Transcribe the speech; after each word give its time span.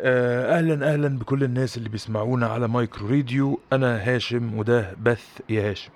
آه، 0.00 0.58
أهلا 0.58 0.92
أهلا 0.92 1.08
بكل 1.18 1.44
الناس 1.44 1.76
اللي 1.76 1.88
بيسمعونا 1.88 2.46
على 2.46 2.68
مايكرو 2.68 3.08
راديو. 3.08 3.60
أنا 3.72 3.96
هاشم 4.14 4.58
وده 4.58 4.94
بث 5.02 5.40
يا 5.48 5.70
هاشم. 5.70 5.90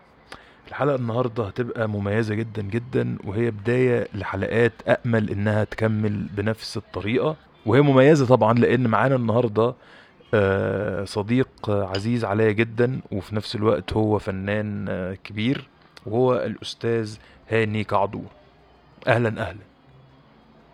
الحلقة 0.69 0.95
النهاردة 0.97 1.45
هتبقى 1.47 1.89
مميزة 1.89 2.35
جدا 2.35 2.63
جدا 2.63 3.19
وهي 3.25 3.51
بداية 3.51 4.09
لحلقات 4.15 4.73
أأمل 4.89 5.31
إنها 5.31 5.65
تكمل 5.65 6.27
بنفس 6.37 6.77
الطريقة. 6.77 7.37
وهي 7.67 7.81
مميزة 7.81 8.27
طبعا 8.27 8.53
لأن 8.59 8.87
معانا 8.89 9.17
النهاردة 9.17 9.75
آه، 10.35 11.05
صديق 11.05 11.49
عزيز 11.71 12.25
عليا 12.25 12.53
جدا 12.53 13.01
وفي 13.13 13.35
نفس 13.37 13.57
الوقت 13.57 13.93
هو 13.93 14.19
فنان 14.19 14.87
آه، 14.89 15.15
كبير 15.25 15.69
وهو 16.07 16.35
الأستاذ 16.35 17.17
هاني 17.49 17.85
كعدور 17.85 18.27
أهلا 19.07 19.29
أهلا. 19.49 19.59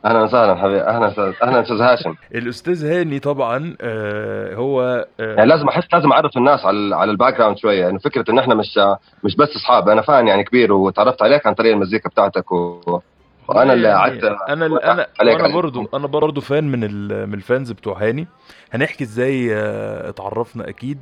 أهلا 0.09 0.23
وسهلا 0.23 0.55
حبيبي 0.55 0.81
أهلا 0.81 1.09
أستاذ 1.09 1.33
أهلا 1.43 1.63
أستاذ 1.63 1.81
هاشم. 1.81 2.15
الأستاذ 2.35 2.85
هاني 2.87 3.19
طبعا 3.19 3.77
آه، 3.81 4.55
هو 4.55 5.07
آه، 5.21 5.35
يعني 5.35 5.47
لازم 5.51 5.69
أحس 5.69 5.85
لازم 5.93 6.13
أعرف 6.13 6.37
الناس 6.37 6.65
على 6.65 6.97
على 6.97 7.11
ال 7.11 7.37
background 7.39 7.57
شوية. 7.59 7.81
يعني 7.81 7.99
فكرة 7.99 8.25
إن 8.31 8.39
إحنا 8.39 8.55
مش 8.55 8.79
مش 9.25 9.37
بس 9.37 9.49
أصحاب 9.57 9.89
أنا 9.89 10.03
fan 10.03 10.29
يعني 10.29 10.45
كبير 10.45 10.73
وتعرفت 10.73 11.23
عليك 11.23 11.47
عن 11.47 11.55
طريق 11.55 11.73
المزيكا 11.73 12.09
بتاعتك 12.09 12.53
و... 12.53 12.81
وأنا 13.49 13.73
اللي 13.73 13.89
يعني 13.89 14.01
قعدت 14.01 14.25
أنا 14.25 14.67
أنا 14.67 15.07
عليك 15.21 15.35
أنا 15.35 15.43
عليك. 15.45 15.55
برضو 15.55 15.89
أنا 15.95 16.07
برضو 16.07 16.41
فان 16.41 16.65
من 16.65 16.81
من 17.29 17.35
الفانز 17.35 17.73
بتوع 17.73 18.03
هاني. 18.09 18.27
هنحكي 18.73 19.05
إزاي 19.05 19.55
آه، 19.55 20.09
اتعرفنا 20.09 20.69
أكيد. 20.69 20.99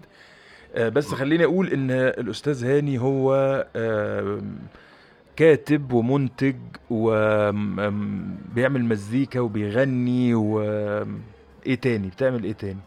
آه، 0.74 0.88
بس 0.88 1.14
خليني 1.14 1.44
أقول 1.44 1.66
إن 1.68 1.90
الأستاذ 1.90 2.64
هاني 2.64 2.98
هو 3.00 3.34
آم، 3.76 4.58
كاتب 5.36 5.92
ومنتج 5.92 6.56
وبيعمل 6.90 8.84
مزيكا 8.84 9.40
وبيغني 9.40 10.34
و 10.34 10.60
إيه 11.66 11.74
تاني؟ 11.74 12.08
بتعمل 12.08 12.44
إيه 12.44 12.52
تاني؟ 12.52 12.80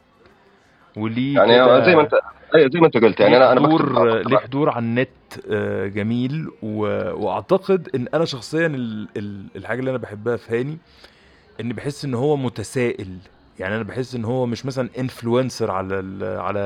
وليه 0.97 1.35
يعني 1.35 1.85
زي 1.85 1.95
ما 1.95 2.01
انت 2.01 2.13
أيوة 2.55 2.69
زي 2.73 2.79
ما 2.79 2.85
انت 2.85 2.97
قلت 2.97 3.19
يعني 3.19 3.37
أنا 3.37 3.51
أنا 3.51 3.61
حضور 3.61 4.23
ليه 4.27 4.37
حضور 4.37 4.69
على 4.69 4.85
النت 4.85 5.09
آه، 5.51 5.87
جميل 5.87 6.47
و... 6.63 6.79
وأعتقد 7.25 7.89
إن 7.95 8.07
أنا 8.13 8.25
شخصيا 8.25 8.67
ال... 8.67 9.07
ال... 9.17 9.45
الحاجة 9.55 9.79
اللي 9.79 9.89
أنا 9.89 9.97
بحبها 9.97 10.37
في 10.37 10.59
هاني 10.59 10.77
اني 11.59 11.73
بحس 11.73 12.05
إن 12.05 12.13
هو 12.13 12.37
متسائل. 12.37 13.17
يعني 13.59 13.75
أنا 13.75 13.83
بحس 13.83 14.15
إن 14.15 14.25
هو 14.25 14.45
مش 14.45 14.65
مثلا 14.65 14.89
انفلونسر 14.99 15.71
على 15.71 15.99
ال... 15.99 16.39
على 16.39 16.59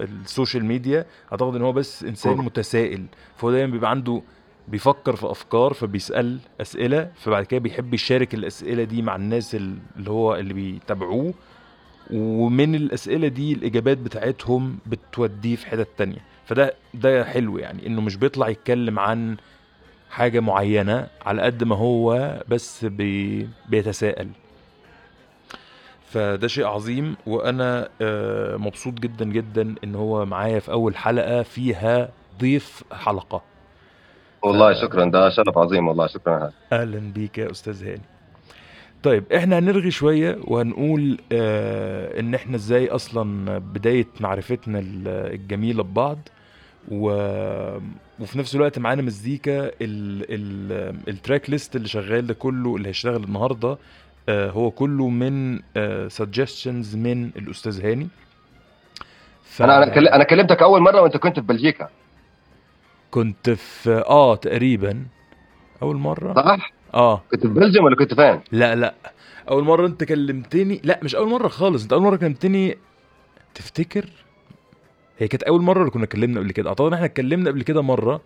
ال 0.00 0.09
social 0.09 0.64
media 0.64 1.06
أعتقد 1.32 1.54
إن 1.56 1.62
هو 1.62 1.72
بس 1.72 2.04
إنسان. 2.04 2.36
متسائل. 2.36 3.04
فهو 3.36 3.50
دايما 3.50 3.72
بيبقى 3.72 3.90
عنده 3.90 4.22
بيفكر 4.68 5.16
في 5.16 5.30
أفكار 5.30 5.72
فبيسأل 5.72 6.38
أسئلة 6.60 7.10
فبعد 7.14 7.44
كده 7.44 7.60
بيحب 7.60 7.94
يشارك 7.94 8.34
الأسئلة 8.34 8.84
دي 8.84 9.02
مع 9.02 9.16
الناس 9.16 9.54
ال- 9.54 9.78
اللي 9.96 10.10
هو 10.10 10.34
اللي 10.36 10.54
بيتابعوه 10.54 11.34
ومن 12.10 12.74
الأسئلة 12.74 13.28
دي 13.28 13.52
الإجابات 13.52 13.98
بتاعتهم 13.98 14.78
بتوديه 14.86 15.56
في 15.56 15.66
حتت 15.66 15.88
تانية. 15.98 16.18
فده 16.46 16.74
ده 16.94 17.24
حلو 17.24 17.58
يعني 17.58 17.86
إنه 17.86 18.00
مش 18.00 18.16
بيطلع 18.16 18.48
يتكلم 18.48 18.98
عن 18.98 19.36
حاجة 20.10 20.40
معينة 20.40 21.06
على 21.26 21.42
قد 21.42 21.64
ما 21.64 21.76
هو 21.76 22.34
بس 22.48 22.84
بي 22.84 23.48
بيتساءل. 23.68 24.28
فده 26.06 26.48
شيء 26.48 26.66
عظيم 26.66 27.16
وأنا 27.26 27.88
آه، 28.00 28.56
مبسوط 28.56 28.94
جدا 28.94 29.24
جدا 29.24 29.74
إن 29.84 29.94
هو 29.94 30.26
معايا 30.26 30.58
في 30.58 30.72
أول 30.72 30.96
حلقة 30.96 31.42
فيها 31.42 32.08
ضيف 32.40 32.82
حلقة. 32.92 33.42
والله 34.44 34.72
شكرا 34.72 35.04
ده 35.04 35.28
شرف 35.30 35.58
عظيم 35.58 35.88
والله 35.88 36.06
شكرا. 36.06 36.50
أهلا 36.72 36.98
بيك 36.98 37.38
يا 37.38 37.50
أستاذ 37.50 37.84
هاني. 37.84 38.00
طيب 39.02 39.24
إحنا 39.32 39.58
هنرغي 39.58 39.90
شوية 39.90 40.38
وهنقول 40.44 41.18
آه 41.32 42.20
إن 42.20 42.34
إحنا 42.34 42.56
إزاي 42.56 42.88
أصلا 42.88 43.58
بداية 43.58 44.06
معرفتنا 44.20 44.78
ال- 44.78 45.08
الجميلة 45.34 45.82
ببعض 45.82 46.18
و... 46.90 47.08
وفي 48.20 48.38
نفس 48.38 48.54
الوقت 48.54 48.78
معانا 48.78 49.02
مزيكا 49.02 49.66
ال... 49.66 49.72
ال... 49.80 50.96
التراك 51.08 51.50
ليست 51.50 51.76
اللي 51.76 51.88
شغال 51.88 52.26
ده 52.26 52.34
كله 52.34 52.76
اللي 52.76 52.88
هيشتغل 52.88 53.24
النهارده 53.24 53.78
آه 54.28 54.50
هو 54.50 54.70
كله 54.70 55.08
من 55.08 55.60
آه 55.76 56.08
suggestions 56.08 56.96
من 56.96 57.26
الأستاذ 57.26 57.86
هاني. 57.86 58.08
ف... 59.44 59.62
أنا 59.62 59.82
أنا 60.14 60.24
كلمتك 60.24 60.62
أول 60.62 60.80
مرة 60.80 61.00
وأنت 61.00 61.16
كنت 61.16 61.40
في 61.40 61.46
بلجيكا. 61.46 61.88
كنت 63.14 63.50
في 63.50 64.04
آه 64.08 64.34
تقريبا. 64.34 65.06
أول 65.82 65.96
مرة؟ 65.96 66.34
صح؟ 66.34 66.72
آه. 66.94 67.22
كنت 67.30 67.46
في 67.46 67.52
بلجيوم 67.52 67.84
ولا 67.84 67.96
كنت 67.96 68.14
فين؟ 68.14 68.40
لا 68.52 68.74
لا. 68.74 68.94
أول 69.50 69.64
مرة 69.64 69.86
أنت 69.86 70.04
كلمتني 70.04 70.80
لا 70.84 71.00
مش 71.02 71.14
أول 71.14 71.28
مرة 71.28 71.48
خالص. 71.48 71.82
أنت 71.82 71.92
أول 71.92 72.02
مرة 72.02 72.16
كلمتني 72.16 72.78
تفتكر؟ 73.54 74.04
هي 75.18 75.28
كانت 75.28 75.42
أول 75.42 75.62
مرة 75.62 75.80
اللي 75.80 75.90
كنا 75.90 76.04
اتكلمنا 76.04 76.40
قبل 76.40 76.52
كده؟ 76.52 76.68
أعتقد 76.68 76.86
إن 76.86 76.92
إحنا 76.92 77.06
اتكلمنا 77.06 77.50
قبل 77.50 77.62
كده 77.62 77.82
مرة. 77.82 78.20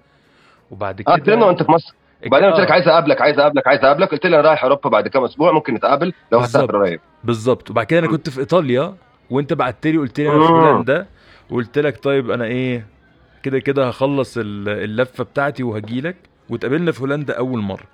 وبعد 0.71 1.03
كده 1.03 1.13
آه 1.13 1.17
اتكلمنا 1.17 1.47
وأنت 1.47 1.63
في 1.63 1.71
مصر. 1.73 1.95
وبعدين 2.27 2.51
قلت 2.51 2.61
لك 2.61 2.69
آه، 2.69 2.73
عايز 2.73 2.89
أقابلك 2.89 3.21
عايز 3.21 3.39
أقابلك 3.39 3.67
عايز 3.67 3.85
أقابلك. 3.85 4.11
قلت 4.11 4.27
لي 4.27 4.41
أنا 4.41 4.49
رايح 4.49 4.63
أوروبا 4.65 4.91
بعد 4.91 5.09
كم 5.09 5.25
أسبوع 5.25 5.53
ممكن 5.53 5.75
نتقابل 5.75 6.13
لو. 6.33 6.39
هسافر 6.39 6.77
قريب. 6.79 7.01
بالظبط. 7.25 7.71
وبعد 7.71 7.87
كده 7.87 7.99
أنا 8.01 8.09
كنت 8.09 8.31
في 8.31 8.41
إيطاليا 8.41 8.95
وأنت 9.31 9.53
بعت 9.53 9.87
لي 9.87 9.99
قلت 9.99 10.21
لي 10.21 10.29
أنا 10.29 10.47
في. 10.47 10.53
هولندا. 10.53 11.07
وقلت 11.51 11.79
لك 11.79 12.05
طيب 12.05 12.31
أنا 12.31 12.45
إيه؟ 12.45 12.98
كده 13.49 13.59
كده 13.59 13.89
هخلص 13.89 14.39
ال- 14.39 14.69
اللفة 14.69 15.25
بتاعتي 15.25 15.63
وهجيلك 15.63 16.17
واتقابلنا 16.51 16.93
في 16.93 17.01
هولندا 17.01 17.39
أول 17.39 17.61
مرة 17.61 17.85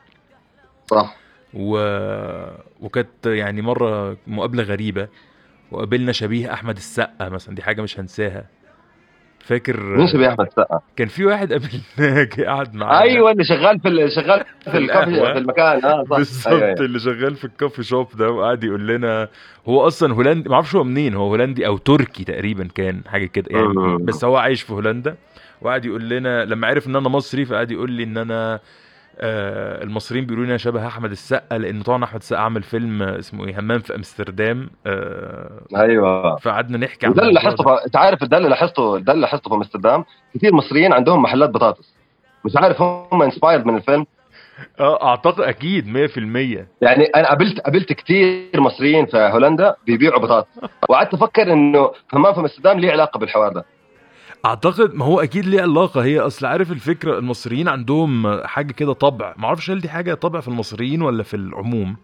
صح 0.90 1.16
و... 1.54 1.78
وكانت 2.80 3.26
يعني 3.26 3.62
مرة 3.62 4.16
مقابلة 4.26 4.62
غريبة 4.62 5.08
وقابلنا 5.70 6.12
شبيه 6.12 6.52
أحمد 6.52 6.76
السقا 6.76 7.28
مثلا 7.28 7.54
دي 7.54 7.62
حاجة 7.62 7.82
مش 7.82 8.00
هنساها 8.00 8.44
فاكر 9.40 9.80
مين 9.80 10.06
شبيه 10.06 10.28
أحمد 10.28 10.46
السقا؟ 10.46 10.80
كان 10.96 11.08
في 11.08 11.24
واحد 11.26 11.52
قابلناه 11.52 12.28
قعد 12.52 12.74
معانا 12.74 13.00
أيوه 13.00 13.30
اللي 13.30 13.44
شغال 13.44 13.80
في 13.80 13.88
ال- 13.88 14.12
شغال 14.12 14.44
في 14.64 14.78
الكافي. 14.78 15.10
في 15.10 15.38
المكان 15.38 15.84
آه 15.84 16.04
صح 16.04 16.16
بالظبط 16.16 16.46
أيوة، 16.52 16.64
أيوة. 16.66 16.80
اللي 16.80 16.98
شغال 17.00 17.36
في 17.36 17.44
الكافي 17.44 17.82
شوب 17.82 18.08
ده 18.16 18.30
وقعد 18.30 18.64
يقول 18.64 18.86
لنا 18.88 19.28
هو 19.68 19.86
أصلا 19.86 20.14
هولندي 20.14 20.48
ما 20.48 20.54
أعرفش 20.54 20.74
هو 20.76 20.84
منين 20.84 21.14
هو 21.14 21.28
هولندي 21.28 21.66
أو 21.66 21.76
تركي 21.76 22.24
تقريبا 22.24 22.68
كان 22.74 23.00
حاجة 23.06 23.26
كده 23.26 23.46
يعني 23.50 23.68
مم. 23.68 24.04
بس 24.04 24.24
هو 24.24 24.36
عايش 24.36 24.62
في 24.62 24.72
هولندا 24.72 25.16
وقعد 25.64 25.84
يقول 25.84 26.08
لنا 26.08 26.44
لما 26.44 26.66
عرف 26.66 26.86
إن 26.86 26.96
أنا 26.96 27.08
مصري 27.08 27.44
فقعد 27.44 27.70
يقول 27.70 27.90
لي 27.90 28.02
إن 28.04 28.16
أنا 28.18 28.60
آه 29.18 29.82
المصريين 29.82 30.26
بيقولوا 30.26 30.44
لي 30.44 30.50
أنا 30.50 30.58
شبه 30.58 30.86
أحمد 30.86 31.10
السقا 31.10 31.58
لأن 31.58 31.82
طبعا 31.82 32.04
أحمد 32.04 32.20
السقا 32.20 32.40
عمل 32.40 32.62
فيلم 32.62 33.02
اسمه 33.02 33.46
إيه 33.46 33.60
همام 33.60 33.78
في 33.78 33.94
أمستردام. 33.94 34.70
آه 34.86 35.60
أيوه. 35.76 36.36
فقعدنا 36.36 36.78
نحكي 36.78 37.06
عن 37.06 37.12
وده 37.12 37.22
اللي 37.22 37.34
لاحظته 37.34 37.64
ده. 37.64 37.84
أنت 37.86 37.96
عارف 37.96 38.24
ده 38.24 38.36
اللي 38.36 38.48
لاحظته 38.48 38.98
ده 38.98 39.12
اللي 39.12 39.22
لاحظته 39.22 39.48
في 39.48 39.54
أمستردام؟ 39.56 40.04
كثير 40.34 40.54
مصريين 40.54 40.92
عندهم 40.92 41.22
محلات 41.22 41.50
بطاطس. 41.50 41.94
مش 42.44 42.52
عارف 42.56 42.82
هم 42.82 43.22
انسبايرد 43.22 43.66
من 43.66 43.76
الفيلم؟ 43.76 44.06
آه 44.80 45.08
أعتقد 45.08 45.40
أكيد 45.40 45.86
100% 45.86 46.66
يعني 46.80 47.04
أنا 47.04 47.28
قابلت 47.28 47.60
قابلت 47.60 47.92
كثير 47.92 48.60
مصريين 48.60 49.06
في 49.06 49.16
هولندا 49.32 49.74
بيبيعوا 49.86 50.20
بطاطس. 50.20 50.48
وقعدت 50.88 51.14
أفكر 51.14 51.52
إنه 51.52 51.90
همام 52.12 52.32
في 52.34 52.40
أمستردام 52.40 52.78
ليه 52.78 52.92
علاقة 52.92 53.18
بالحوار 53.18 53.52
ده. 53.52 53.64
أعتقد 54.44 54.94
ما 54.94 55.04
هو 55.04 55.20
أكيد 55.20 55.46
ليه 55.46 55.62
علاقة. 55.62 56.04
هي 56.04 56.20
أصل 56.20 56.46
عارف 56.46 56.72
الفكرة 56.72 57.18
المصريين 57.18 57.68
عندهم 57.68 58.40
حاجة 58.46 58.72
كده 58.72 58.92
طبع. 58.92 59.34
ما 59.38 59.46
أعرفش 59.46 59.70
هل 59.70 59.80
دي 59.80 59.88
حاجة 59.88 60.14
طبع 60.14 60.40
في 60.40 60.48
المصريين 60.48 61.02
ولا 61.02 61.22
في 61.22 61.34
العموم. 61.36 61.96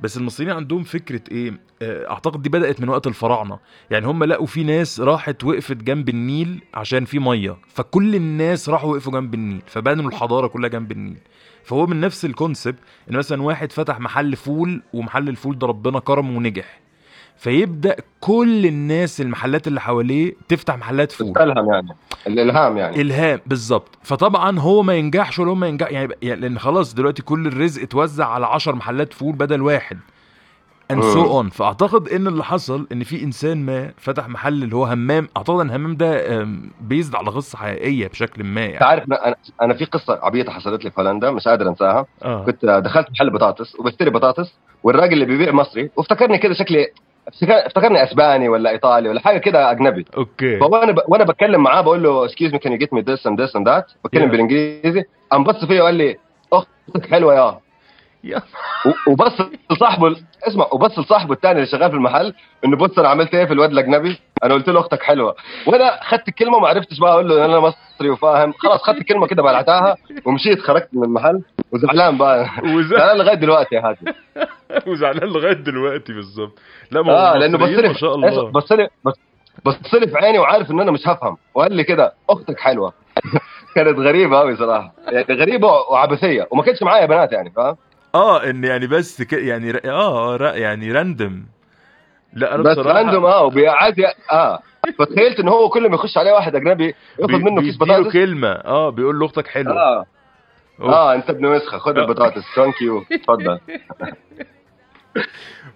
بس 0.00 0.16
المصريين 0.16 0.52
عندهم 0.52 0.82
فكرة 0.82 1.20
إيه؟ 1.30 1.60
آه، 1.82 2.10
أعتقد 2.10 2.42
دي 2.42 2.48
بدأت 2.48 2.80
من 2.80 2.88
وقت 2.88 3.06
الفراعنة. 3.06 3.58
يعني 3.90 4.06
هم 4.06 4.24
لقوا 4.24 4.46
في 4.46 4.64
ناس 4.64 5.00
راحت 5.00 5.44
وقفت 5.44 5.76
جنب 5.76 6.08
النيل 6.08 6.62
عشان 6.74 7.04
في 7.04 7.18
مية. 7.18 7.56
فكل 7.68 8.14
الناس 8.14 8.68
راحوا 8.68 8.92
وقفوا 8.92 9.12
جنب 9.12 9.34
النيل 9.34 9.62
فبنوا 9.66 10.08
الحضارة 10.10 10.46
كلها 10.46 10.68
جنب 10.68 10.92
النيل. 10.92 11.18
فهو 11.64 11.86
من 11.86 12.00
نفس 12.00 12.24
ال 12.24 12.31
concept 12.31 12.78
إن 13.10 13.16
مثلا 13.16 13.42
واحد 13.42 13.72
فتح 13.72 14.00
محل 14.00 14.36
فول 14.36 14.82
ومحل 14.92 15.28
الفول 15.28 15.58
ده 15.58 15.66
ربنا 15.66 15.98
كرمه 16.00 16.36
ونجح. 16.36 16.83
فيبدأ 17.36 17.96
كل 18.20 18.66
الناس 18.66 19.20
المحلات 19.20 19.66
اللي 19.66 19.80
حواليه 19.80 20.34
تفتح 20.48 20.76
محلات 20.78 21.12
فول. 21.12 21.28
الإلهام 21.36 21.72
يعني. 21.72 21.88
الإلهام 22.26 22.76
يعني. 22.76 23.00
الهام 23.00 23.40
بالظبط. 23.46 23.98
فطبعا 24.02 24.58
هو 24.58 24.82
ما 24.82 24.94
ينجحش 24.94 25.38
ولا 25.38 25.50
هو 25.50 25.54
ما 25.54 25.66
ينجح 25.66 25.90
يعني, 25.90 26.14
يعني 26.22 26.40
لأن 26.40 26.58
خلاص 26.58 26.94
دلوقتي 26.94 27.22
كل 27.22 27.46
الرزق 27.46 27.82
اتوزع 27.82 28.26
على 28.26 28.46
10 28.46 28.72
محلات 28.74 29.12
فول 29.12 29.32
بدل 29.32 29.62
واحد. 29.62 29.98
So 30.92 30.96
مم. 30.96 31.42
on. 31.50 31.52
فأعتقد 31.52 32.08
إن 32.08 32.26
اللي 32.26 32.44
حصل 32.44 32.86
إن 32.92 33.04
في 33.04 33.22
إنسان 33.22 33.66
ما 33.66 33.92
فتح 33.98 34.28
محل 34.28 34.62
اللي 34.62 34.76
هو 34.76 34.84
همام. 34.84 35.28
أعتقد 35.36 35.60
إن 35.60 35.70
همام 35.70 35.96
ده 35.96 36.46
بيزد 36.80 37.14
على 37.14 37.30
قصة 37.30 37.58
حقيقية 37.58 38.08
بشكل 38.08 38.44
ما 38.44 38.60
يعني. 38.60 38.84
عارف 38.84 39.04
أنا 39.04 39.36
أنا 39.62 39.74
في 39.74 39.84
قصة 39.84 40.18
عبيطة 40.22 40.52
حصلت 40.52 40.84
لي 40.84 40.90
في 40.90 41.00
هولندا 41.00 41.30
مش 41.30 41.48
قادر 41.48 41.68
أنساها. 41.68 42.06
آه. 42.24 42.44
كنت 42.44 42.64
دخلت 42.84 43.10
محل 43.10 43.30
بطاطس 43.30 43.76
وبشتري 43.80 44.10
بطاطس 44.10 44.54
والراجل 44.82 45.12
اللي 45.12 45.24
بيبيع 45.24 45.52
مصري 45.52 45.90
وافتكرني 45.96 46.38
كده 46.38 46.54
شكلي 46.54 46.86
افتكرني 47.28 48.02
أسباني 48.04 48.48
ولا 48.48 48.70
إيطالي 48.70 49.08
ولا 49.08 49.20
حاجة 49.20 49.38
كده 49.38 49.70
أجنبي. 49.70 50.04
Okay. 50.16 50.58
فوانا 50.58 50.92
ب... 50.92 50.98
وأنا 51.08 51.24
بتكلم 51.24 51.62
معاه 51.62 51.80
بقول 51.80 52.02
له 52.02 52.24
excuse 52.24 52.52
me 52.52 52.58
can 52.58 52.72
you 52.72 52.78
get 52.78 52.92
me 52.92 53.00
this 53.00 53.26
and 53.26 53.40
this 53.40 53.56
and 53.56 53.68
that 53.68 53.86
بتكلم 54.04 54.22
Yeah. 54.28 54.30
بالإنجليزي. 54.30 55.04
قام 55.32 55.44
بص 55.44 55.64
فيا 55.64 55.82
وقال 55.82 55.94
لي 55.94 56.16
أختك 56.52 57.10
حلوة 57.10 57.34
يا. 57.34 58.40
وبص 59.08 59.32
لصاحبه 59.70 60.06
ال- 60.06 60.22
اسمع 60.48 60.66
وبص 60.72 60.98
لصاحبه 60.98 61.34
الثاني 61.34 61.54
اللي 61.54 61.66
شغال 61.66 61.90
في 61.90 61.96
المحل 61.96 62.34
إنه 62.64 62.76
بص 62.76 62.98
أنا 62.98 63.08
عملت 63.08 63.34
إيه 63.34 63.44
في 63.44 63.52
الواد 63.52 63.70
الأجنبي؟ 63.70 64.18
أنا 64.44 64.54
قلت 64.54 64.68
له 64.68 64.80
أختك 64.80 65.02
حلوة. 65.02 65.34
وأنا 65.66 66.02
اخذت 66.02 66.28
الكلمة 66.28 66.56
وما 66.56 66.68
عرفتش 66.68 66.98
بقى 67.00 67.12
أقول 67.12 67.28
له 67.28 67.44
أنا 67.44 67.60
مصري 67.60 68.10
وفاهم. 68.10 68.52
خلاص 68.52 68.80
اخذت 68.80 68.98
الكلمة 68.98 69.26
كده 69.26 69.42
بلعتها 69.42 69.96
ومشيت 70.24 70.60
خرجت 70.60 70.88
من 70.92 71.04
المحل. 71.04 71.40
وزعلان 71.72 72.18
بقى. 72.18 72.48
زعلان 72.82 73.16
لغاية 73.18 73.34
دلوقتي 73.34 73.74
يا 73.74 73.80
هادي 73.88 74.16
وزعلان 74.90 75.28
لغاية 75.28 75.52
دلوقتي 75.52 76.12
بالظبط. 76.12 76.58
لا 76.90 77.02
ما 77.02 77.12
هو 77.12 77.34
لأنه 77.36 77.58
بص 77.58 77.64
المصريين 77.64 77.80
لي 77.80 77.88
ما 77.88 77.94
شاء 77.94 78.14
الله. 78.14 78.50
بص 78.50 78.72
لي 78.72 78.88
بص 79.04 79.14
بص 79.64 79.94
لي 79.94 80.06
في 80.08 80.16
عيني 80.18 80.38
وعارف 80.38 80.70
إن 80.70 80.80
أنا 80.80 80.90
مش 80.90 81.08
هفهم. 81.08 81.36
وقال 81.54 81.72
لي 81.72 81.84
كده 81.84 82.14
أختك 82.30 82.58
حلوة. 82.60 82.92
كانت 83.74 83.98
غريبة 83.98 84.38
قوي 84.38 84.56
صراحة. 84.56 84.92
يعني 85.08 85.34
غريبة 85.40 85.68
وعبثية. 85.68 86.48
وما 86.50 86.62
كانش 86.62 86.82
معايا 86.82 87.06
بنات 87.06 87.32
يعني 87.32 87.50
فاهم؟ 87.50 87.76
آه 88.14 88.44
إن 88.50 88.64
يعني 88.64 88.86
بس 88.86 89.22
ك... 89.22 89.32
يعني 89.32 89.70
ر... 89.70 89.80
آه 89.84 90.36
ر... 90.36 90.42
يعني 90.42 90.92
random 90.92 91.44
لا 92.32 92.54
أنا 92.54 92.62
بس 92.62 92.78
بصراحة 92.78 92.98
random 92.98 93.24
آه 93.26 93.42
وبيعاد 93.44 93.94
آه. 94.32 94.58
فتخيلت 94.98 95.40
إن 95.40 95.48
هو 95.48 95.68
كل 95.68 95.88
ما 95.88 95.94
يخش 95.94 96.18
عليه 96.18 96.32
واحد 96.32 96.56
أجنبي 96.56 96.94
ياخد 97.18 97.30
منه 97.30 97.62
كيس 97.62 97.76
بطاطس؟ 97.78 98.12
كلمة. 98.12 98.48
آه 98.48 98.90
بيقول 98.90 99.18
له 99.18 99.26
أختك 99.26 99.46
حلوة. 99.46 99.74
آه. 99.80 99.98
أوف. 99.98 100.06
آه 100.80 101.14
أنت 101.14 101.30
ابن 101.30 101.46
وسخة. 101.46 101.78
خد 101.78 101.98
آه. 101.98 102.02
البطاطس. 102.02 102.42
thank 102.56 102.82
you 102.82 103.04
اتفضل. 103.12 103.60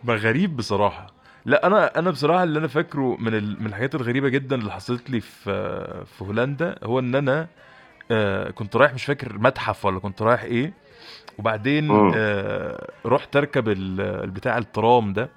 ما 0.05 0.15
غريب 0.15 0.57
بصراحة. 0.57 1.07
لا 1.45 1.67
أنا 1.67 1.99
أنا 1.99 2.11
بصراحة 2.11 2.43
اللي 2.43 2.59
أنا 2.59 2.69
فاكره 2.69 3.17
من 3.21 3.35
ال... 3.35 3.61
من 3.63 3.67
الحاجات 3.67 3.95
الغريبة 3.95 4.29
جدا 4.29 4.57
اللي 4.57 4.73
حصلت 4.73 5.11
لي 5.11 5.21
في 5.21 6.05
في 6.05 6.25
هولندا 6.25 6.75
هو 6.85 6.99
إن 6.99 7.15
أنا 7.15 7.49
آه 8.11 8.51
كنت 8.51 8.77
رايح 8.77 8.95
مش 8.95 9.05
فاكر 9.05 9.39
متحف 9.39 9.85
ولا 9.85 9.99
كنت 9.99 10.23
رايح 10.23 10.43
إيه 10.43 10.73
وبعدين. 11.39 12.13
آه 12.17 12.91
رحت 13.07 13.37
أركب 13.37 13.69
ال- 13.69 14.01
البتاع 14.01 14.59
الترام 14.59 15.13
ده. 15.13 15.31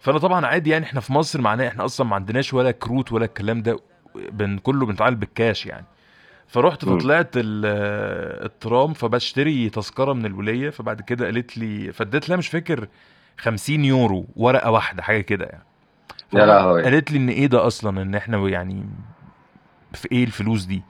فأنا 0.00 0.18
طبعا 0.18 0.46
عادي 0.46 0.70
يعني 0.70 0.84
إحنا 0.84 1.00
في 1.00 1.12
مصر 1.12 1.40
معناه 1.40 1.68
إحنا 1.68 1.84
أصلا 1.84 2.06
ما 2.06 2.14
عندناش 2.14 2.54
ولا 2.54 2.70
كروت 2.70 3.12
ولا 3.12 3.24
الكلام 3.24 3.62
ده 3.62 3.78
بن 4.14 4.58
كله 4.58 4.86
بنتعامل 4.86 5.16
بالكاش 5.16 5.66
يعني. 5.66 5.86
فرحت 6.50 6.84
مم. 6.84 6.98
فطلعت 6.98 7.30
ال- 7.36 8.44
الترام 8.44 8.92
فبشتري 8.92 9.70
تذكرة 9.70 10.12
من 10.12 10.26
الوليه 10.26 10.70
فبعد 10.70 11.00
كده 11.00 11.24
قالت 11.24 11.58
لي 11.58 11.92
فاديت 11.92 12.28
لها 12.28 12.36
مش 12.36 12.48
فاكر 12.48 12.88
50 13.38 13.84
يورو 13.84 14.26
ورقة 14.36 14.70
واحدة 14.70 15.02
حاجة 15.02 15.20
كده 15.20 15.44
يعني. 15.44 15.64
يا 16.32 16.46
لهوي. 16.46 16.82
قالت 16.82 17.10
لي 17.12 17.18
إن 17.18 17.28
إيه 17.28 17.46
ده 17.46 17.66
أصلا؟ 17.66 18.02
إن 18.02 18.14
إحنا 18.14 18.48
يعني 18.48 18.86
في 19.92 20.08
إيه 20.12 20.24
الفلوس 20.24 20.64
دي؟ 20.64 20.82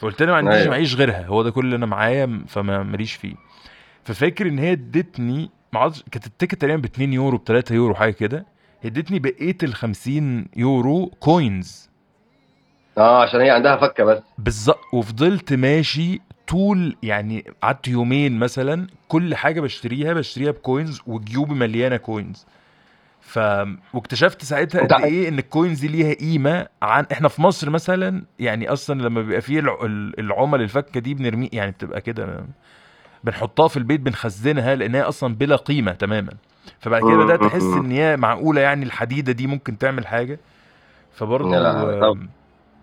فقلت 0.00 0.22
لها 0.22 0.30
ما 0.30 0.36
عنديش 0.36 0.54
أيوة. 0.54 0.70
معيش 0.70 0.94
غيرها 0.94 1.26
هو 1.26 1.42
ده 1.42 1.50
كل 1.50 1.64
اللي 1.64 1.76
أنا 1.76 1.86
معايا 1.86 2.44
فما 2.48 2.82
ماليش 2.82 3.12
فيه. 3.12 3.34
ففاكر 4.04 4.48
إن 4.48 4.58
هي 4.58 4.72
ادتني 4.72 5.50
ما 5.72 5.80
عادش 5.80 6.02
كانت 6.12 6.26
ال 6.26 6.30
ticket 6.30 6.54
تقريبا 6.54 6.80
ب 6.82 6.84
2 6.84 7.12
يورو 7.12 7.38
ب 7.38 7.44
3 7.44 7.74
يورو 7.74 7.94
حاجة 7.94 8.10
كده. 8.12 8.46
ادتني 8.84 9.18
بقية 9.18 9.56
ال 9.62 9.74
50 9.74 10.46
يورو 10.56 11.06
كوينز 11.06 11.90
آه 12.98 13.22
عشان 13.22 13.40
هي 13.40 13.50
عندها 13.50 13.76
فكة 13.76 14.04
بس. 14.04 14.18
بالظبط 14.38 14.80
وفضلت 14.92 15.52
ماشي 15.52 16.20
طول 16.48 16.96
يعني 17.02 17.44
قعدت 17.62 17.88
يومين 17.88 18.38
مثلا 18.38 18.86
كل 19.08 19.34
حاجة 19.34 19.60
بشتريها 19.60 20.12
بشتريها 20.12 20.50
ب 20.50 20.58
coins 20.58 21.00
وجيوبي 21.06 21.54
مليانة 21.54 21.96
coins 21.96 22.46
ف 23.20 23.38
واكتشفت 23.94 24.44
ساعتها 24.44 24.80
قد 24.82 24.92
إيه 25.04 25.28
إن 25.28 25.38
الكوينز 25.38 25.80
دي 25.80 25.88
ليها 25.88 26.14
قيمة 26.14 26.66
عن 26.82 27.06
إحنا 27.12 27.28
في 27.28 27.42
مصر 27.42 27.70
مثلا 27.70 28.22
يعني 28.38 28.68
أصلا 28.68 29.02
لما 29.02 29.22
بيبقى 29.22 29.40
فيه 29.40 29.60
الع- 29.60 29.84
ال- 29.84 30.20
العمل 30.20 30.60
الفكة 30.62 31.00
دي 31.00 31.14
بنرمي 31.14 31.48
يعني 31.52 31.70
بتبقى 31.70 32.00
كده 32.00 32.44
بنحطها 33.24 33.68
في 33.68 33.76
البيت 33.76 34.00
بنخزنها 34.00 34.74
لأن 34.74 34.94
هي 34.94 35.02
أصلا 35.02 35.34
بلا 35.34 35.56
قيمة 35.56 35.92
تماما. 35.92 36.32
فبعد 36.80 37.02
كده 37.02 37.16
بدأت 37.24 37.42
أحس. 37.42 37.62
إن 37.84 37.90
هي 37.90 38.16
معقولة 38.16 38.60
يعني 38.60 38.84
الحديدة 38.84 39.32
دي 39.32 39.46
ممكن 39.46 39.78
تعمل 39.78 40.06
حاجة. 40.06 40.38
فبرضه 41.12 41.56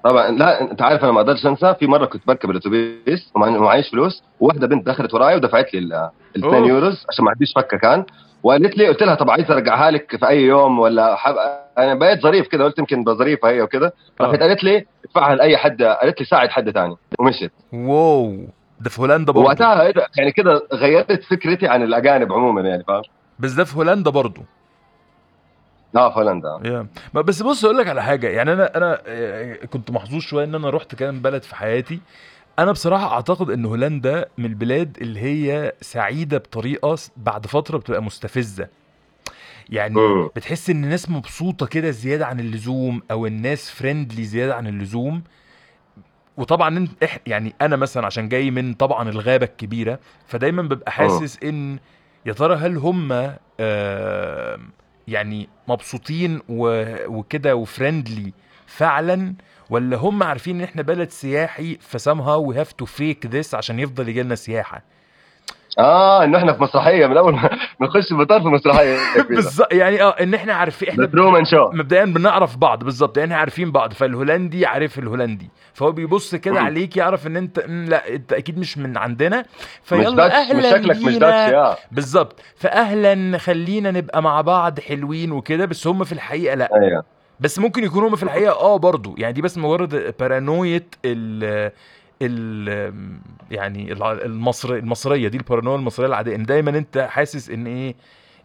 آه،. 0.05 0.09
طبعا 0.09 0.31
لا 0.31 0.61
أنت 0.61 0.81
عارف 0.81 1.03
أنا 1.03 1.11
ما 1.11 1.19
أقدرش 1.21 1.45
أنسى 1.45 1.75
في 1.79 1.87
مرة 1.87 2.05
كنت 2.05 2.27
بركب 2.27 2.51
الأتوبيس 2.51 3.31
ومعيش 3.35 3.89
فلوس 3.89 4.23
وواحدة 4.39 4.67
بنت 4.67 4.87
دخلت 4.87 5.13
وراي 5.13 5.35
ودفعت 5.35 5.73
لي 5.73 5.79
ال 5.79 5.93
أوه. 5.93 6.11
2 6.37 6.65
يوروز 6.65 7.05
عشان 7.09 7.25
ما 7.25 7.31
عنديش 7.31 7.53
فكه 7.55 7.77
كان 7.77 8.05
وقالت 8.43 8.77
لي 8.77 8.87
قلت 8.87 9.03
لها 9.03 9.15
طب 9.15 9.29
عايز 9.29 9.51
أرجعها 9.51 9.91
لك 9.91 10.15
في 10.15 10.27
أي 10.27 10.41
يوم 10.43 10.79
ولا 10.79 11.15
حب... 11.15 11.35
أنا 11.77 11.93
بقيت 11.93 12.21
ظريف 12.21 12.47
كده 12.47 12.63
قلت 12.63 12.79
يمكن 12.79 13.03
ظريفه 13.05 13.49
هي 13.49 13.61
وكده 13.61 13.93
آه. 14.21 14.23
راحت 14.23 14.39
قالت 14.39 14.63
لي 14.63 14.85
ادفعها 15.05 15.35
لأي 15.35 15.57
حد 15.57 15.81
قالت 15.81 16.19
لي 16.19 16.25
ساعد 16.25 16.49
حد 16.49 16.69
ثاني 16.71 16.95
ومشيت 17.19 17.51
واو 17.73 18.47
ده 18.79 18.89
في 18.89 19.01
هولندا 19.01 19.31
برضه 19.31 19.53
ده؟ 19.91 20.07
يعني 20.17 20.31
كده 20.31 20.67
غيرت 20.73 21.23
فكرتي 21.23 21.67
عن 21.67 21.83
الأجانب 21.83 22.33
عموما 22.33 22.61
يعني 22.61 22.83
فاهم 22.83 23.01
بس 23.39 23.51
ده 23.51 23.63
في 23.63 23.77
هولندا 23.77 24.11
برضه 24.11 24.41
آه 25.95 26.13
في 26.13 26.19
هولندا. 26.19 26.59
يا. 26.65 26.87
ما 27.13 27.21
بس 27.21 27.41
بص 27.41 27.65
أقول 27.65 27.77
لك 27.77 27.87
على 27.87 28.03
حاجة 28.03 28.27
يعني 28.27 28.53
أنا 28.53 28.77
أنا 28.77 29.01
آه، 29.07 29.55
كنت 29.65 29.91
محظوظ 29.91 30.21
شوية 30.21 30.43
إن 30.45 30.55
أنا 30.55 30.69
رحت 30.69 30.95
كام 30.95 31.21
بلد 31.21 31.43
في 31.43 31.55
حياتي. 31.55 31.99
أنا 32.59 32.71
بصراحة 32.71 33.11
أعتقد 33.13 33.49
إن 33.49 33.65
هولندا 33.65 34.25
من 34.37 34.45
البلاد 34.45 34.97
اللي 35.01 35.19
هي 35.19 35.73
سعيدة 35.81 36.37
بطريقة 36.37 36.95
بعد 37.17 37.45
فترة 37.45 37.77
بتبقى 37.77 38.03
مستفزة. 38.03 38.67
يعني. 39.69 39.95
بتحس 40.35 40.69
إن 40.69 40.83
الناس 40.83 41.09
مبسوطة 41.09 41.65
كده 41.65 41.91
زيادة 41.91 42.25
عن 42.25 42.39
اللزوم 42.39 43.01
أو 43.11 43.25
الناس 43.25 43.71
friendly 43.71 44.23
زيادة 44.23 44.55
عن 44.55 44.67
اللزوم. 44.67 45.23
وطبعا 46.37 46.77
انت 46.77 46.91
يعني 47.27 47.53
أنا 47.61 47.75
مثلا 47.75 48.05
عشان 48.05 48.29
جاي 48.29 48.51
من 48.51 48.73
طبعا 48.73 49.09
الغابة 49.09 49.45
الكبيرة 49.45 49.99
فدايما 50.27 50.61
ببقى 50.61 50.91
حاسس 50.91 51.43
إن 51.43 51.79
يا 52.25 52.33
ترى 52.33 52.55
هل 52.55 52.77
هم 52.77 53.33
آه 53.59 54.59
يعني 55.09 55.49
مبسوطين 55.67 56.41
وكده 57.07 57.55
و 57.55 57.64
friendly 57.64 58.33
فعلا؟ 58.67 59.33
ولا 59.69 59.97
هم 59.97 60.23
عارفين 60.23 60.55
إن 60.55 60.61
إحنا 60.63 60.81
بلد 60.81 61.09
سياحي 61.09 61.77
ف 61.81 61.88
somehow 61.88 62.35
we 62.35 62.59
have 62.59 62.71
to 62.71 62.85
fake 62.85 63.25
this 63.25 63.55
عشان 63.55 63.79
يفضل 63.79 64.09
يجي 64.09 64.23
لنا 64.23 64.35
سياحة؟ 64.35 64.83
آه 65.79 66.23
إنه 66.23 66.37
إحنا 66.37 66.53
في 66.53 66.63
مسرحية 66.63 67.05
من 67.07 67.17
أول 67.17 67.33
ما 67.33 67.49
نخش 67.81 68.13
المطار 68.13 68.41
في 68.41 68.47
مسرحية 68.47 68.97
بالظبط 69.29 69.73
يعني 69.73 70.01
آه 70.03 70.09
إن 70.09 70.33
إحنا 70.33 70.53
عارفين 70.53 70.89
إحنا 70.89 71.05
Truman 71.05 71.45
Show 71.45 71.69
مبدئيا 71.73 72.05
بنعرف 72.05 72.57
بعض 72.57 72.83
بالظبط 72.83 73.17
يعني 73.17 73.33
عارفين 73.33 73.71
بعض 73.71 73.93
فالهولندي 73.93 74.65
عارف 74.65 74.99
الهولندي. 74.99 75.49
فهو 75.73 75.91
بيبص 75.91 76.35
كده. 76.35 76.61
عليك 76.61 76.97
يعرف 76.97 77.27
إن 77.27 77.37
أنت 77.37 77.59
لا 77.67 78.09
أنت 78.15 78.33
أكيد 78.33 78.59
مش 78.59 78.77
من 78.77 78.97
عندنا. 78.97 79.45
فيلا 79.83 80.39
أهلا 80.41 80.59
مش 80.59 80.65
شكلك 80.65 81.05
مش. 81.05 81.15
Dutch 81.17 81.77
بالظبط. 81.91 82.39
فاهلا 82.55 83.37
خلينا 83.37 83.91
نبقى 83.91 84.21
مع 84.21 84.41
بعض 84.41 84.79
حلوين 84.79 85.31
وكده 85.31 85.65
بس 85.65 85.87
هم 85.87 86.03
في 86.03 86.11
الحقيقة 86.11 86.55
لا. 86.55 86.69
أيوه. 86.81 87.03
بس 87.39 87.59
ممكن 87.59 87.83
يكونوا 87.83 88.09
هم 88.09 88.15
في 88.15 88.23
الحقيقة 88.23 88.51
آه 88.53 88.77
برضو. 88.77 89.15
يعني 89.17 89.33
دي 89.33 89.41
بس 89.41 89.57
مجرد 89.57 90.13
بارانوية 90.19 90.85
ال 91.05 91.43
ال 91.43 91.71
يعني 93.51 93.91
المصر 94.01 94.73
المصرية 94.75 95.27
دي 95.27 95.37
البارانويا 95.37 95.75
المصرية 95.75 96.07
العادية 96.07 96.35
إن 96.35 96.43
دايما 96.43 96.69
أنت 96.77 96.97
حاسس 96.97 97.49
إن 97.49 97.67
إيه؟ 97.67 97.95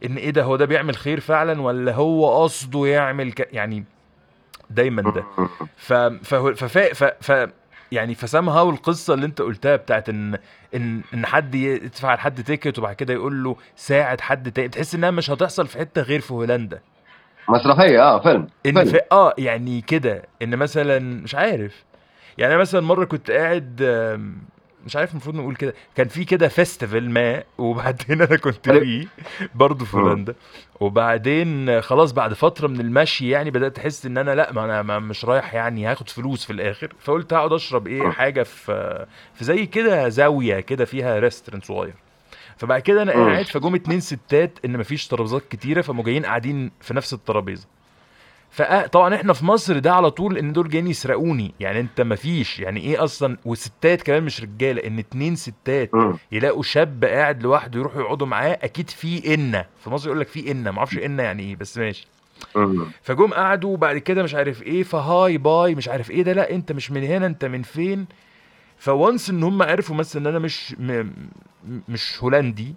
إن 0.04 0.16
إيه 0.16 0.30
ده؟ 0.30 0.42
هو 0.42 0.56
ده 0.56 0.64
بيعمل 0.64 0.96
خير 0.96 1.20
فعلا 1.20 1.62
ولا 1.62 1.92
هو 1.94 2.42
قصده 2.42 2.86
يعمل 2.86 3.32
ك... 3.32 3.48
يعني 3.52 3.84
دايما 4.70 5.02
ده. 5.02 5.24
ف 5.76 5.92
ف 5.92 6.34
ف, 6.34 6.64
ف, 6.78 7.04
ف 7.04 7.48
يعني 7.92 8.14
فسام 8.14 8.48
هاو 8.48 8.70
القصة 8.70 9.14
اللي 9.14 9.26
أنت 9.26 9.40
قلتها 9.42 9.76
بتاعت 9.76 10.08
ان 10.08 10.38
ان 10.74 11.00
إن 11.14 11.26
حد 11.26 11.54
يدفع 11.54 12.14
لحد 12.14 12.42
تيكت 12.44 12.78
وبعد 12.78 12.94
كده 12.94 13.14
يقول 13.14 13.44
له 13.44 13.56
ساعد 13.76 14.20
حد 14.20 14.52
تاني 14.52 14.68
تحس 14.68 14.94
إنها 14.94 15.10
مش 15.10 15.30
هتحصل 15.30 15.66
في 15.66 15.78
حتة 15.78 16.02
غير 16.02 16.20
في 16.20 16.32
هولندا. 16.34 16.80
مسرحية 17.48 18.02
آه 18.02 18.20
فيلم 18.20 18.46
إن 18.66 18.72
فيلم. 18.74 18.84
في 18.84 19.00
آه 19.12 19.34
يعني 19.38 19.80
كده 19.80 20.22
إن 20.42 20.56
مثلا 20.56 20.98
مش 20.98 21.34
عارف 21.34 21.84
يعني 22.38 22.52
أنا 22.52 22.60
مثلا 22.60 22.80
مرة 22.80 23.04
كنت 23.04 23.30
قاعد 23.30 23.82
مش 24.86 24.96
عارف 24.96 25.10
المفروض 25.12 25.36
نقول 25.36 25.56
كده 25.56 25.74
كان 25.96 26.08
في 26.08 26.24
كده 26.24 26.48
festival 26.48 27.10
ما 27.10 27.42
وبعدين 27.58 28.22
أنا 28.22 28.36
كنت 28.36 28.68
حلو. 28.68 28.80
فيه 28.80 29.06
برضه 29.54 29.84
في 29.84 29.96
مم. 29.96 30.02
هولندا 30.02 30.34
وبعدين 30.80 31.68
آه، 31.68 31.80
خلاص 31.80 32.12
بعد 32.12 32.32
فترة 32.32 32.66
من 32.68 32.80
المشي 32.80 33.28
يعني 33.28 33.50
بدأت 33.50 33.78
أحس 33.78 34.06
إن 34.06 34.18
أنا 34.18 34.34
لأ 34.34 34.52
ما 34.52 34.64
أنا 34.64 34.82
ما 34.82 34.98
مش 34.98 35.24
رايح 35.24 35.54
يعني 35.54 35.86
هاخد 35.86 36.08
فلوس 36.08 36.44
في 36.44 36.52
الآخر 36.52 36.92
فقلت 37.00 37.32
هقعد 37.32 37.52
أشرب 37.52 37.86
إيه 37.86 38.02
مم. 38.02 38.12
حاجة 38.12 38.42
في 38.42 39.06
في 39.34 39.44
زي 39.44 39.66
كده 39.66 40.08
زاوية 40.08 40.60
كده 40.60 40.84
فيها 40.84 41.18
restaurant 41.18 41.64
صغير 41.64 41.94
فبعد 42.56 42.80
كده 42.82 43.02
أنا 43.02 43.16
مم. 43.16 43.24
قاعد 43.24 43.44
فجم 43.46 43.74
اتنين 43.74 44.00
ستات 44.00 44.58
إن 44.64 44.78
مفيش 44.78 45.06
ترابيزات 45.08 45.42
كتيرة 45.50 45.80
فمو 45.82 46.02
جايين 46.02 46.24
قاعدين 46.26 46.70
في 46.80 46.94
نفس 46.94 47.12
الترابيزة 47.14 47.66
فطبعا 48.54 49.14
إحنا 49.14 49.32
في 49.32 49.44
مصر 49.44 49.78
ده 49.78 49.92
على 49.94 50.10
طول 50.10 50.38
إن 50.38 50.52
دول 50.52 50.68
جايين 50.68 50.86
يسرقوني. 50.86 51.54
يعني 51.60 51.80
أنت 51.80 52.00
مفيش 52.00 52.60
يعني 52.60 52.80
إيه 52.80 53.04
أصلا؟ 53.04 53.36
وستات 53.44 54.02
كمان 54.02 54.22
مش 54.22 54.40
رجالة. 54.42 54.86
إن 54.86 54.98
اتنين 54.98 55.36
ستات. 55.36 55.90
يلاقوا 56.32 56.62
شاب 56.62 57.04
قاعد 57.04 57.42
لوحده 57.42 57.78
يروحوا 57.80 58.00
يقعدوا 58.02 58.26
معاه 58.26 58.58
أكيد 58.62 58.90
في 58.90 59.34
انه 59.34 59.64
في 59.84 59.90
مصر 59.90 60.06
يقول 60.06 60.20
لك 60.20 60.28
في 60.28 60.50
انه 60.50 60.70
ما 60.70 60.78
أعرفش 60.78 60.98
انه 60.98 61.22
يعني 61.22 61.42
إيه 61.42 61.56
بس 61.56 61.78
ماشي. 61.78 62.06
فجم 63.02 63.32
قعدوا 63.34 63.70
وبعد 63.72 63.98
كده 63.98 64.22
مش 64.22 64.34
عارف 64.34 64.62
إيه 64.62 64.82
فهاي 64.82 65.38
باي 65.38 65.74
مش 65.74 65.88
عارف 65.88 66.10
إيه 66.10 66.22
ده. 66.22 66.32
لا 66.32 66.50
أنت 66.50 66.72
مش 66.72 66.90
من 66.90 67.02
هنا 67.04 67.26
أنت 67.26 67.44
من 67.44 67.62
فين؟ 67.62 68.06
فوانس 68.78 69.30
إن 69.30 69.42
هم 69.42 69.62
عرفوا 69.62 69.96
مثلا 69.96 70.22
إن 70.22 70.26
أنا 70.26 70.38
مش. 70.38 70.74
م- 70.78 71.10
مش 71.88 72.18
هولندي 72.22 72.74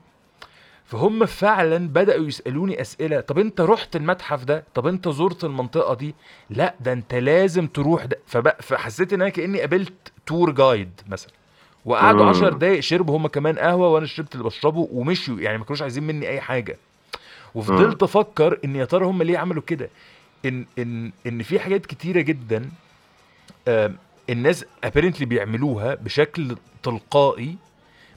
فهم 0.87 1.25
فعلا 1.25 1.87
بدأوا 1.87 2.25
يسألوني 2.27 2.81
أسئلة 2.81 3.19
طب 3.19 3.39
أنت 3.39 3.61
رحت 3.61 3.95
المتحف 3.95 4.43
ده؟ 4.43 4.63
طب 4.75 4.87
أنت 4.87 5.09
زرت 5.09 5.43
المنطقة 5.43 5.93
دي؟ 5.93 6.15
لا 6.49 6.75
ده 6.79 6.93
أنت 6.93 7.13
لازم 7.15 7.67
تروح 7.67 8.05
ده. 8.05 8.19
فبقى 8.27 8.57
فحسيت 8.61 9.13
إن 9.13 9.21
أنا 9.21 9.29
كأني 9.29 9.59
قابلت 9.59 9.93
تور 10.25 10.51
جايد 10.51 10.91
مثلا. 11.07 11.31
وقعدوا 11.85 12.23
مم. 12.23 12.29
10 12.29 12.49
دقايق 12.49 12.79
شربوا 12.79 13.17
هم 13.17 13.27
كمان 13.27 13.57
قهوة 13.59 13.89
وأنا 13.89 14.05
شربت 14.05 14.33
اللي 14.35 14.43
بشربه 14.45 14.87
ومشيوا 14.91 15.39
يعني 15.39 15.57
ما 15.57 15.63
كانوش 15.63 15.81
عايزين 15.81 16.03
مني 16.03 16.29
أي 16.29 16.41
حاجة. 16.41 16.77
وفضلت 17.55 18.03
أفكر 18.03 18.59
إن 18.65 18.75
يا 18.75 18.85
ترى 18.85 19.05
هم 19.05 19.23
ليه 19.23 19.37
عملوا 19.37 19.63
كده؟ 19.67 19.89
ان 20.45 20.65
ان 20.79 21.11
إن 21.27 21.43
في 21.43 21.59
حاجات 21.59 21.85
كتيرة 21.85 22.21
جدا 22.21 22.69
الناس 24.29 24.65
apparently 24.85 25.23
بيعملوها 25.23 25.95
بشكل 25.95 26.55
تلقائي 26.83 27.55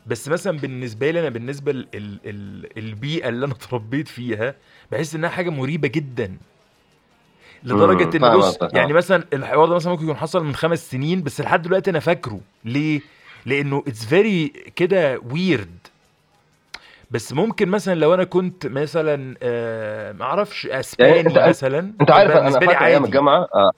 بس 0.07 0.29
مثلا 0.29 0.59
بالنسبة 0.59 1.11
لي 1.11 1.21
أنا 1.21 1.29
بالنسبة 1.29 1.71
ال 1.73 1.87
ال 1.95 2.19
ال 2.27 2.79
البيئة 2.79 3.29
اللي 3.29 3.47
أنا 3.47 3.55
اتربيت 3.55 4.09
فيها 4.09 4.55
بحس 4.93 5.15
إنها 5.15 5.31
حاجة 5.31 5.51
مريبة 5.51 5.89
جدا 5.89 6.37
لدرجة 7.65 8.17
إن 8.17 8.37
بص. 8.39 8.59
يعني 8.73 8.93
مثلا 8.93 9.25
الحوار 9.33 9.69
ده 9.69 9.75
مثلا 9.75 9.93
ممكن 9.93 10.05
يكون 10.05 10.17
حصل 10.17 10.45
من 10.45 10.55
خمس 10.55 10.91
سنين 10.91 11.23
بس 11.23 11.41
لحد 11.41 11.63
دلوقتي 11.63 11.91
أنا 11.91 11.99
فاكره 12.01 12.41
ليه؟ 12.65 13.01
لأنه 13.47 13.83
it's 13.87 14.05
very 14.05 14.49
كده 14.77 15.21
weird 15.33 15.79
بس 17.11 17.33
ممكن 17.33 17.69
مثلا 17.69 17.95
لو 17.95 18.15
أنا 18.15 18.25
كنت 18.25 18.67
مثلا 18.67 19.35
آه 19.43 20.13
ما 20.13 20.25
أعرفش 20.25 20.67
أسباني 20.67 21.29
أنت- 21.31 21.49
مثلا 21.49 21.93
أنت 22.01 22.11
عارف 22.11 22.31
أنا 22.37 22.51
فاكر 22.51 22.85
أيام 22.85 23.05
الجامعة 23.05 23.49
آه. 23.55 23.73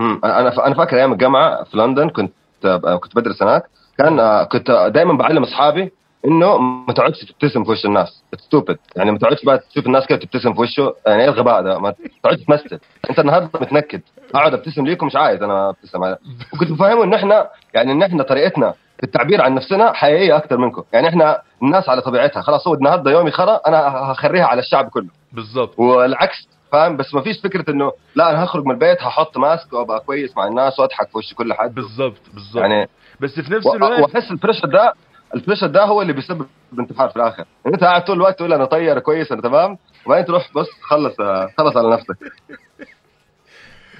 أنا 0.00 0.66
أنا 0.66 0.74
فاكر 0.74 0.96
أيام 0.96 1.12
الجامعة 1.12 1.64
في 1.64 1.76
لندن 1.76 2.08
كنت 2.08 2.32
آه، 2.64 2.96
كنت 2.96 3.16
بدرس 3.16 3.42
هناك 3.42 3.62
كان 3.98 4.20
آه، 4.20 4.44
كنت 4.44 4.90
دائما 4.94 5.12
بعلم 5.12 5.42
أصحابي 5.42 5.92
إنه 6.24 6.58
ما 6.58 6.92
تقعدش 6.92 7.24
تبتسم 7.24 7.64
في 7.64 7.70
وش 7.70 7.84
الناس. 7.84 8.22
ستوبد 8.38 8.78
يعني 8.96 9.10
ما 9.12 9.18
تقعدش 9.18 9.44
بقى 9.44 9.58
تشوف 9.58 9.86
الناس 9.86 10.06
كده 10.06 10.18
تبتسم 10.18 10.54
في 10.54 10.60
وشه 10.60 10.94
يعني 11.06 11.22
إيه 11.22 11.28
الغباء 11.28 11.62
ده؟ 11.62 11.78
ما 11.78 11.94
تقعدش 12.22 12.44
تمثل. 12.44 12.80
أنت 13.10 13.18
النهارده 13.18 13.50
متنكد. 13.60 14.00
اقعد 14.34 14.54
أبتسم 14.54 14.86
ليكم 14.86 15.06
مش 15.06 15.16
عايز 15.16 15.42
أنا 15.42 15.68
أبتسم. 15.70 16.04
على 16.04 16.16
وكنت 16.54 16.72
بفهمه 16.72 17.04
إن 17.04 17.14
إحنا 17.14 17.48
يعني 17.74 17.92
إن 17.92 18.02
إحنا 18.02 18.22
طريقتنا 18.22 18.70
في 18.96 19.04
التعبير 19.04 19.42
عن 19.42 19.54
نفسنا 19.54 19.92
حقيقية 19.92 20.36
أكثر 20.36 20.56
منكم. 20.58 20.82
يعني 20.92 21.08
إحنا 21.08 21.42
الناس 21.62 21.88
على 21.88 22.00
طبيعتها. 22.00 22.42
خلاص 22.42 22.68
هو 22.68 22.74
النهارده 22.74 23.10
يومي 23.10 23.30
خرا 23.30 23.60
أنا 23.66 23.78
هخريها 23.88 24.44
على 24.44 24.60
الشعب 24.60 24.88
كله. 24.88 25.08
بالظبط 25.32 25.78
والعكس 25.78 26.48
فاهم؟ 26.72 26.96
بس 26.96 27.14
ما 27.14 27.20
فيش 27.20 27.40
فكرة 27.40 27.70
إنه 27.70 27.92
لا 28.14 28.30
أنا 28.30 28.44
هخرج 28.44 28.64
من 28.64 28.70
البيت 28.70 29.02
هحط 29.02 29.38
ماسك 29.38 29.72
وأبقى 29.72 30.00
كويس 30.00 30.36
مع 30.36 30.46
الناس 30.46 30.78
وأضحك 30.78 31.08
في 31.10 31.18
وش 31.18 31.34
كل 31.34 31.52
حد. 31.54 31.74
بالظبط 31.74 32.20
بالظبط. 32.34 32.62
يعني 32.62 32.88
بس 33.20 33.40
في 33.40 33.52
نفس 33.52 33.66
الوقت 33.66 34.00
وأحس 34.00 34.30
ال 34.30 34.34
pressure 34.34 34.68
ده 34.68 34.92
ال 35.34 35.38
pressure 35.38 35.66
ده 35.66 35.84
هو 35.84 36.02
اللي 36.02 36.12
بيسبب 36.12 36.46
انتحار 36.78 37.08
في 37.08 37.16
الآخر. 37.16 37.44
يعني 37.64 37.74
أنت 37.74 37.84
قاعد 37.84 38.04
طول 38.04 38.16
الوقت 38.16 38.38
تقول 38.38 38.52
أنا 38.52 38.64
طير 38.64 38.98
كويس 38.98 39.32
أنا 39.32 39.42
تمام 39.42 39.78
وبعدين 40.06 40.26
تروح 40.26 40.52
بص 40.54 40.68
خلص 40.82 41.16
خلص 41.58 41.76
على 41.76 41.90
نفسك. 41.90 42.16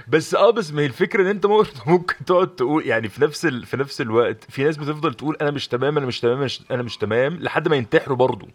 بس 0.09 0.35
آه 0.35 0.51
بس 0.51 0.73
ما 0.73 0.83
هي 0.83 0.87
الفكرة 0.87 1.23
إن 1.23 1.27
أنت 1.27 1.47
ممكن 1.87 2.25
تقعد 2.27 2.49
تقول 2.49 2.87
يعني 2.87 3.09
في 3.09 3.23
نفس 3.23 3.47
ال... 3.47 3.67
في 3.67 3.77
نفس 3.77 4.01
الوقت 4.01 4.45
في 4.51 4.65
ناس 4.65 4.77
بتفضل 4.77 5.15
تقول 5.15 5.37
أنا 5.41 5.51
مش 5.51 5.69
تمام 5.69 5.99
أنا 5.99 6.07
مش 6.07 6.21
تمام. 6.21 6.47
أنا 6.71 6.83
مش 6.83 6.97
تمام 6.97 7.35
لحد 7.35 7.69
ما 7.69 7.77
ينتحروا 7.77 8.17
برضه. 8.17 8.49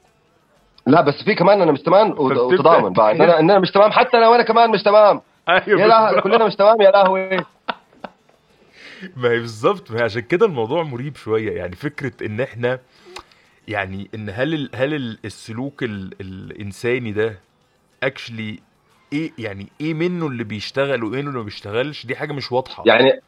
لا 0.87 1.01
بس 1.01 1.23
في 1.25 1.35
كمان 1.35 1.61
أنا 1.61 1.71
مش 1.71 1.81
تمام 1.81 2.11
وتضامن 2.17 2.93
بعد 2.93 3.21
أنا 3.21 3.39
إن 3.39 3.49
أنا 3.49 3.59
مش 3.59 3.71
تمام 3.71 3.91
حتى 3.91 4.17
أنا 4.17 4.27
وأنا 4.27 4.43
كمان 4.43 4.69
مش 4.69 4.83
تمام. 4.83 5.21
أيوه 5.49 5.81
يا 5.81 6.07
بالظبط. 6.09 6.23
كلنا 6.23 6.45
مش 6.47 6.55
تمام 6.55 6.81
يا 6.81 6.91
لهوي. 6.91 7.29
ما 9.17 9.29
هي 9.29 9.39
بالظبط 9.39 9.91
ما 9.91 9.99
هي 9.99 10.03
عشان 10.03 10.21
كده 10.21 10.45
الموضوع 10.45 10.83
مريب 10.83 11.15
شوية. 11.15 11.51
يعني 11.57 11.75
فكرة 11.75 12.25
إن 12.25 12.41
إحنا 12.41 12.79
يعني 13.67 14.09
إن 14.15 14.29
هل 14.29 14.53
ال... 14.53 14.69
هل 14.75 14.93
ال- 14.93 15.17
السلوك 15.25 15.83
ال... 15.83 16.13
الإنساني 16.21 17.11
ده 17.11 17.39
actually 18.03 18.59
إيه 19.13 19.31
يعني 19.37 19.67
إيه 19.81 19.93
منه 19.93 20.27
اللي 20.27 20.43
بيشتغل 20.43 21.03
وإيه 21.03 21.11
منه 21.21 21.27
اللي 21.27 21.39
ما 21.39 21.45
بيشتغلش؟ 21.45 22.05
دي 22.05 22.15
حاجة 22.15 22.33
مش 22.33 22.51
واضحة. 22.51 22.83
يعني 22.85 23.21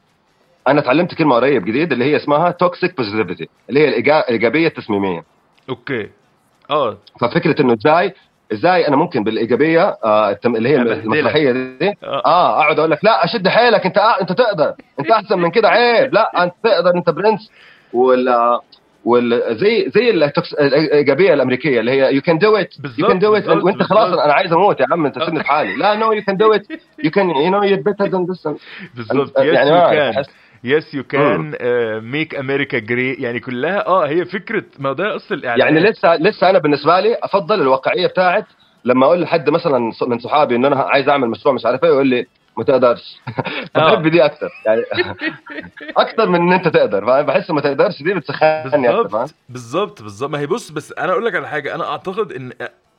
أنا 0.68 0.82
تعلمت 0.82 1.14
كلمة 1.16 1.36
قريب 1.36 1.66
جديد 1.66 1.92
اللي 1.92 2.06
هي 2.06 2.16
اسمها 2.16 2.52
toxic 2.52 2.98
positivity 2.98 3.50
اللي 3.70 3.80
هي 3.80 3.88
الايجابيه 3.90 4.68
التسميميه 4.68 5.24
أوكي. 5.70 6.10
آه. 6.72 6.98
ففكرة 7.22 7.62
إنه 7.62 7.74
إزاي 7.74 8.14
إزاي 8.54 8.88
أنا 8.88 8.96
ممكن 8.96 9.24
بالإيجابية 9.24 9.98
آه 10.04 10.38
اللي 10.46 10.70
هي. 10.70 10.76
المسرحية 10.76 11.52
دي. 11.52 11.90
آه. 12.04 12.22
آه 12.26 12.60
أقعد 12.62 12.80
أقول 12.80 12.92
لك 12.92 13.00
لا 13.06 13.26
أشد 13.26 13.48
حيلك 13.48 13.86
أنت 13.86 13.98
آه 13.98 14.22
أنت 14.22 14.32
تقدر 14.32 14.74
أنت 15.00 15.12
أحسن 15.12 15.40
من 15.40 15.52
كده 15.52 15.70
عيب 15.70 16.14
لا 16.14 16.44
أنت 16.44 16.54
تقدر 16.64 16.96
أنت 16.96 17.10
برنس. 17.10 17.52
وال 17.94 18.60
وال 19.06 19.58
زي 19.58 19.90
زي 19.96 20.10
الإيجابية 20.60 21.34
الأمريكية 21.34 21.80
اللي 21.80 21.92
هي 21.92 22.16
you 22.16 22.22
can 22.22 22.38
do 22.38 22.56
it 22.56 22.74
you 22.98 23.08
can 23.08 23.20
do 23.20 23.36
it 23.36 23.48
وأنت 23.48 23.84
خلاص. 23.84 24.14
أنا 24.20 24.34
عايز 24.34 24.54
أموت 24.54 24.80
يا 24.80 24.86
عم 24.92 25.06
أنت 25.06 25.20
سيبني 25.24 25.40
في 25.44 25.48
حالي. 25.50 25.76
لا 25.76 25.96
no 25.96 26.12
you 26.12 26.22
can 26.22 26.38
do 26.38 26.54
it 26.54 26.66
you 27.04 27.12
can 27.12 27.30
you 27.30 27.50
know 27.50 27.64
you 27.64 27.78
better 27.84 28.06
than 28.06 28.26
this 28.26 28.48
بالظبط 28.96 29.40
يعني 29.40 29.72
ما 29.72 30.24
yes 30.66 30.94
you 30.94 31.04
can 31.04 31.56
make 32.04 32.36
America 32.36 32.80
great 32.80 33.14
يعني 33.14 33.40
كلها 33.40 33.88
آه 33.88 34.08
هي 34.08 34.26
فكرة 34.26 34.64
ما 34.80 34.94
ده 34.94 35.16
أصل 35.16 35.36
الاعلان 35.36 35.76
يعني 35.76 35.90
لسه 35.90 36.16
لسه 36.16 36.50
أنا 36.50 36.60
بالنسبة 36.60 37.00
لي 37.00 37.18
أفضل 37.24 37.62
الواقعية 37.62 38.08
بتاعت 38.08 38.46
لما 38.86 39.06
أقول 39.06 39.22
لحد 39.22 39.50
مثلا 39.50 39.92
من 40.08 40.20
صحابي 40.20 40.56
ان 40.56 40.66
أنا 40.66 40.76
عايز 40.76 41.10
أعمل 41.10 41.30
مشروع 41.30 41.56
مش 41.56 41.66
عارف 41.66 41.84
إيه 41.84 41.90
يقول 41.90 42.08
لي 42.08 42.26
ما 42.58 42.64
تقدرش. 42.64 43.20
آه. 43.76 43.94
بحب 43.96 44.08
دي 44.08 44.26
أكثر 44.26 44.50
يعني 44.66 44.82
أكثر 45.98 46.30
من 46.30 46.42
إن 46.42 46.54
أنت 46.54 46.68
تقدر. 46.68 47.06
فاهم؟ 47.06 47.26
بحس 47.26 47.52
ما 47.52 47.62
تقدرش 47.62 48.04
دي 48.04 48.14
بتسخني 48.14 48.90
أكثر 48.90 49.10
فاهم؟ 49.10 49.28
بالظبط 49.50 50.02
بالظبط 50.02 50.30
ما 50.32 50.40
هي 50.40 50.48
بص 50.48 50.70
بس 50.72 50.94
أنا 50.98 51.12
أقول 51.12 51.26
لك 51.26 51.36
على 51.36 51.48
حاجة. 51.48 51.76
أنا 51.76 51.90
أعتقد 51.90 52.32
إن 52.32 52.52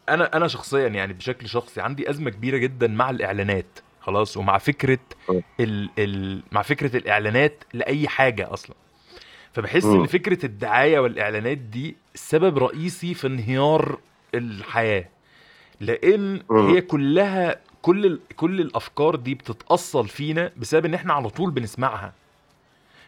أنا 0.09 0.37
أنا 0.37 0.49
شخصيا 0.49 0.89
يعني 0.89 1.13
بشكل 1.13 1.49
شخصي 1.49 1.81
عندي 1.81 2.11
أزمة 2.11 2.31
كبيرة 2.31 2.57
جدا 2.57 2.87
مع 2.87 3.11
الإعلانات. 3.11 3.79
خلاص 4.07 4.37
ومع 4.37 4.59
فكرة 4.59 4.99
م. 5.29 5.41
ال 5.61 5.91
ال 5.99 6.43
مع 6.53 6.63
فكرة 6.63 6.97
الإعلانات 6.97 7.65
لأي 7.73 8.09
حاجة 8.09 8.53
أصلا 8.53 8.77
فبحس. 9.53 9.85
إن 9.85 10.07
فكرة 10.07 10.47
الدعاية 10.47 10.99
والإعلانات 10.99 11.59
دي 11.59 11.97
سبب 12.15 12.59
رئيسي 12.59 13.15
في 13.15 13.27
انهيار 13.27 13.99
الحياة 14.35 15.09
لأن. 15.81 16.43
هي 16.51 16.81
كلها 16.81 17.61
كل 17.83 18.07
ال- 18.07 18.21
كل 18.37 18.61
الأفكار 18.61 19.17
دي 19.17 19.35
بتتأصل 19.35 20.09
فينا 20.09 20.53
بسبب 20.57 20.85
إن 20.87 20.95
إحنا 20.95 21.13
على 21.13 21.29
طول 21.31 21.51
بنسمعها 21.51 22.13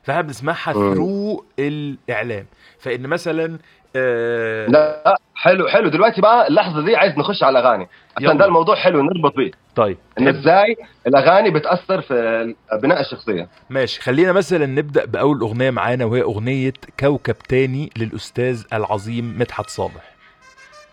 فإحنا 0.03 0.23
بنسمعها. 0.23 0.73
ثرو 0.73 1.45
الإعلام 1.59 2.47
فإن 2.79 3.07
مثلا 3.07 3.59
آه 3.97 4.67
لا 4.67 5.17
حلو 5.35 5.69
حلو. 5.69 5.89
دلوقتي 5.89 6.21
بقى 6.21 6.49
اللحظة 6.49 6.85
دي 6.85 6.97
عايز 6.97 7.19
نخش 7.19 7.43
على 7.43 7.59
الأغاني. 7.59 7.89
عشان 8.17 8.39
ده 8.39 8.45
الموضوع 8.45 8.75
حلو 8.77 9.03
نربط 9.03 9.37
بيه 9.37 9.51
طيب 9.77 9.99
إن 10.19 10.29
إزاي 10.29 10.77
الأغاني 11.07 11.51
بتأثر 11.51 12.01
في 12.01 12.55
بناء 12.83 13.01
الشخصية. 13.01 13.49
ماشي 13.71 14.01
خلينا 14.01 14.33
مثلا 14.33 14.67
نبدأ 14.67 15.05
بأول 15.05 15.41
أغنية 15.41 15.71
معانا 15.71 16.05
وهي 16.05 16.23
أغنية 16.23 16.73
كوكب 17.01 17.39
تاني 17.39 17.91
للأستاذ 17.97 18.65
العظيم 18.73 19.39
مدحت 19.39 19.71
صالح. 19.71 20.13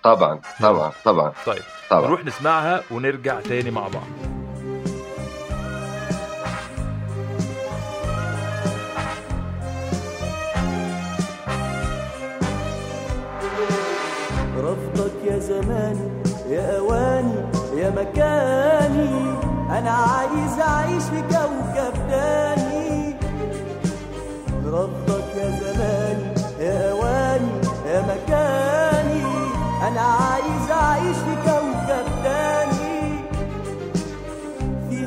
طبعا 0.04 0.40
طبعا 0.62 0.92
طبعا. 1.06 1.32
طيب 1.46 1.62
طبعا. 1.90 2.08
نروح 2.08 2.26
نسمعها 2.26 2.82
ونرجع 2.92 3.40
تاني 3.42 3.72
مع 3.72 3.82
بعض. 3.82 4.35
مكاني. 18.06 19.36
أنا 19.78 19.92
عايز 19.92 20.60
أعيش 20.60 21.04
في 21.04 21.22
كوكب 21.22 21.94
تاني. 22.10 23.16
رفضك 24.66 25.36
يا 25.38 25.50
زماني 25.50 26.34
يا 26.60 26.92
أواني 26.92 27.62
يا 27.88 28.02
مكاني. 28.02 29.24
أنا 29.88 30.02
عايز 30.02 30.72
أعيش 30.72 31.18
في 31.18 31.36
كوكب 31.46 32.06
تاني. 32.24 33.20
في 34.90 35.06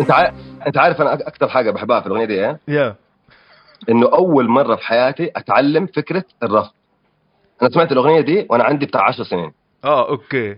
انت 0.00 0.10
عارف 0.10 0.34
انت 0.66 0.78
عارف 0.78 1.00
أنا 1.00 1.12
أكثر 1.14 1.48
حاجة 1.48 1.70
بحبها 1.70 2.00
في 2.00 2.06
الأغنية 2.06 2.24
دي 2.24 2.44
إيه؟ 2.46 2.58
يا. 2.68 2.94
انه 3.88 4.06
أول 4.12 4.48
مرة 4.48 4.76
في 4.76 4.82
حياتي 4.86 5.30
أتعلم 5.36 5.86
فكرة 5.86 6.24
الرفض 6.42 6.70
أنا 7.62 7.70
سمعت 7.70 7.92
الأغنية 7.92 8.20
دي 8.20 8.46
وأنا 8.50 8.64
عندي 8.64 8.86
بتاع 8.86 9.02
10 9.08 9.24
سنين. 9.24 9.52
آه 9.84 10.08
أوكي. 10.08 10.56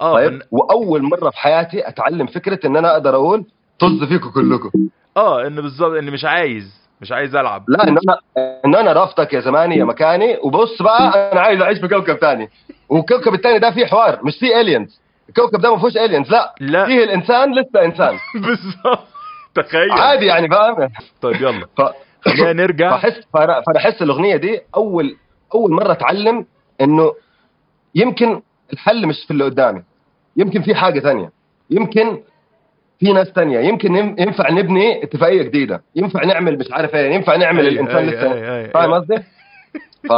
آه 0.00 0.12
طيب 0.14 0.30
فن- 0.30 0.42
وأول 0.50 1.02
مرة 1.02 1.30
في 1.30 1.38
حياتي 1.38 1.88
أتعلم 1.88 2.26
فكرة 2.26 2.66
إن 2.66 2.76
أنا 2.76 2.92
أقدر 2.92 3.14
أقول 3.14 3.44
طز 3.78 4.04
فيكم 4.04 4.30
كلكم. 4.30 4.70
آه 5.16 5.46
إن 5.46 5.54
بالظبط 5.56 5.92
إني 5.92 6.10
مش 6.10 6.24
عايز 6.24 6.86
مش 7.00 7.12
عايز 7.12 7.36
ألعب. 7.36 7.64
لا 7.68 7.82
إن 7.88 7.88
أنا 7.98 8.18
إن 8.64 8.74
أنا 8.74 8.92
رافضك 8.92 9.32
يا 9.34 9.40
زماني 9.40 9.76
يا 9.76 9.84
مكاني 9.84 10.38
وبص 10.42 10.82
بقى 10.82 11.32
أنا 11.32 11.40
عايز 11.40 11.60
أعيش 11.60 11.78
في 11.78 11.88
كوكب 11.88 12.18
تاني. 12.18 12.50
والكوكب 12.88 13.34
التاني 13.34 13.58
ده 13.58 13.70
فيه 13.70 13.86
حوار 13.86 14.18
مش 14.24 14.38
فيه 14.38 14.60
الينز 14.60 15.00
الكوكب 15.28 15.60
ده 15.60 15.70
ما 15.70 15.76
فيهوش 15.78 15.96
الينز 15.96 16.30
لا. 16.30 16.54
لا. 16.60 16.86
فيه 16.86 17.04
الإنسان 17.04 17.54
لسه 17.54 17.84
إنسان. 17.84 18.14
بالظبط. 18.34 19.06
تخيل. 19.54 19.92
عادي 19.92 20.26
يعني 20.26 20.48
فاهم؟ 20.48 20.88
طيب 21.22 21.34
يلا. 21.36 21.66
ف... 21.78 21.82
خلينا 22.24 22.52
نرجع. 22.52 22.90
فاحس 22.90 23.20
فانا 23.34 23.62
احس 23.76 24.02
الأغنية 24.02 24.36
دي 24.36 24.60
اول 24.76 25.16
أول 25.54 25.70
مرة 25.72 25.92
أتعلم 25.92 26.46
إنه 26.80 27.12
يمكن 27.94 28.42
الحل 28.72 29.06
مش 29.06 29.24
في 29.24 29.30
اللي 29.30 29.44
قدامي. 29.44 29.82
يمكن 30.36 30.62
في 30.62 30.74
حاجة 30.74 31.00
ثانية 31.00 31.30
يمكن 31.70 32.22
في 33.00 33.12
ناس 33.12 33.32
تانية. 33.32 33.58
يمكن 33.60 33.96
يم- 33.96 34.16
ينفع 34.18 34.50
نبني 34.50 35.02
اتفاقية 35.04 35.42
جديدة. 35.42 35.82
ينفع 35.96 36.24
نعمل 36.24 36.58
مش 36.58 36.72
عارف 36.72 36.94
إيه. 36.94 37.14
ينفع 37.14 37.36
نعمل 37.36 37.64
أي- 37.64 37.68
الإنسان 37.68 38.10
أي- 38.10 38.12
لسه. 38.14 38.66
فاهم. 38.72 38.94
قصدي؟ 38.94 39.16
ف 40.08 40.12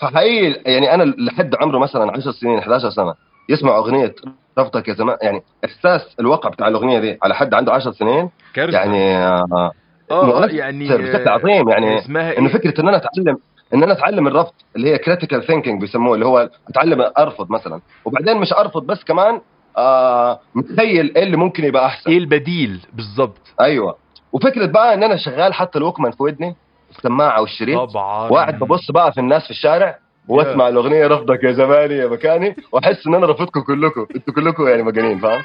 فحقيقي 0.00 0.60
يعني 0.72 0.94
أنا 0.94 1.02
لحد 1.02 1.54
عمره 1.62 1.78
مثلا 1.78 2.12
10 2.12 2.30
سنين 2.30 2.58
11 2.58 2.90
سنة. 2.90 3.14
يسمع 3.48 3.76
أغنية 3.76 4.14
رفضك 4.58 4.88
يا 4.88 4.94
زمان 4.94 5.16
يعني 5.22 5.42
إحساس 5.64 6.16
الوقع 6.20 6.50
بتاع 6.50 6.68
الأغنية 6.68 6.98
دي 6.98 7.18
على 7.22 7.34
حد 7.34 7.54
عنده 7.54 7.72
10 7.72 7.90
سنين 7.92 8.30
كارثة. 8.54 8.78
يعني 8.78 9.16
آه، 9.16 9.44
آه 9.52 9.70
آه، 10.10 10.24
مؤثر 10.26 10.54
يعني 10.54 10.88
بشكل 10.88 11.28
آه، 11.28 11.30
عظيم 11.30 11.68
يعني 11.68 11.98
اسمها 11.98 12.38
إنه 12.38 12.46
إيه؟ 12.48 12.54
فكرة 12.54 12.80
إن 12.80 12.88
أنا 12.88 12.96
اتعلم 12.96 13.36
إن 13.74 13.82
أنا 13.82 13.92
أتعلم 13.92 14.26
الرفض 14.26 14.52
اللي 14.76 14.90
هي 14.92 14.98
critical 14.98 15.46
thinking 15.46 15.80
بيسموه 15.80 16.14
اللي 16.14 16.26
هو 16.26 16.50
أتعلم 16.68 17.10
أرفض 17.18 17.50
مثلا. 17.50 17.80
وبعدين 18.04 18.36
مش 18.36 18.52
أرفض 18.52 18.86
بس 18.86 19.04
كمان 19.04 19.40
آه 19.78 20.40
متخيل 20.54 21.12
إيه 21.16 21.22
اللي 21.22 21.36
ممكن 21.36 21.64
يبقى 21.64 21.86
أحسن. 21.86 22.10
إيه 22.10 22.18
البديل 22.18 22.80
بالظبط 22.92 23.40
أيوه. 23.60 23.96
وفكرة 24.32 24.66
بقى 24.66 24.94
إن 24.94 25.02
أنا 25.02 25.16
شغال 25.16 25.54
حتى 25.54 25.78
ال 25.78 25.82
Walkman 25.82 26.12
في 26.12 26.22
ودني 26.22 26.56
السماعة 26.96 27.40
والشريط. 27.40 27.90
طبعا. 27.90 28.30
وقاعد 28.30 28.58
ببص 28.58 28.90
بقى 28.90 29.12
في 29.12 29.20
الناس 29.20 29.44
في 29.44 29.50
الشارع 29.50 29.98
واسمع 30.28 30.68
الأغنية 30.68 31.06
رفضك 31.06 31.44
يا 31.44 31.52
زماني 31.52 31.94
يا 31.94 32.06
مكاني 32.08 32.56
وأحس 32.72 33.06
إن 33.06 33.14
أنا 33.14 33.26
رافضكم 33.26 33.60
كلكم. 33.60 34.06
أنتوا 34.16 34.34
كلكم 34.34 34.66
يعني 34.68 34.82
مجانين 34.82 35.18
فاهم؟ 35.18 35.42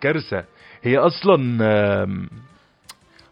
كارثة. 0.00 0.44
هي 0.82 0.98
أصلا 0.98 1.36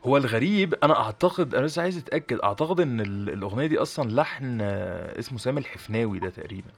هو 0.06 0.16
الغريب 0.16 0.74
أنا 0.82 1.00
أعتقد 1.00 1.54
أنا 1.54 1.64
بس 1.64 1.78
عايز 1.78 1.98
أتأكد 1.98 2.38
أعتقد 2.44 2.80
إن 2.80 3.00
ال- 3.00 3.30
الأغنية 3.30 3.66
دي 3.66 3.78
أصلا 3.78 4.10
لحن 4.10 4.58
آه، 4.60 5.18
اسمه 5.18 5.38
سامي 5.38 5.60
الحفناوي 5.60 6.18
ده 6.18 6.30
تقريبا. 6.30 6.68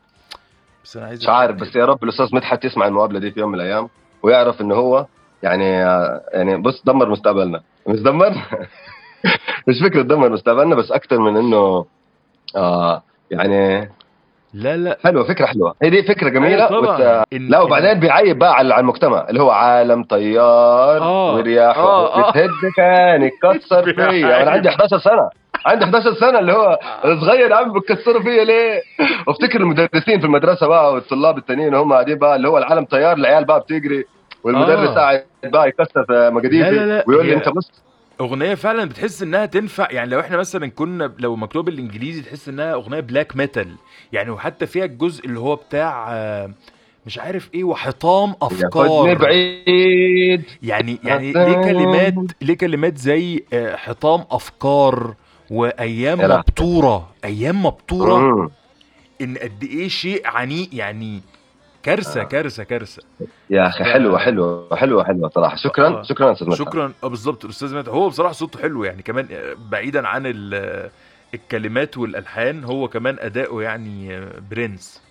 بس 0.84 0.96
أنا 0.96 1.06
عايز 1.06 1.22
مش 1.22 1.28
عارف. 1.28 1.56
بس 1.56 1.76
يا 1.76 1.84
رب 1.84 2.04
الأستاذ 2.04 2.28
مدحت 2.34 2.64
يسمع 2.64 2.86
المقابلة 2.86 3.18
دي 3.18 3.30
في 3.30 3.40
يوم 3.40 3.48
من 3.48 3.54
الأيام 3.54 3.88
ويعرف 4.22 4.60
إن 4.60 4.72
هو 4.72 5.06
يعني 5.42 5.64
يعني 6.32 6.56
بص 6.56 6.82
دمر 6.84 7.08
مستقبلنا. 7.08 7.62
مش 7.86 8.00
دمر؟ 8.00 8.30
مش 9.68 9.74
فكرة 9.84 10.02
دمر 10.02 10.28
مستقبلنا 10.28 10.74
بس 10.74 10.90
أكثر 10.92 11.18
من 11.18 11.36
إنه 11.36 11.86
آه 12.56 13.02
يعني 13.30 13.90
لا 14.54 14.76
لا 14.76 14.98
حلوة 15.04 15.24
فكرة 15.24 15.46
حلوة 15.46 15.74
هي 15.82 15.90
دي 15.90 16.02
فكرة 16.02 16.28
جميلة 16.28 16.68
أيوة 16.68 16.80
طبعا. 16.80 16.96
بس 16.96 17.00
آه، 17.02 17.22
إن- 17.22 17.50
لا 17.50 17.60
وبعدين 17.60 18.00
بيعيب 18.00 18.38
بقى 18.38 18.54
على 18.54 18.80
المجتمع 18.80 19.26
اللي 19.28 19.42
هو 19.42 19.50
عالم 19.50 20.04
طيار 20.04 21.02
آه. 21.02 21.34
ورياحه 21.34 21.80
آه، 21.80 22.26
آه. 22.28 22.30
بتهد 22.30 22.50
كان 22.76 23.22
يكسر 23.22 23.82
فيا. 23.94 24.26
وأنا 24.26 24.50
عندي 24.50 24.68
11 24.68 24.98
سنة 24.98 25.28
عندي 25.66 25.84
11 25.84 26.14
سنة 26.14 26.38
اللي 26.38 26.52
هو 26.52 26.78
أنا 27.04 27.20
صغير 27.20 27.52
عم 27.52 27.72
بتكسروا 27.72 28.22
فيا 28.22 28.44
ليه؟ 28.44 28.82
وأفتكر 29.26 29.60
المدرسين 29.60 30.20
في 30.20 30.26
المدرسة 30.26 30.66
بقى 30.66 30.92
والطلاب 30.92 31.38
التانيين 31.38 31.74
هم 31.74 31.92
قاعدين 31.92 32.18
بقى 32.18 32.36
اللي 32.36 32.48
هو 32.48 32.58
العالم 32.58 32.84
طيار 32.84 33.16
العيال 33.16 33.44
بقى 33.44 33.60
بتجري 33.60 34.04
والمدرس 34.44 34.88
آه. 34.88 34.94
قاعد 34.94 35.24
بقى 35.44 35.68
يكسر 35.68 36.04
في 36.04 36.30
مجاديفي 36.32 37.02
ويقول 37.06 37.26
لي 37.26 37.34
أنت 37.34 37.48
بص 37.48 37.72
أغنية 38.20 38.54
فعلا 38.54 38.84
بتحس 38.84 39.22
إنها 39.22 39.46
تنفع 39.46 39.88
يعني 39.90 40.10
لو 40.10 40.20
إحنا 40.20 40.36
مثلا 40.36 40.66
كنا 40.70 41.12
لو 41.18 41.36
مكتوب 41.36 41.64
بالانجليزي 41.64 42.22
تحس 42.22 42.48
إنها 42.48 42.74
أغنية 42.74 43.00
black 43.00 43.36
metal 43.36 43.74
يعني 44.12 44.30
وحتى 44.30 44.66
فيها 44.66 44.84
الجزء 44.84 45.24
اللي 45.26 45.40
هو 45.40 45.56
بتاع 45.56 46.08
مش 47.06 47.18
عارف 47.18 47.50
إيه 47.54 47.64
وحطام 47.64 48.34
أفكار 48.42 49.14
بعيد 49.14 50.44
يعني 50.62 50.98
يعني 51.04 51.32
ليه 51.32 51.54
كلمات 51.54 52.14
ليه 52.42 52.54
كلمات 52.54 52.98
زي 52.98 53.44
آه، 53.52 53.76
حطام 53.76 54.24
أفكار 54.30 55.14
وأيام. 55.50 56.18
مبتورة 56.38 57.08
أيام 57.24 57.66
مبتورة. 57.66 58.50
إن 59.20 59.36
قد 59.38 59.64
إيه 59.64 59.88
شيء 59.88 60.22
عنيف 60.26 60.68
يعني 60.72 61.20
كارثة 61.82 62.20
آه. 62.20 62.24
كارثة 62.24 62.62
كارثة. 62.64 63.02
يا 63.50 63.66
أخي 63.68 63.84
حلوة 63.84 64.18
حلوة 64.18 64.76
حلوة 64.76 65.04
حلوة 65.04 65.28
صراحة. 65.34 65.56
شكرا 65.56 65.88
آه. 65.88 66.02
شكرا 66.02 66.32
أستاذ 66.32 66.46
مدحت. 66.46 66.58
شكرا. 66.58 66.92
آه 67.04 67.08
بالظبط 67.08 67.44
الاستاذ 67.44 67.74
مدحت. 67.76 67.88
هو 67.88 68.08
بصراحة 68.08 68.32
صوته 68.32 68.58
حلو 68.62 68.84
يعني 68.84 69.02
كمان 69.02 69.28
آه، 69.32 69.54
بعيدا 69.70 70.08
عن 70.08 70.22
ال- 70.26 70.90
الكلمات 71.34 71.98
والألحان 71.98 72.64
هو 72.64 72.88
كمان 72.88 73.16
أداؤه 73.20 73.62
يعني 73.62 74.16
آه، 74.16 74.32
برنس. 74.50 75.02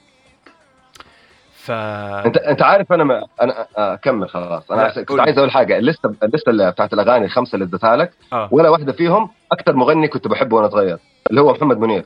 ف 1.53 1.71
أنت 1.71 2.37
أنت 2.37 2.61
عارف 2.61 2.93
أنا 2.93 3.03
ما 3.03 3.23
أنا 3.41 3.67
آه، 3.77 3.95
كمل 3.95 4.29
خلاص. 4.29 4.71
أنا 4.71 4.89
كنت 4.93 5.09
قول. 5.09 5.19
عايز 5.19 5.37
أقول 5.37 5.51
حاجة. 5.51 5.77
الليستة 5.77 6.13
الليستة 6.23 6.49
اللي 6.49 6.71
بتاعت 6.71 6.93
الأغاني 6.93 7.25
الخمسة 7.25 7.53
اللي 7.55 7.65
اديتها 7.65 7.95
لك 7.95 8.11
آه. 8.33 8.49
ولا 8.51 8.69
واحدة 8.69 8.91
فيهم 8.93 9.29
أكثر 9.51 9.73
مغني 9.75 10.07
كنت 10.07 10.27
بحبه 10.27 10.55
وأنا 10.55 10.69
صغير 10.69 10.97
اللي 11.29 11.41
هو 11.41 11.51
محمد 11.53 11.77
منير. 11.77 12.05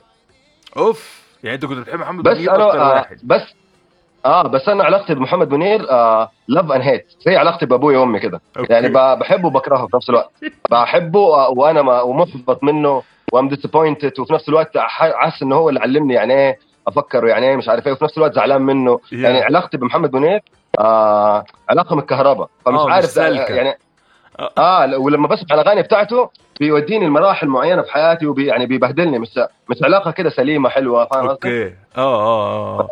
أوف 0.76 1.24
يعني 1.44 1.54
أنت 1.54 1.64
كنت 1.64 1.78
بتحب 1.78 1.98
محمد 1.98 2.24
بس 2.24 2.36
منير 2.36 2.52
أكتر 2.52 2.80
آه 2.80 2.88
واحد. 2.94 3.20
بس 3.24 3.42
آه 4.24 4.42
بس 4.42 4.68
أنا 4.68 4.84
علاقتي 4.84 5.14
بمحمد 5.14 5.50
منير 5.54 5.90
آه 5.90 6.30
لاف 6.48 6.72
ان 6.72 6.80
هيت 6.82 7.06
زي 7.26 7.36
علاقتي 7.36 7.66
بأبوي 7.66 7.96
وأمي 7.96 8.20
كده. 8.20 8.40
يعني 8.70 8.88
بحبه 9.16 9.46
وبكرهه 9.46 9.86
في 9.86 9.96
نفس 9.96 10.10
الوقت 10.10 10.30
بحبه 10.70 11.20
آه، 11.34 11.50
وأنا 11.50 12.00
ومحبط 12.02 12.64
منه 12.64 13.02
وأم 13.32 13.48
ديسابوينتد 13.48 14.20
وفي 14.20 14.32
نفس 14.32 14.48
الوقت 14.48 14.78
حاسس 14.78 15.42
انه 15.42 15.56
هو 15.56 15.68
اللي 15.68 15.80
علمني 15.80 16.14
يعني 16.14 16.34
إيه 16.34 16.58
أفكر 16.88 17.24
ويعني 17.24 17.46
إيه 17.48 17.56
مش 17.56 17.68
عارف 17.68 17.86
إيه 17.86 17.92
وفي 17.92 18.04
نفس 18.04 18.18
الوقت 18.18 18.34
زعلان 18.34 18.62
منه 18.62 19.00
يا. 19.12 19.18
يعني 19.18 19.42
علاقتي 19.42 19.76
بمحمد 19.76 20.16
منير 20.16 20.40
آه 20.78 21.44
علاقة 21.70 21.94
من 21.96 22.00
الكهرباء 22.02 22.48
فمش 22.66 22.78
آه، 22.80 22.86
مش 22.86 23.18
عارف. 23.18 23.50
يعني 23.50 23.78
آه. 24.40 24.50
آه 24.58 24.98
ولما 24.98 25.28
بسمع 25.28 25.60
الأغاني 25.60 25.82
بتاعته 25.82 26.30
بيوديني 26.60 27.06
لمراحل 27.06 27.46
معينة 27.48 27.82
في 27.82 27.92
حياتي 27.92 28.26
وبي 28.26 28.46
يعني 28.46 28.66
بيبهدلني 28.66 29.18
مش 29.18 29.40
مش 29.70 29.82
علاقة 29.84 30.10
كده 30.10 30.30
سليمة 30.30 30.68
حلوة 30.68 31.04
فاهم 31.04 31.28
قصدي؟ 31.28 31.32
أوكي 31.62 31.74
آه 31.96 32.00
آه 32.22 32.80
آه 32.80 32.88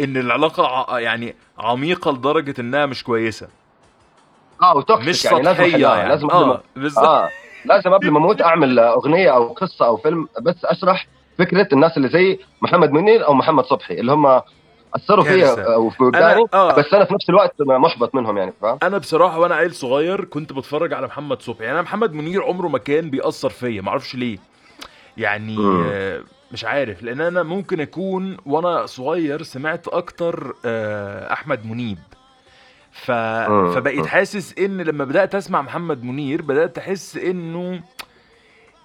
إن 0.00 0.16
العلاقة 0.16 0.98
يعني 0.98 1.34
عميقة 1.58 2.12
لدرجة 2.12 2.54
إنها 2.60 2.86
مش 2.86 3.04
كويسة 3.04 3.48
آه 4.62 4.76
و 4.76 4.81
toxic 4.81 5.08
مش 5.08 5.24
يعني 5.24 5.42
لازم 5.42 5.62
يعني 5.64 6.08
لازم 6.08 6.30
آه 6.30 6.62
بالظبط 6.76 7.04
آه 7.04 7.28
لازم 7.64 7.90
قبل 7.94 8.10
ما 8.10 8.18
أموت 8.18 8.42
أعمل 8.42 8.78
أغنية 8.78 9.30
أو 9.34 9.48
قصة 9.48 9.86
أو 9.86 9.96
فيلم 9.96 10.28
بس 10.40 10.64
أشرح 10.64 11.06
فكرة 11.38 11.68
الناس 11.72 11.96
اللي 11.96 12.08
زي 12.08 12.38
محمد 12.62 12.90
منير 12.92 13.26
أو 13.26 13.34
محمد 13.34 13.64
صبحي 13.64 13.94
اللي 13.94 14.12
هم 14.12 14.40
أثروا. 14.96 15.24
فيا 15.24 15.76
وفي 15.76 16.02
وجداني 16.02 16.42
أنا- 16.44 16.54
آه. 16.54 16.74
بس 16.74 16.94
أنا 16.94 17.04
في 17.04 17.14
نفس 17.14 17.28
الوقت 17.30 17.54
محبط 17.62 18.14
منهم 18.14 18.38
يعني 18.38 18.52
فاهم؟ 18.62 18.78
أنا 18.82 18.98
بصراحة 18.98 19.38
وأنا 19.38 19.54
عيل 19.54 19.74
صغير 19.74 20.24
كنت 20.24 20.52
بتفرج 20.52 20.92
على 20.92 21.06
محمد 21.06 21.42
صبحي 21.42 21.64
يعني 21.64 21.74
أنا 21.74 21.82
محمد 21.82 22.12
منير 22.12 22.42
عمره 22.44 22.68
ما 22.68 22.78
كان 22.78 23.10
بيأثر 23.10 23.50
فيا 23.50 23.80
ما 23.82 23.88
أعرفش 23.88 24.14
ليه 24.14 24.38
يعني. 25.16 25.56
آه، 25.60 26.22
مش 26.54 26.64
عارف 26.64 27.02
لأن 27.02 27.20
أنا 27.20 27.42
ممكن 27.42 27.80
أكون 27.80 28.36
وأنا 28.46 28.86
صغير 28.86 29.42
سمعت 29.42 29.88
أكتر 29.88 30.54
آه، 30.64 31.32
أحمد 31.32 31.66
منيب 31.66 31.98
ف... 32.92 33.10
مم. 33.10 33.72
فبقيت 33.74 33.98
مم. 34.00 34.06
حاسس 34.06 34.58
إن 34.58 34.80
لما 34.80 35.04
بدأت 35.04 35.34
أسمع 35.34 35.62
محمد 35.62 36.02
منير 36.04 36.42
بدأت 36.42 36.78
أحس 36.78 37.16
إنه 37.16 37.80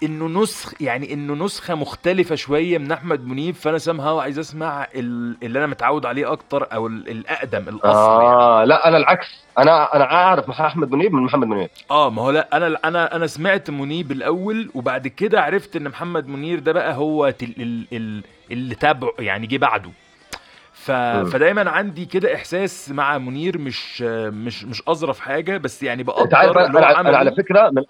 إنه 0.04 0.42
نسخ 0.42 0.82
يعني 0.82 1.14
إنه 1.14 1.46
نسخة 1.46 1.76
مختلفة 1.76 2.36
شوية 2.36 2.78
من 2.78 2.92
أحمد 2.92 3.26
منيب 3.28 3.56
فأنا 3.56 3.78
سامها 3.78 4.22
عايز 4.22 4.40
أسمع 4.40 4.88
ال- 4.96 5.38
اللي 5.44 5.60
أنا 5.60 5.68
متعود 5.68 6.06
عليه 6.06 6.32
أكتر 6.32 6.68
أو 6.74 6.88
ال- 6.88 7.10
الأقدم 7.10 7.70
الأصل 7.70 8.22
يعني. 8.22 8.34
آه 8.36 8.64
لا 8.64 8.88
أنا 8.88 8.98
العكس. 8.98 9.28
أنا 9.58 9.96
أنا 9.96 10.44
مح- 10.48 10.62
أحمد 10.62 10.92
منير 10.92 11.10
من 11.12 11.24
محمد 11.24 11.48
منير 11.48 11.70
آه 11.92 12.10
ما 12.10 12.22
هو 12.22 12.32
لا 12.32 12.58
أنا 12.58 12.78
أنا 12.86 13.16
أنا 13.16 13.28
سمعت 13.28 13.70
منيب 13.70 14.12
الأول 14.12 14.70
وبعد 14.74 15.08
كده 15.08 15.42
عرفت 15.42 15.76
إن 15.76 15.90
محمد 15.90 16.28
منير 16.28 16.60
ده 16.60 16.72
بقى 16.72 16.94
هو 16.94 17.30
تل 17.30 17.54
ال 17.58 17.86
ال 17.94 18.24
اللي 18.52 18.76
تابعه 18.76 19.12
يعني 19.20 19.48
جه 19.48 19.58
بعده. 19.58 19.90
ف... 20.74 20.92
فدايما 21.32 21.70
عندي 21.70 22.06
كده 22.06 22.36
إحساس 22.36 22.92
مع 22.92 23.18
منير 23.18 23.58
مش 23.58 24.02
مش 24.02 24.64
مش 24.64 24.84
أظرف 24.88 25.20
حاجة 25.20 25.58
بس 25.58 25.84
يعني 25.84 26.02
أنت 26.02 26.34
عارف 26.34 26.52
بقدر 26.54 26.66
اللي 26.68 26.80
هو 26.80 26.84
أنا, 26.84 27.00
أنا 27.10 27.18
على 27.18 27.32
فكرة 27.36 27.70
من... 27.70 27.84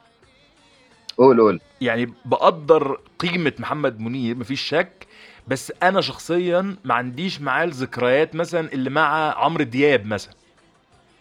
قول 1.20 1.40
قول. 1.42 1.60
يعني 1.82 2.14
بقدر 2.26 3.00
قيمة 3.20 3.54
محمد 3.60 4.00
منير 4.00 4.36
مفيش 4.36 4.62
شك 4.62 5.08
بس 5.48 5.74
أنا 5.84 6.02
شخصيا 6.02 6.76
ما 6.84 6.94
عنديش 6.94 7.42
معاه 7.42 7.64
الذكريات 7.66 8.36
مثلا 8.36 8.74
اللي 8.74 8.90
مع 8.90 9.34
عمرو 9.38 9.64
دياب 9.64 10.06
مثلا. 10.06 10.34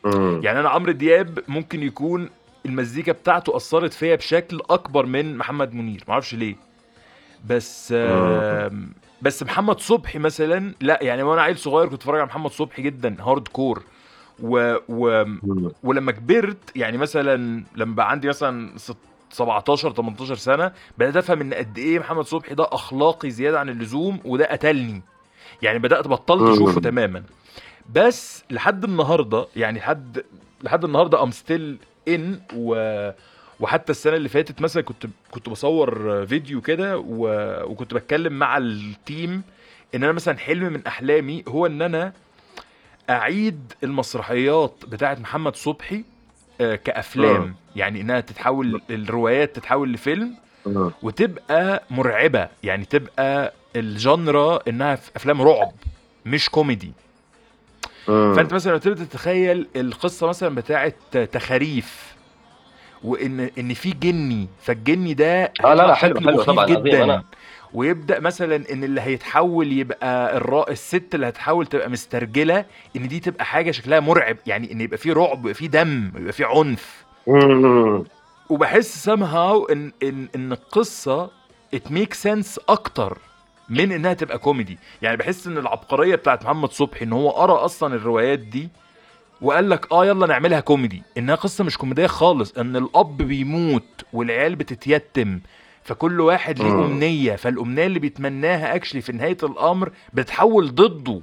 مم. 0.04 0.40
يعني 0.44 0.60
أنا 0.60 0.68
عمرو 0.68 0.92
دياب 0.92 1.38
ممكن 1.48 1.82
يكون 1.82 2.28
المزيكا 2.66 3.12
بتاعته 3.12 3.56
أثرت 3.56 3.92
فيا 3.92 4.14
بشكل 4.16 4.60
أكبر 4.70 5.06
من 5.06 5.36
محمد 5.36 5.74
منير 5.74 6.04
معرفش 6.08 6.34
ليه. 6.34 6.56
بس 7.46 7.94
آم، 7.96 8.92
بس 9.22 9.42
محمد 9.42 9.80
صبحي 9.80 10.18
مثلا 10.18 10.74
لا 10.80 10.98
يعني 11.02 11.22
وأنا 11.22 11.42
عيل 11.42 11.58
صغير 11.58 11.86
كنت 11.88 11.94
اتفرج 11.94 12.20
على 12.20 12.26
محمد 12.26 12.50
صبحي 12.50 12.82
جدا 12.82 13.16
hardcore 13.20 13.82
و, 14.42 14.74
و. 14.88 15.24
ولما 15.82 16.12
كبرت 16.12 16.76
يعني 16.76 16.98
مثلا 16.98 17.62
لما 17.76 17.94
بقى 17.94 18.10
عندي 18.10 18.28
مثلا 18.28 18.78
17 19.30 19.92
18 19.92 20.34
سنة 20.34 20.72
بدأت 20.98 21.16
أفهم 21.16 21.40
إن 21.40 21.54
قد 21.54 21.78
إيه 21.78 21.98
محمد 21.98 22.24
صبحي 22.24 22.54
ده 22.54 22.68
أخلاقي 22.72 23.30
زيادة 23.30 23.60
عن 23.60 23.68
اللزوم 23.68 24.20
وده 24.24 24.52
قتلني 24.52 25.02
يعني 25.62 25.78
بدأت 25.78 26.08
بطلت. 26.08 26.42
أشوفه 26.54 26.80
تماما 26.80 27.22
بس 27.94 28.44
لحد 28.50 28.84
النهارده 28.84 29.46
يعني 29.56 29.78
لحد 29.78 30.24
لحد 30.62 30.84
النهارده 30.84 31.22
I'm 31.22 31.30
still 31.30 31.76
in 32.08 32.40
و 32.54 33.10
وحتى 33.60 33.92
السنة 33.92 34.16
اللي 34.16 34.28
فاتت 34.28 34.60
مثلا 34.60 34.82
كنت 34.82 35.06
كنت 35.30 35.48
بصور 35.48 36.26
فيديو 36.26 36.60
كده 36.60 36.98
و... 36.98 37.28
وكنت 37.70 37.94
بتكلم 37.94 38.32
مع 38.32 38.56
ال 38.58 38.75
team 38.75 39.42
إن 39.94 40.04
أنا 40.04 40.12
مثلا 40.12 40.38
حلم 40.38 40.72
من 40.72 40.86
أحلامي 40.86 41.44
هو 41.48 41.66
إن 41.66 41.82
أنا 41.82 42.12
أعيد 43.10 43.72
المسرحيات 43.84 44.74
بتاعت 44.88 45.20
محمد 45.20 45.56
صبحي 45.56 46.04
آه، 46.60 46.74
كأفلام. 46.74 47.54
يعني 47.78 48.00
إنها 48.00 48.20
تتحول 48.20 48.80
الروايات 48.90 49.56
تتحول 49.56 49.92
لفيلم 49.92 50.34
مم. 50.66 50.90
وتبقى 51.02 51.82
مرعبة 51.90 52.48
يعني 52.62 52.84
تبقى 52.84 53.52
الجانرا 53.76 54.58
إنها 54.68 54.94
في 54.94 55.10
أفلام 55.16 55.42
رعب 55.42 55.72
مش 56.26 56.48
كوميدي 56.50 56.92
مم. 58.08 58.34
فأنت 58.34 58.54
مثلا 58.54 58.72
لو 58.72 58.78
تبدأ 58.78 59.04
تتخيل 59.04 59.66
القصة 59.76 60.26
مثلا 60.26 60.54
بتاعه 60.54 60.92
تخاريف 61.12 62.14
وإن 63.04 63.50
إن 63.58 63.74
في 63.74 63.90
جني 63.90 64.48
فالجني 64.62 65.14
ده 65.14 65.44
آه، 65.44 65.74
لا، 65.74 65.86
لا، 65.86 65.94
حلو، 65.94 66.20
حلو 66.20 66.42
طبعاً، 66.42 66.66
جدا 66.66 67.18
أنا- 67.20 67.22
ويبدأ 67.74 68.20
مثلا 68.20 68.72
إن 68.72 68.84
اللي 68.84 69.00
هيتحول 69.00 69.72
يبقى 69.72 70.36
الرا... 70.36 70.70
الست 70.70 71.14
اللي 71.14 71.28
هتحول 71.28 71.66
تبقى 71.66 71.90
مسترجلة 71.90 72.64
إن 72.96 73.08
دي 73.08 73.20
تبقى 73.20 73.44
حاجة 73.44 73.70
شكلها 73.70 74.00
مرعب 74.00 74.36
يعني 74.46 74.72
إن 74.72 74.80
يبقى 74.80 74.98
في 74.98 75.12
رعب 75.12 75.40
يبقى 75.40 75.54
في 75.54 75.68
دم 75.68 76.12
يبقى 76.16 76.32
في 76.32 76.44
عنف. 76.44 77.04
وبحس 78.50 79.08
somehow 79.10 79.70
ان 79.72 79.92
ان 80.02 80.28
إن 80.36 80.52
القصة 80.52 81.30
it 81.76 81.88
makes 81.90 82.16
sense 82.28 82.58
أكتر 82.68 83.18
من 83.68 83.92
إنها 83.92 84.12
تبقى 84.12 84.38
كوميدي 84.38 84.78
يعني 85.02 85.16
بحس 85.16 85.46
إن 85.46 85.58
العبقرية 85.58 86.14
بتاعت 86.16 86.44
محمد 86.44 86.70
صبحي 86.72 87.04
إن 87.04 87.12
هو 87.12 87.30
قرأ 87.30 87.64
أصلا 87.64 87.94
الروايات 87.94 88.38
دي 88.38 88.68
وقال 89.40 89.70
لك 89.70 89.92
آه 89.92 90.06
يلا 90.06 90.26
نعملها 90.26 90.60
كوميدي 90.60 91.02
إنها 91.18 91.34
قصة 91.34 91.64
مش 91.64 91.78
كوميديه 91.78 92.06
خالص. 92.06 92.52
إن 92.58 92.76
الأب 92.76 93.16
بيموت 93.16 94.04
والعيال 94.12 94.56
بتتيتم 94.56 95.40
فكل 95.84 96.20
واحد 96.20 96.58
ليه. 96.58 96.70
أمنية 96.70 97.36
فالأمنية 97.36 97.86
اللي 97.86 97.98
بيتمناها 97.98 98.74
actually 98.74 99.00
في 99.00 99.12
نهاية 99.12 99.36
الأمر 99.42 99.92
بتتحول 100.12 100.74
ضده. 100.74 101.20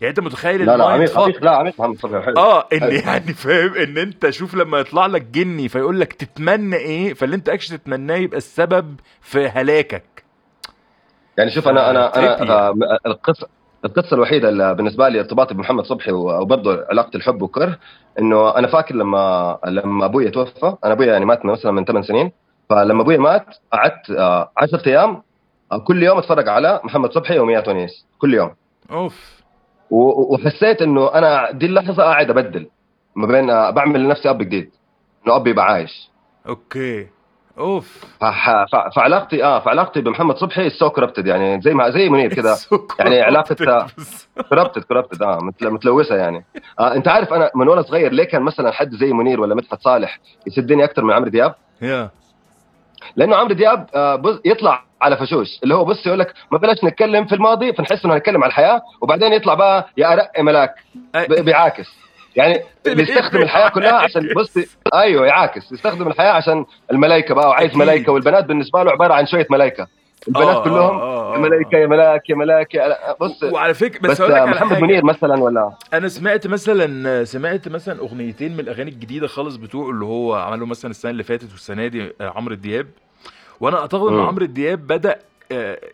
يعني 0.00 0.10
انت 0.10 0.20
متخيل 0.20 0.66
لا 0.66 0.76
لا 0.76 0.84
عميق 0.84 1.18
عميق. 1.18 1.44
لا 1.44 1.50
عميق 1.50 1.80
محمد 1.80 1.96
صبحي 1.98 2.22
حلو 2.22 2.34
آه 2.36 2.68
ان 2.72 2.80
حلو. 2.80 2.90
يعني 2.90 3.32
فاهم 3.32 3.74
ان 3.74 3.98
انت 3.98 4.30
شوف 4.30 4.54
لما 4.54 4.78
يطلع 4.78 5.06
لك 5.06 5.22
جني 5.22 5.68
فيقول 5.68 6.00
لك 6.00 6.12
تتمنى 6.12 6.76
إيه 6.76 7.14
فاللي 7.14 7.36
انت 7.36 7.48
اكشن 7.48 7.78
تتمناه 7.82 8.16
يبقى 8.16 8.36
السبب 8.38 8.94
في 9.20 9.48
هلاكك. 9.48 10.24
يعني 11.38 11.50
شوف 11.50 11.68
أنا 11.68 11.90
أنا 11.90 12.16
أنا 12.42 12.68
آه، 12.68 12.74
القصة 13.06 13.48
القصة 13.84 14.14
الوحيدة 14.14 14.48
اللي 14.48 14.74
بالنسبة 14.74 15.08
لي 15.08 15.20
ارتباطي 15.20 15.54
بمحمد 15.54 15.84
صبحي 15.84 16.12
وبرضه 16.12 16.86
علاقه 16.90 17.10
الحب 17.14 17.42
والكره 17.42 17.78
إنه 18.18 18.56
أنا 18.56 18.68
فاكر 18.68 18.94
لما 18.94 19.58
لما 19.66 20.04
أبوي 20.04 20.30
توفى 20.30 20.76
أنا 20.84 20.92
أبوي 20.92 21.06
يعني 21.06 21.24
مات 21.24 21.44
مثلا 21.44 21.72
من 21.72 21.84
ثمان 21.84 22.02
سنين 22.02 22.32
فلما 22.70 23.02
أبوي 23.02 23.18
مات 23.18 23.46
قعدت 23.72 24.10
10 24.56 24.82
أيام 24.86 25.22
آه، 25.72 25.78
كل 25.78 26.02
يوم 26.02 26.18
أتفرج 26.18 26.48
على 26.48 26.80
محمد 26.84 27.12
صبحي 27.12 27.38
وميات 27.38 27.68
ونيس 27.68 28.06
كل 28.18 28.34
يوم. 28.34 28.50
أوف. 28.90 29.37
وحسيت 29.90 30.82
إنه 30.82 31.14
أنا 31.14 31.50
دي 31.50 31.66
اللحظة 31.66 32.02
قاعد 32.02 32.30
أبدل. 32.30 32.66
ما 33.16 33.26
بين 33.26 33.50
آه، 33.50 33.70
بعمل 33.70 34.04
لنفسي 34.04 34.30
أب 34.30 34.38
جديد. 34.42 34.70
إنه 35.26 35.36
أبي 35.36 35.50
يبقى 35.50 35.64
عايش. 35.64 36.10
أوكي. 36.48 37.06
أوف. 37.58 38.04
فعلاقتي 38.96 39.44
آه 39.44 39.58
فعلاقتي 39.60 40.00
بمحمد 40.00 40.36
صبحي 40.36 40.70
so 40.70 40.90
corrupted 40.90 41.26
يعني 41.26 41.60
زي 41.60 41.74
ما 41.74 41.90
زي 41.90 42.08
منير 42.08 42.34
كذا 42.34 42.56
يعني 42.98 43.22
علاقة- 43.22 43.54
corrupted 44.50 44.82
corrupted 44.82 45.22
آه 45.22 45.38
متل- 45.42 45.70
متلوثة 45.70 46.14
يعني. 46.16 46.44
آه 46.80 46.94
أنت 46.94 47.08
عارف 47.08 47.32
أنا 47.32 47.50
من 47.54 47.68
وأنا 47.68 47.82
صغير 47.82 48.12
ليه 48.12 48.24
كان 48.24 48.42
مثلا 48.42 48.70
حد 48.70 48.90
زي 48.94 49.12
منير 49.12 49.40
ولا 49.40 49.54
مدحت 49.54 49.80
صالح 49.80 50.18
يسدني 50.46 50.84
أكثر 50.84 51.04
من 51.04 51.12
عمرو 51.14 51.28
دياب؟ 51.30 51.54
يا 51.82 52.10
لأنه 53.16 53.36
عمرو 53.36 53.54
دياب 53.54 53.86
آه 53.94 54.40
يطلع 54.44 54.84
على 55.02 55.16
فشوش. 55.16 55.48
اللي 55.62 55.74
هو 55.74 55.84
بص 55.84 56.06
يقول 56.06 56.18
لك 56.18 56.34
ما 56.52 56.58
بلاش 56.58 56.84
نتكلم 56.84 57.26
في 57.26 57.34
الماضي 57.34 57.72
فنحس 57.72 58.04
إنه 58.04 58.14
نتكلم 58.16 58.42
على 58.42 58.50
الحياة. 58.50 58.82
وبعدين 59.00 59.32
يطلع 59.32 59.54
بقى 59.54 59.88
يا 59.96 60.12
أرق 60.12 60.30
ملاك 60.40 60.74
بيعاكس. 61.28 61.86
يعني 62.36 62.60
بيستخدم 62.96 63.42
الحياة 63.42 63.68
كلها 63.68 63.92
عشان 63.94 64.28
بص 64.36 64.54
أيوه 64.94 65.26
يعاكس. 65.26 65.72
يستخدم 65.72 66.08
الحياة 66.08 66.32
عشان 66.32 66.64
الملائكه 66.92 67.34
بقى 67.34 67.48
وعايز. 67.48 67.76
ملائكه 67.76 68.12
والبنات 68.12 68.44
بالنسبة 68.44 68.82
له 68.82 68.90
عبارة 68.90 69.14
عن 69.14 69.26
شوية 69.26 69.46
ملائكه 69.50 69.86
البنات 70.28 70.46
آه، 70.56 70.64
كلهم 70.64 70.76
آه، 70.98 71.32
آه، 71.32 71.34
يا 71.34 71.38
ملائكه 71.38 71.78
يا 71.78 71.86
ملاك 71.86 72.30
يا 72.30 72.34
ملاك 72.34 72.74
يا 72.74 72.96
بص 73.20 73.42
وعلى 73.42 73.74
فكرة 73.74 74.00
بس, 74.00 74.10
بس, 74.10 74.20
هقول 74.20 74.32
لك 74.32 74.38
على 74.40 74.50
محمد 74.50 74.72
حاجة. 74.72 74.82
منير 74.82 75.04
مثلا 75.04 75.42
ولا 75.42 75.70
أنا 75.94 76.08
سمعت 76.08 76.46
مثلا 76.46 77.24
سمعت 77.24 77.68
مثلا 77.68 78.00
أغنيتين 78.00 78.52
من 78.52 78.60
الأغاني 78.60 78.90
الجديدة 78.90 79.26
خالص 79.26 79.56
بتوعه 79.56 79.90
اللي 79.90 80.04
هو 80.04 80.34
عمله 80.34 80.66
مثلا 80.66 80.90
السنة 80.90 81.10
اللي 81.10 81.22
فاتت 81.22 81.52
والسنة 81.52 81.86
دي 81.86 82.12
عمرو 82.20 82.54
دياب 82.54 82.86
وأنا 83.60 83.80
اعتقد 83.80 84.12
ان. 84.12 84.20
عمرو 84.20 84.46
دياب 84.46 84.86
بدأ 84.86 85.18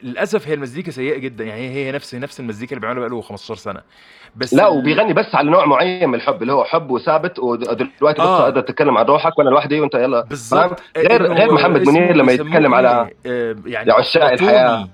للأسف 0.03 0.49
هي 0.49 0.55
المزيكا 0.55 0.91
سيئة 0.91 1.19
جدا 1.19 1.45
يعني 1.45 1.61
هي 1.69 1.87
هي 1.87 1.93
نفس 1.93 2.15
نفس 2.15 2.41
المزيكا 2.41 2.71
اللي 2.77 2.81
بيعملها 2.81 3.01
بقاله 3.01 3.21
15 3.23 3.55
سنة 3.55 3.81
بس 4.37 4.55
لا 4.55 4.67
وبيغني 4.69 5.13
بس 5.13 5.35
على 5.35 5.51
نوع 5.51 5.65
معين 5.67 6.09
من 6.09 6.15
الحب 6.15 6.43
اللي 6.43 6.53
هو 6.53 6.65
حب 6.65 6.91
وثابت 6.91 7.39
ودلوقتي 7.39 8.23
آه. 8.23 8.43
قادر 8.43 8.61
تتكلم 8.61 8.99
عن 8.99 9.05
روحك 9.05 9.39
وأنا 9.39 9.51
لوحدي 9.51 9.81
وأنت 9.81 9.95
يلا 9.95 10.25
بالظبط 10.25 10.83
غير- 10.97 11.33
غير 11.33 11.53
محمد 11.53 11.89
منير 11.89 12.17
لما 12.17 12.33
يتكلم 12.33 12.75
على 12.75 13.09
إيه؟ 13.27 13.51
آه، 13.51 13.57
يعني 13.67 13.93
عشاق. 13.93 14.33
الحياة. 14.33 14.89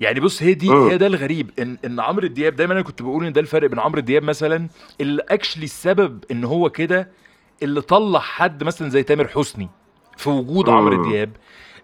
يعني 0.00 0.20
بص 0.20 0.42
هي 0.42 0.54
دي. 0.54 0.70
هي 0.72 0.98
ده 0.98 1.06
الغريب 1.06 1.50
ان 1.58 1.76
إن 1.84 2.00
عمرو 2.00 2.26
دياب 2.26 2.56
دايما 2.56 2.72
أنا 2.72 2.82
كنت 2.82 3.02
بقول 3.02 3.26
إن 3.26 3.32
ده 3.32 3.40
الفرق 3.40 3.68
بين 3.70 3.78
عمرو 3.78 4.00
دياب 4.00 4.22
مثلا 4.22 4.68
اللي 5.00 5.22
اكشلي 5.30 5.64
السبب 5.64 6.24
إن 6.30 6.44
هو 6.44 6.70
كده 6.70 7.08
اللي 7.62 7.80
طلع 7.80 8.20
حد 8.20 8.64
مثلا 8.64 8.88
زي 8.88 9.02
تامر 9.02 9.28
حسني 9.28 9.68
في 10.16 10.30
وجود. 10.30 10.68
عمرو 10.68 11.10
دياب 11.10 11.30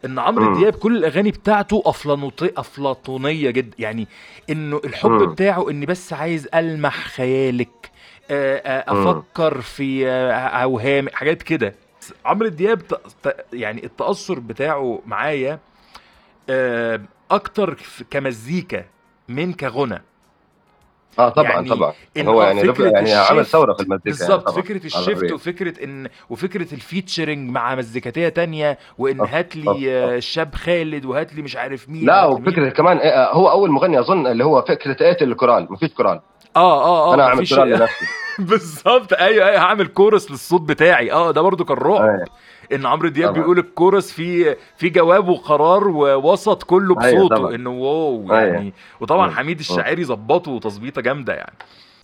إن 0.05 0.19
عمرو. 0.19 0.59
دياب 0.59 0.75
كل 0.75 0.97
الأغاني 0.97 1.31
بتاعته 1.31 1.83
أفلاطونية 2.57 3.51
جدا 3.51 3.77
يعني 3.79 4.09
إنه 4.51 4.81
الحب 4.85 5.11
مم. 5.11 5.27
بتاعه 5.27 5.71
إني 5.71 5.87
بس 5.87 6.13
عايز 6.13 6.49
ألمح 6.55 7.07
خيالك. 7.07 7.91
أفكر 8.31 9.61
في 9.61 10.07
أوهام 10.63 11.09
حاجات 11.09 11.43
كده 11.43 11.75
عمرو 12.25 12.49
دياب 12.49 12.83
يعني 13.53 13.85
التأثر 13.85 14.39
بتاعه 14.39 15.03
معايا 15.07 15.59
أكتر 17.31 17.77
كمزيكا 18.11 18.85
من 19.29 19.53
كغنى 19.53 20.03
آه 21.19 21.29
طبعا 21.29 21.51
يعني 21.51 21.69
طبعا 21.69 21.93
إن 22.17 22.29
هو 22.29 22.43
آه 22.43 22.47
يعني 22.47 22.65
فكرة 22.65 22.89
يعني 22.91 23.13
عمل 23.15 23.47
ثوره 23.47 23.75
في 23.75 23.81
المزيكا 23.83 24.05
بالظبط 24.05 24.51
يعني. 24.51 24.63
فكرة 24.63 24.87
ال 24.87 24.93
shift. 24.93 25.33
وفكرة 25.33 25.85
ان 25.85 26.09
وفكرة 26.31 26.75
ال 26.75 26.82
featuring 26.82 27.51
مع 27.51 27.75
مزيكاتية 27.75 28.29
تانية 28.29 28.79
وإن 28.99 29.21
هات 29.21 29.57
لي 29.57 29.93
آه، 29.99 30.17
الشاب 30.17 30.55
خالد 30.55 31.05
وهات 31.05 31.35
لي 31.35 31.43
مش 31.43 31.57
عارف 31.57 31.89
مين 31.89 32.07
لا 32.07 32.29
مين. 32.31 32.43
وفكرة 32.43 32.69
كمان 32.69 32.99
آه، 32.99 33.33
هو 33.33 33.51
أول 33.51 33.71
مغني 33.71 34.01
أظن 34.01 34.27
اللي 34.27 34.45
هو 34.45 34.63
فكرة 34.63 34.97
آية 35.07 35.17
الكورال 35.23 35.67
ما 35.71 35.77
فيش 35.77 35.91
كورال 35.95 36.21
آه 36.57 36.85
آه 36.85 37.11
آه 37.11 37.15
أنا 37.15 37.23
اعمل 37.23 37.37
مفيش- 37.37 37.55
كورال 37.55 37.69
لنفسي 37.79 38.07
بالظبط 38.39 39.13
أيوه 39.13 39.49
أيوه 39.49 39.59
هعمل 39.61 39.87
كورس 39.87 40.31
للصوت 40.31 40.61
بتاعي 40.61 41.13
آه 41.13 41.31
ده 41.31 41.41
برضو 41.41 41.65
كان 41.65 41.77
رعب. 41.77 42.25
إن 42.73 42.87
عمرو 42.87 43.09
دياب. 43.09 43.33
بيقول 43.35 43.59
الكورس 43.59 44.13
في 44.13 44.57
في 44.77 44.89
جواب 44.89 45.29
وقرار 45.29 45.89
ووسط 45.89 46.63
كله 46.63 47.03
أيوة 47.03 47.29
بصوته. 47.29 47.55
إنه 47.55 47.71
واو 47.71 48.23
أيوة. 48.33 48.43
يعني 48.43 48.73
وطبعا 49.01 49.27
مم. 49.27 49.35
حميد 49.35 49.59
الشاعري 49.59 50.05
ظبطه 50.05 50.59
تظبيطه 50.59 51.03
جامدة 51.03 51.35
يعني 51.35 51.55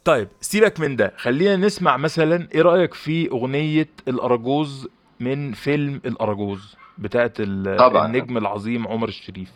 طيب 0.04 0.28
سيبك 0.40 0.80
من 0.80 0.96
ده 0.96 1.12
خلينا 1.16 1.56
نسمع 1.56 1.96
مثلا 1.96 2.48
إيه 2.54 2.62
رأيك 2.62 2.94
في 2.94 3.30
أغنية 3.30 3.88
الأراجوز 4.08 4.88
من 5.20 5.52
فيلم 5.52 6.00
الأراجوز 6.06 6.76
بتاعت 6.98 7.36
طبعا. 7.78 8.06
النجم 8.06 8.36
العظيم 8.36 8.88
عمر 8.88 9.08
الشريف 9.08 9.50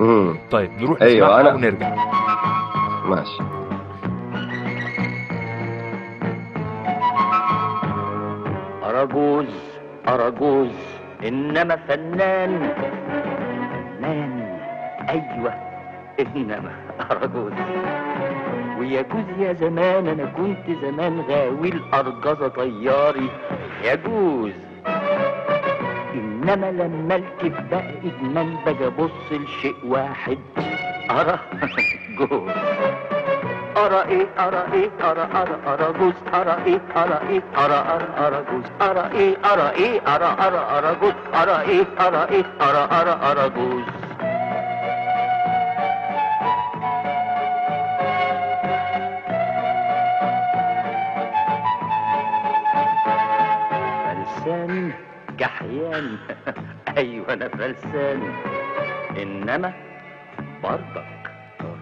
امم 0.00 0.38
طيب 0.50 0.70
نروح 0.70 1.02
أيوة، 1.02 1.26
نسمعها 1.40 1.52
أنا- 1.52 1.54
ونرجع 1.54 1.94
ماشي 3.04 3.42
أرجوز 8.82 9.46
أرجوز 10.08 10.70
إنما 11.24 11.76
فنان. 11.76 12.72
فنان 14.00 14.58
أيوة. 15.08 15.54
إنما 16.20 16.72
أرجوز 17.10 17.52
ويجوز 18.78 19.24
يا 19.38 19.52
زمان 19.52 20.08
أنا 20.08 20.24
كنت 20.24 20.78
زمان 20.82 21.20
غاوي 21.20 21.68
الأرجزة 21.68 22.48
طياري. 22.48 23.28
يجوز. 23.84 24.52
إنما 26.14 26.70
لما 26.70 27.16
الكب 27.16 27.70
بقى 27.70 27.90
إدمان 28.04 28.56
باجي 28.66 28.86
أبص 28.86 29.32
لشيء 29.32 29.74
واحد. 29.84 30.38
أرى 31.10 31.38
جوز 32.18 32.50
أرى 33.76 34.02
إيه 34.02 34.26
أرى 34.38 34.64
إيه 34.72 34.90
أرى 35.10 35.28
أرى 35.34 35.56
أرى 35.66 35.92
جوز 35.98 36.14
أرى 36.34 36.56
إيه 36.66 36.80
أرى 36.96 37.20
إيه 37.28 37.42
أرى 37.56 37.74
أرى 37.74 38.26
أرى 38.26 38.44
جوز 38.50 38.64
أرى 38.82 39.10
إيه 39.18 39.36
أرى 39.52 39.70
إيه 39.70 40.00
أرى 40.14 40.36
أرى 40.46 40.78
أرى 40.78 40.96
جوز 41.00 41.14
أرى 41.34 41.60
إيه 41.60 41.84
أرى 42.00 42.24
إيه 42.30 42.44
أرى 42.60 42.88
أرى 43.00 43.18
أرى 43.30 43.50
جوز 43.50 43.84
فلسان 54.44 54.92
كحيان 55.38 56.18
أيوة 56.98 57.32
أنا 57.32 57.48
فلسان 57.48 58.34
إنما 59.22 59.72
برضك 60.62 61.23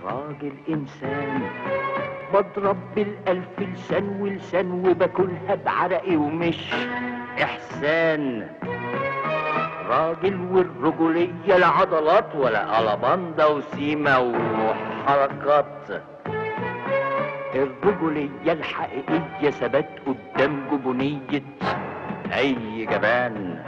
راجل 0.04 0.52
إنسان. 0.68 1.42
بضرب 2.34 2.76
بالألف 2.94 3.58
لسان 3.58 4.08
ولسان 4.20 4.70
وباكلها 4.70 5.54
بعرقي 5.64 6.16
ومش 6.16 6.74
إحسان. 7.42 8.48
راجل 9.88 10.40
والرجولية 10.52 11.56
العضلات 11.56 12.34
ولا 12.34 12.80
ألباندا 12.80 13.46
وسيمة 13.46 14.18
وحركات. 14.18 16.02
الرجولية 17.54 18.52
الحقيقية 18.52 19.50
ثبات 19.50 19.88
قدام 20.06 20.64
جبنية 20.72 21.42
أي 22.32 22.86
جبان. 22.86 23.62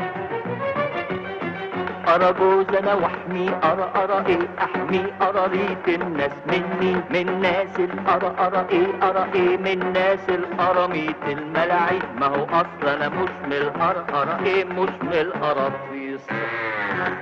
أرى 2.14 2.66
أنا 2.79 2.94
وأحمي 2.94 3.50
أرى 3.64 3.90
أرى 3.96 4.27
إيه 4.27 4.48
أحمي 4.59 5.05
أرى 5.22 5.46
ريت 5.46 6.00
الناس 6.00 6.33
مني 6.46 6.94
من 7.11 7.40
ناس 7.40 7.79
الأرى 7.79 8.35
أرى 8.38 8.66
إيه 8.70 8.87
أرى 9.03 9.24
إيه 9.35 9.57
من 9.57 9.92
ناس 9.92 10.29
الأراميت 10.29 11.16
الملاعب. 11.29 12.03
ما 12.20 12.27
هو 12.27 12.44
أصلا 12.44 12.94
أنا 12.96 13.09
مش 13.09 13.29
من 13.46 13.53
الأرى 13.53 14.05
أرى 14.14 14.46
إيه 14.46 14.64
مش 14.64 14.88
من 15.03 15.12
الأراطيس 15.12 16.20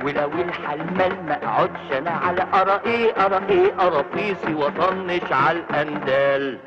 ولو 0.05 0.31
الحلمال 0.43 1.27
ما 1.27 1.39
أقعدش 1.45 1.93
أنا 1.99 2.11
على 2.11 2.47
أرى 2.55 2.81
إيه 2.87 3.13
أرى 3.27 3.41
إيه 3.49 3.73
قراطيسي 3.73 4.55
وأطنش 4.55 5.33
على 5.33 5.59
الأندال. 5.59 6.59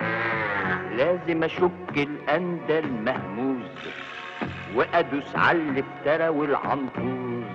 لازم 0.97 1.43
أشك 1.43 1.97
الأندال 1.97 3.03
مهموز 3.05 3.71
وأدوس 4.75 5.35
على 5.35 5.57
الافترى 5.59 6.27
والعنطوز 6.29 7.45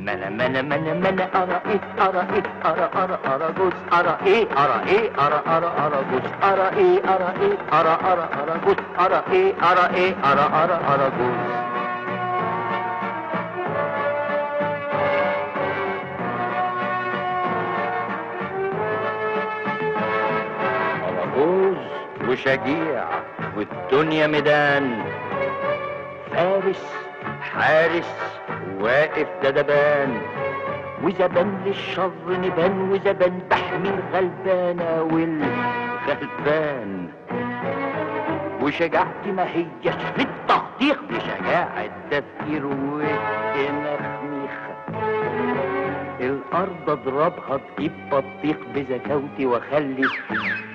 منا 0.00 0.28
منا 0.30 0.62
منا 0.62 0.94
منا 0.94 1.24
أرى 1.42 1.60
إيه 1.70 1.80
أرى 2.06 2.22
إيه 2.34 2.42
أرى 2.70 2.86
أرى 3.02 3.18
أرى 3.32 3.52
جوز 3.58 3.72
أرى 3.92 4.16
إيه 4.26 4.46
أرى 4.62 4.78
إيه 4.88 5.10
أرى 5.26 5.40
أرى 5.46 5.70
أرى 5.84 5.98
جوز 6.10 6.26
أرى 6.42 6.68
إيه 6.76 6.98
أرى 7.14 7.28
إيه 7.40 7.56
أرى 7.80 7.94
أرى 8.10 8.28
أرى 8.40 8.54
جوز 8.64 8.76
أرى 9.00 9.22
إيه 9.32 9.52
أرى 9.70 9.94
إيه 9.94 10.14
أرى 10.32 10.46
أرى 10.62 10.80
أرى 10.94 11.10
جوز 11.18 11.50
أراجوز 21.08 21.76
وشجيع 22.28 23.04
والدنيا 23.56 24.26
ميدان. 24.26 25.02
فارس 26.32 26.82
حارس 27.42 28.39
واقف 28.80 29.28
دبان 29.42 30.20
وزبان 31.04 31.60
للشر 31.66 32.10
نبان 32.28 32.90
وزبان 32.90 33.40
بحمي 33.50 33.88
الغلبانة 33.88 35.02
والغلبان. 35.02 36.90
وشجاعتي 38.62 39.32
ما 39.32 39.44
هيش 39.44 39.94
في 40.16 40.22
التخطيق 40.22 40.98
بشجاعة 41.10 41.90
تفكير 42.10 42.66
والتمخميخ 42.66 44.50
الأرض 46.20 46.90
أضربها 46.90 47.60
تجيب 47.76 47.92
بطيخ 48.12 48.56
بزكاوتي 48.74 49.46
وأخلي 49.46 50.06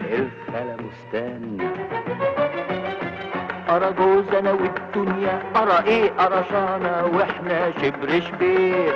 الخلا 0.06 0.76
بستان 0.76 1.58
أرى 3.70 3.94
جوز 3.94 4.28
أنا 4.34 4.52
والدنيا 4.52 5.44
أرى 5.56 5.88
إيه؟ 5.88 6.12
أرى 6.20 6.44
شانا 6.52 7.04
وإحنا 7.04 7.72
شبر 7.82 8.20
شبير. 8.20 8.94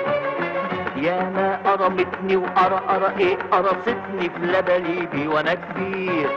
يا 0.95 1.29
ما 1.29 1.73
أرمتني 1.73 2.35
وأرى 2.35 2.81
أرى 2.89 3.13
إيه؟ 3.17 3.37
قرصتني 3.51 4.29
في 4.29 4.39
لبليبي 4.39 5.27
وأنا 5.27 5.53
كبير. 5.53 6.29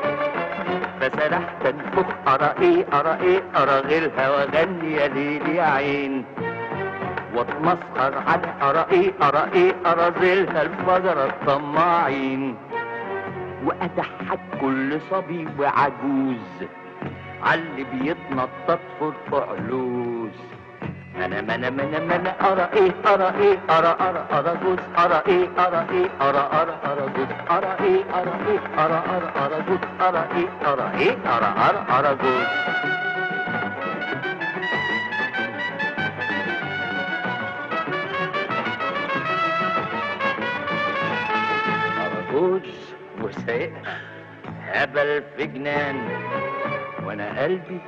فسرحت 1.00 1.66
أنفخ 1.66 2.06
أرى 2.28 2.54
إيه؟ 2.60 2.86
أرى 2.92 3.18
إيه؟ 3.22 3.42
أرى 3.56 3.80
غيرها 3.80 4.30
وأغني 4.30 4.92
يا 4.92 5.08
ليل 5.08 5.48
يا 5.48 5.62
عين. 5.62 6.24
واتمسخر 7.34 8.22
على 8.26 8.54
أرى 8.62 8.86
إيه؟ 8.92 9.12
أرى 9.22 9.48
إيه؟ 9.54 9.74
أرى 9.86 10.12
زيلها 10.20 10.62
الفجر 10.62 11.24
الطماعين. 11.24 12.56
وأضحك 13.64 14.40
كل 14.60 15.00
صبي 15.10 15.48
وعجوز. 15.58 16.68
عاللي 17.42 17.84
بيتنطط 17.84 18.80
في 18.98 19.36
علوز 19.36 20.30
انا 21.16 21.40
منا 21.40 21.70
منا 21.70 21.98
منا 22.00 22.52
أرى 22.52 22.68
إيه 22.74 22.92
أرى 23.06 23.28
إيه 23.42 23.58
أرى 23.70 23.96
أرى 24.00 24.26
أرى 24.32 24.56
جوز 24.64 24.78
أرى 24.98 25.22
إيه 25.28 25.48
أرى 25.66 25.86
إيه 25.90 26.08
أرى 26.20 26.48
أرى 26.60 26.74
أرى 26.90 27.04
جوز 27.16 27.28
أرى 27.50 27.76
إيه 27.80 28.02
أرى 28.14 28.32
إيه 28.48 28.60
أرى 28.84 29.02
أرى 29.16 29.28
أرى 29.44 29.62
جوز 29.68 29.80
أرى 30.00 30.24
إيه 30.36 30.48
أرى 30.72 30.90
إيه 30.98 31.16
أرى 31.36 31.50
أرى 31.68 31.80
أرى 31.98 32.16
جوز. 32.22 32.46
أرجوز 42.06 42.62
وسائقها 43.22 44.00
هبل 44.72 45.22
في 45.36 45.46
جنان. 45.46 45.96
وأنا 47.12 47.42
قلبي 47.42 47.78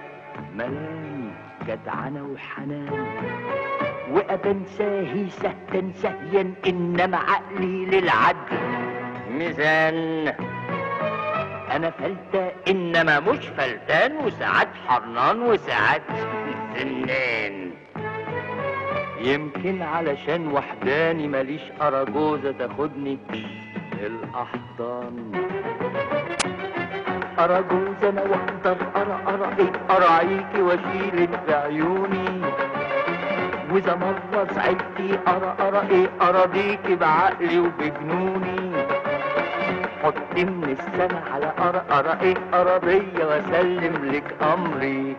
ملاني 0.54 1.30
جدعنة 1.66 2.22
وحنان. 2.32 3.06
وابن 4.10 4.64
ساهي 4.64 5.30
سهتا 5.30 5.92
سهيا 5.94 6.54
إنما 6.66 7.16
عقلي 7.16 7.86
للعدل. 7.86 8.58
ميزان. 9.30 10.34
أنا 11.70 11.90
فلتة 11.90 12.52
إنما 12.68 13.20
مش 13.20 13.46
فلتان 13.46 14.16
وساعات 14.16 14.68
حرنان 14.86 15.42
وساعات 15.42 16.02
زنان. 16.76 17.70
يمكن 19.20 19.82
علشان 19.82 20.48
وحداني 20.48 21.28
ماليش 21.28 21.62
أراجوزة 21.80 22.52
تاخدني 22.52 23.18
الأحضان. 24.00 25.43
أراجوز 27.38 28.00
أنا 28.02 28.22
وأقدر 28.22 28.76
أرى 28.96 29.16
أرى 29.34 29.48
إيه 29.58 29.72
أراعيكي 29.96 30.62
وأشيلك 30.62 31.30
في 31.46 31.54
عيوني 31.54 32.40
وإذا 33.72 33.94
مرة 33.94 34.46
زعلتي 34.54 35.18
أرى 35.28 35.54
أرى 35.60 35.82
إيه 35.90 36.08
أراضيكي 36.28 36.94
بعقلي 36.94 37.58
وبجنوني. 37.60 38.72
حطي 40.02 40.44
من 40.44 40.76
السنة 40.78 41.22
على 41.34 41.52
أرى 41.58 41.82
أرى 41.98 42.18
إيه 42.22 42.36
أراضية 42.54 43.24
وأسلم 43.24 43.94
لك 44.12 44.34
أمري. 44.42 45.16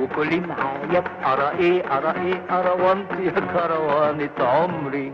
وكلي 0.00 0.40
معايا 0.40 1.02
أرى 1.26 1.48
إيه 1.58 1.82
أرى 1.98 2.14
إيه 2.24 2.38
أروانتي 2.50 3.24
يا 3.24 3.40
كروانة 3.52 4.38
عمري. 4.40 5.12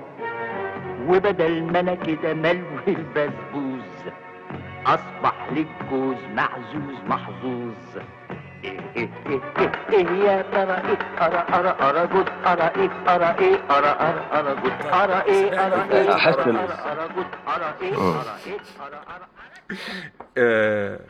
وبدل 1.08 1.62
ما 1.72 1.80
أنا 1.80 1.94
كده 1.94 2.34
ملوي 2.34 2.86
البسبوس 2.88 3.63
أصبح 4.86 5.48
لك 5.52 5.66
جوز 5.90 6.16
معزوز 6.34 6.96
محظوظ. 7.06 7.74
إيه 8.64 8.80
إيه 8.96 9.10
إيه 9.26 9.40
إيه, 9.58 9.72
إيه 9.92 10.06
يا 10.24 10.42
ترى 10.42 10.76
إيه؟ 10.88 10.98
أرى 11.26 11.44
أرى 11.54 11.76
أرى 11.80 12.06
جوز 12.06 12.26
أرى 12.46 12.62
إيه؟ 12.76 12.90
أرى 13.14 13.38
إيه؟ 13.38 13.56
أرى 13.70 13.86
أرى 13.86 14.22
أرى 14.32 14.54
جوز 14.62 14.86
أرى 14.92 15.22
إيه؟ 15.22 15.66
أرى 15.66 15.92
إيه؟ 15.92 16.12
أرى 16.12 16.50
ال- 16.50 16.56
أرى 16.56 16.72
أرى 16.92 17.08
جوز 17.16 17.24
أرى 17.48 17.74
إيه؟ 17.82 17.94
أرى 17.94 18.36
إيه؟ 18.46 18.58
أرى 18.86 18.96
أرى. 18.96 19.26
آه، 20.38 21.00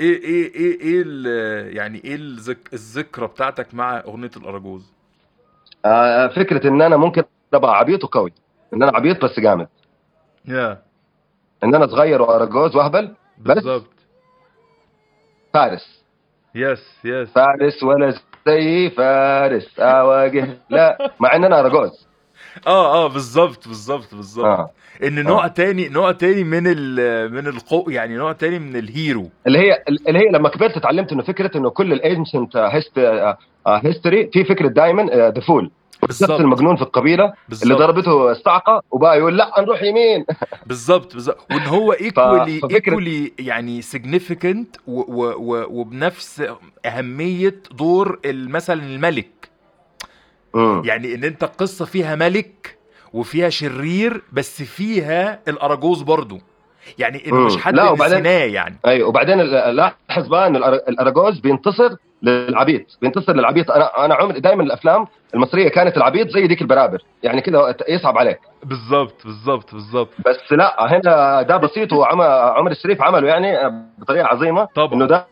إيه 0.00 0.22
إيه 0.24 0.54
إيه 0.54 0.80
إيه 0.80 1.02
ال- 1.06 1.76
يعني 1.76 2.04
إيه 2.04 2.14
الذك... 2.14 2.68
الذكرى 2.72 3.26
بتاعتك 3.26 3.74
مع 3.74 3.96
أغنية 3.98 4.30
الأراجوز؟ 4.36 4.92
آه، 5.84 6.26
فكرة 6.28 6.68
إن 6.68 6.82
أنا 6.82 6.96
ممكن 6.96 7.22
أبقى 7.54 7.78
عبيط 7.78 8.04
وقوي 8.04 8.32
إن 8.74 8.82
أنا 8.82 8.92
عبيط 8.96 9.24
بس 9.24 9.40
جامد. 9.40 9.68
يا. 10.44 10.82
إن 11.64 11.74
أنا 11.74 11.86
صغير 11.86 12.22
واراجوز 12.22 12.76
وأهبل؟ 12.76 13.14
بالظبط. 13.38 13.92
فارس. 15.54 16.02
يس 16.54 16.98
يس 17.04 17.28
فارس 17.28 17.82
ولا 17.82 18.14
زي 18.46 18.90
فارس. 18.90 19.80
أواجه. 19.80 20.48
لا 20.70 21.12
مع 21.20 21.36
إن 21.36 21.44
أنا 21.44 21.60
اراجوز 21.60 22.06
آه 22.66 23.04
آه 23.04 23.08
بالظبط 23.08 23.68
بالظبط 23.68 24.14
بالظبط. 24.14 24.44
آه 24.44 24.70
إن 25.02 25.24
نوع 25.24 25.46
تاني 25.46 25.88
نوع 25.88 26.12
تاني 26.12 26.44
من 26.44 26.62
ال 26.66 27.32
من 27.32 27.46
القو 27.46 27.90
يعني 27.90 28.16
نوع 28.16 28.32
تاني 28.32 28.58
من 28.58 28.76
ال 28.76 28.85
hero. 28.85 29.30
اللي 29.46 29.58
هي 29.58 29.84
اللي 30.08 30.18
هي 30.18 30.28
لما 30.32 30.48
كبرت 30.48 30.76
اتعلمت 30.76 31.12
إنه 31.12 31.22
فكرة 31.22 31.56
إنه 31.56 31.70
كل 31.70 31.92
ال 31.92 32.00
ancient 32.00 32.56
history 33.66 34.30
في 34.32 34.44
فكرة 34.44 34.68
دائما 34.68 35.02
the 35.04 35.40
fool 35.40 35.70
بالظبط 36.06 36.40
المجنون 36.40 36.76
في 36.76 36.82
القبيلة 36.82 37.24
اللي 37.24 37.34
بالظبط 37.48 37.78
ضربته 37.78 38.30
الصعقه 38.30 38.82
وبقى 38.90 39.18
يقول 39.18 39.36
لا 39.36 39.52
نروح 39.60 39.82
يمين. 39.82 40.24
بالظبط 40.66 41.14
بالظبط 41.14 41.46
وإن 41.50 41.60
هو 41.66 41.92
equally 42.00 42.60
ففكرة- 42.60 42.70
equally 42.74 43.32
يعني 43.38 43.82
significant 43.82 44.76
وبنفس 44.86 46.42
أهمية 46.86 47.54
دور 47.70 48.18
مثلا 48.26 48.82
الملك. 48.82 49.48
مم. 50.54 50.82
يعني 50.84 51.14
إن 51.14 51.24
أنت 51.24 51.44
القصة 51.44 51.84
فيها 51.84 52.16
ملك 52.16 52.78
وفيها 53.12 53.48
شرير 53.48 54.22
بس 54.32 54.62
فيها 54.62 55.40
الأراجوز 55.48 56.02
برضو. 56.02 56.38
يعني 56.98 57.28
انه. 57.28 57.36
مش 57.46 57.56
حد 57.56 57.74
لا، 57.74 57.90
وبعدين- 57.90 58.18
نسيناه 58.18 58.44
يعني. 58.44 58.76
أيوه 58.86 59.08
وبعدين 59.08 59.40
لاحظ 59.40 60.26
بقى 60.28 60.46
إن 60.46 60.56
الأراجوز 60.56 61.38
بينتصر 61.38 61.96
للعبيط 62.22 62.98
بينتصر 63.02 63.32
للعبيط 63.32 63.70
أنا 63.70 64.04
أنا 64.04 64.14
عمري 64.14 64.40
دائما 64.40 64.62
الأفلام 64.62 65.06
المصرية 65.34 65.68
كانت 65.68 65.96
العبيط 65.96 66.28
زي 66.28 66.46
ديك 66.46 66.62
البرابر 66.62 67.02
يعني 67.22 67.40
كده 67.40 67.76
يصعب 67.88 68.18
عليك. 68.18 68.40
بالظبط 68.64 69.24
بالظبط 69.24 69.74
بالظبط 69.74 70.08
بس 70.26 70.52
لا 70.52 70.76
هنا 70.92 71.42
ده 71.42 71.56
بسيط 71.56 71.92
وعمر 71.92 72.24
عمر 72.24 72.70
الشريف 72.70 73.02
عمله 73.02 73.28
يعني 73.28 73.56
بطريقة 73.98 74.26
عظيمة 74.26 74.68
طبعا. 74.74 74.94
إنه 74.94 75.06
ده 75.06 75.26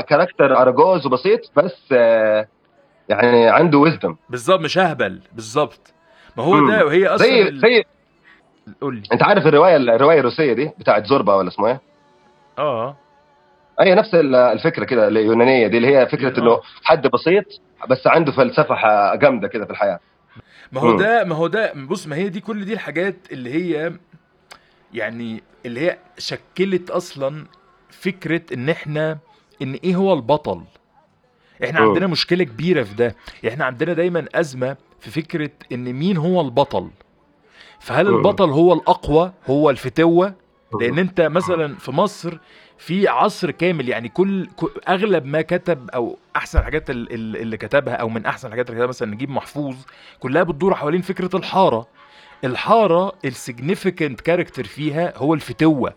كاركتر 0.00 0.56
اراجوز 0.56 1.06
وبسيط 1.06 1.40
بس 1.56 1.84
آه، 1.92 2.46
يعني 3.08 3.48
عنده 3.48 3.78
ويزدم 3.78 4.16
بالظبط 4.30 4.60
مش 4.60 4.78
أهبل. 4.78 5.20
بالظبط 5.32 5.94
ما 6.36 6.44
هو. 6.44 6.68
ده 6.68 6.84
وهي 6.86 7.06
أصلا 7.06 7.26
زي 7.26 7.42
ال- 7.42 7.58
زي 7.60 7.84
قول 8.80 8.94
لي. 8.94 9.02
أنت 9.12 9.22
عارف 9.22 9.46
الرواية 9.46 9.76
الرواية 9.76 10.20
الروسية 10.20 10.52
دي 10.52 10.70
بتاعت 10.78 11.06
زوربا 11.06 11.34
ولا 11.34 11.48
اسمها 11.48 11.70
إيه؟ 11.70 11.80
آه. 12.58 12.96
هي 13.80 13.94
نفس 13.94 14.14
ال- 14.14 14.34
الفكرة 14.34 14.84
كده 14.84 15.08
اليونانية 15.08 15.66
دي 15.66 15.76
اللي 15.76 15.96
هي 15.96 16.06
فكرة 16.08 16.38
آه. 16.38 16.42
إنه 16.42 16.60
حد 16.84 17.06
بسيط 17.06 17.44
بس 17.88 18.06
عنده 18.06 18.32
فلسفة 18.32 19.14
جامدة 19.14 19.48
كده 19.48 19.64
في 19.64 19.70
الحياة 19.70 20.00
ما 20.72 20.80
هو. 20.80 20.96
ده 20.96 21.24
ما 21.24 21.34
هو 21.34 21.46
ده 21.46 21.72
بص 21.74 22.06
ما 22.06 22.16
هي 22.16 22.28
دي 22.28 22.40
كل 22.40 22.64
دي 22.64 22.72
الحاجات 22.72 23.16
اللي 23.32 23.52
هي 23.54 23.92
يعني 24.94 25.42
اللي 25.66 25.80
هي 25.80 25.98
شكلت 26.18 26.90
أصلا 26.90 27.44
فكرة 27.90 28.42
إن 28.54 28.68
إحنا 28.68 29.18
إن 29.62 29.74
إيه 29.84 29.96
هو 29.96 30.12
البطل 30.14 30.62
إحنا. 31.64 31.80
عندنا 31.80 32.06
مشكلة 32.06 32.44
كبيرة 32.44 32.82
في 32.82 32.94
ده 32.94 33.14
إحنا 33.48 33.64
عندنا 33.64 33.92
دايما 33.92 34.26
أزمة 34.34 34.76
في 35.00 35.10
فكرة 35.10 35.50
إن 35.72 35.92
مين 35.92 36.16
هو 36.16 36.40
البطل 36.40 36.90
فهل. 37.80 38.06
البطل 38.08 38.50
هو 38.50 38.72
الأقوى 38.72 39.32
هو 39.46 39.70
الفتوة 39.70 40.34
لأن 40.80 40.98
أنت 40.98 41.20
مثلا 41.20 41.74
في 41.76 41.90
مصر 41.90 42.38
في 42.78 43.08
عصر 43.08 43.50
كامل 43.50 43.88
يعني 43.88 44.08
كل 44.08 44.46
كل- 44.56 44.70
أغلب 44.88 45.24
ما 45.26 45.42
كتب 45.42 45.90
أو 45.90 46.18
أحسن 46.36 46.58
الحاجات 46.58 46.90
ال- 46.90 47.12
ال- 47.14 47.36
اللي 47.36 47.56
كتبها 47.56 47.94
أو 47.94 48.08
من 48.08 48.26
أحسن 48.26 48.46
الحاجات 48.48 48.66
اللي 48.66 48.76
كتبها 48.76 48.88
مثلا 48.88 49.14
نجيب 49.14 49.30
محفوظ 49.30 49.76
كلها 50.20 50.42
بتدور 50.42 50.74
حوالين 50.74 51.00
فكرة 51.02 51.36
الحارة 51.36 51.86
الحارة 52.44 53.12
ال 53.24 53.32
significant 53.32 54.20
character 54.20 54.64
فيها 54.64 55.12
هو 55.16 55.34
الفتوة 55.34 55.94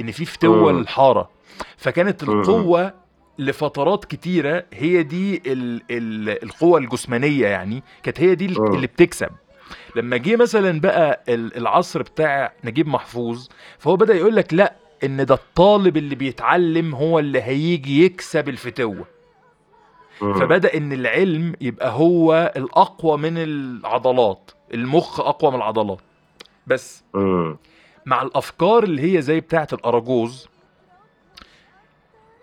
إن 0.00 0.10
في 0.12 0.24
فتوة. 0.24 0.72
للحارة 0.72 1.30
فكانت. 1.76 2.22
القوة 2.22 2.92
لفترات 3.38 4.04
كتيرة 4.04 4.64
هي 4.74 5.02
دي 5.02 5.42
ال 5.46 5.82
ال 5.90 6.42
القوة 6.44 6.78
الجسمانية 6.78 7.46
يعني 7.46 7.82
كانت 8.02 8.20
هي 8.20 8.34
دي. 8.34 8.46
اللي 8.46 8.86
بتكسب 8.86 9.28
لما 9.96 10.16
جه 10.16 10.36
مثلا 10.36 10.80
بقى 10.80 11.22
ال- 11.28 11.56
العصر 11.56 12.02
بتاع 12.02 12.52
نجيب 12.64 12.88
محفوظ 12.88 13.46
فهو 13.78 13.96
بدأ 13.96 14.14
يقول 14.14 14.36
لك 14.36 14.54
لأ 14.54 14.74
إن 15.04 15.26
ده 15.26 15.34
الطالب 15.34 15.96
اللي 15.96 16.14
بيتعلم 16.14 16.94
هو 16.94 17.18
اللي 17.18 17.42
هيجي 17.42 18.04
يكسب 18.04 18.48
الفتوة. 18.48 19.06
فبدأ 20.20 20.76
إن 20.76 20.92
العلم 20.92 21.54
يبقى 21.60 21.90
هو 21.90 22.52
الأقوى 22.56 23.18
من 23.18 23.38
العضلات 23.38 24.50
المخ 24.74 25.20
أقوى 25.20 25.50
من 25.50 25.56
العضلات 25.56 25.98
بس. 26.66 27.04
مع 28.06 28.22
الأفكار 28.22 28.84
اللي 28.84 29.16
هي 29.16 29.22
زي 29.22 29.40
بتاعة 29.40 29.68
الأراجوز 29.72 30.48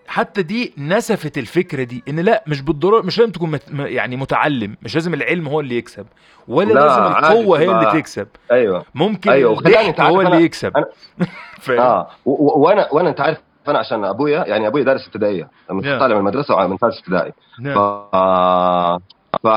حتى 0.08 0.44
دي 0.44 0.74
نسفت 0.78 1.38
الفكرة 1.38 1.84
دي 1.84 2.04
إن 2.10 2.20
لا 2.20 2.44
مش 2.48 2.62
بالضرورة 2.62 3.02
مش 3.02 3.20
لازم 3.20 3.32
تكون 3.32 3.52
مت 3.52 3.64
يعني 3.74 4.16
متعلم 4.16 4.78
مش 4.82 4.96
لازم 4.96 5.14
العلم 5.14 5.48
هو 5.48 5.60
اللي 5.60 5.78
يكسب 5.78 6.06
ولا 6.48 6.74
لا، 6.74 6.80
لازم 6.80 7.02
القوة 7.04 7.60
هي 7.60 7.72
اللي 7.72 8.02
تكسب. 8.02 8.28
أيوه. 8.52 8.86
ممكن 8.96 9.30
أيوة، 9.32 9.58
الضحك 9.60 10.02
هو 10.02 10.22
اللي 10.22 10.44
يكسب. 10.44 10.74
أنا- 10.78 11.26
آه 11.80 12.08
وأنا 12.26 12.88
وأنا 12.92 13.10
أنت 13.10 13.22
عارف 13.22 13.38
أنا 13.68 13.80
عشان 13.80 14.06
أبويا 14.06 14.44
يعني 14.48 14.68
أبويا 14.68 14.84
دارس 14.84 15.06
ابتدائيه 15.08 15.50
لما 15.70 15.82
Yeah. 15.82 16.00
طالع 16.00 16.14
من 16.16 16.20
المدرسة 16.20 16.68
من 16.68 16.78
ثالث 16.78 16.98
ابتدائي. 17.00 17.32
ف... 17.58 17.60
نعم. 17.62 19.00
ف 19.44 19.48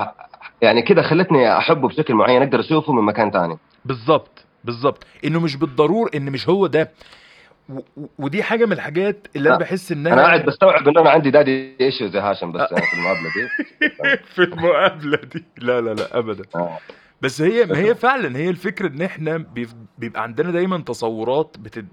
يعني 0.62 0.82
كده 0.82 1.02
خلتني 1.02 1.58
أحبه 1.58 1.88
بشكل 1.88 2.14
معين 2.14 2.42
أقدر 2.42 2.60
أشوفه 2.60 2.92
من 2.92 3.02
مكان 3.02 3.30
تاني. 3.30 3.58
بالظبط 3.84 4.44
بالظبط 4.64 5.04
إنه 5.24 5.40
مش 5.40 5.56
بالضرور 5.56 6.10
إن 6.14 6.32
مش 6.32 6.48
هو 6.48 6.66
ده. 6.66 6.90
ودي 8.18 8.42
حاجة 8.42 8.66
من 8.66 8.72
الحاجات 8.72 9.26
اللي 9.36 9.48
أنا 9.48 9.58
بحس 9.58 9.92
انها 9.92 10.12
أنا 10.12 10.22
قاعد 10.22 10.44
بستوعب 10.44 10.88
انه 10.88 11.00
أنا 11.00 11.10
عندي 11.10 11.30
دادي 11.30 11.76
ايشوز 11.80 12.16
يا 12.16 12.20
هاشم 12.20 12.52
بس 12.52 12.68
في 12.74 12.94
المقابلة 12.96 13.30
دي. 13.34 13.48
في 14.34 14.42
المقابلة 14.42 15.16
دي. 15.16 15.44
لا 15.58 15.80
لا 15.80 15.94
لا 15.94 16.18
ابدا. 16.18 16.44
آه. 16.54 16.78
بس 17.22 17.42
هي 17.42 17.64
ما 17.66 17.78
هي 17.78 17.94
فعلا 17.94 18.36
هي 18.38 18.50
الفكرة 18.50 18.88
إن 18.88 19.02
إحنا 19.02 19.44
بيبقى 19.98 20.22
عندنا 20.22 20.50
دايما 20.50 20.78
تصورات 20.78 21.56
بت... 21.58 21.84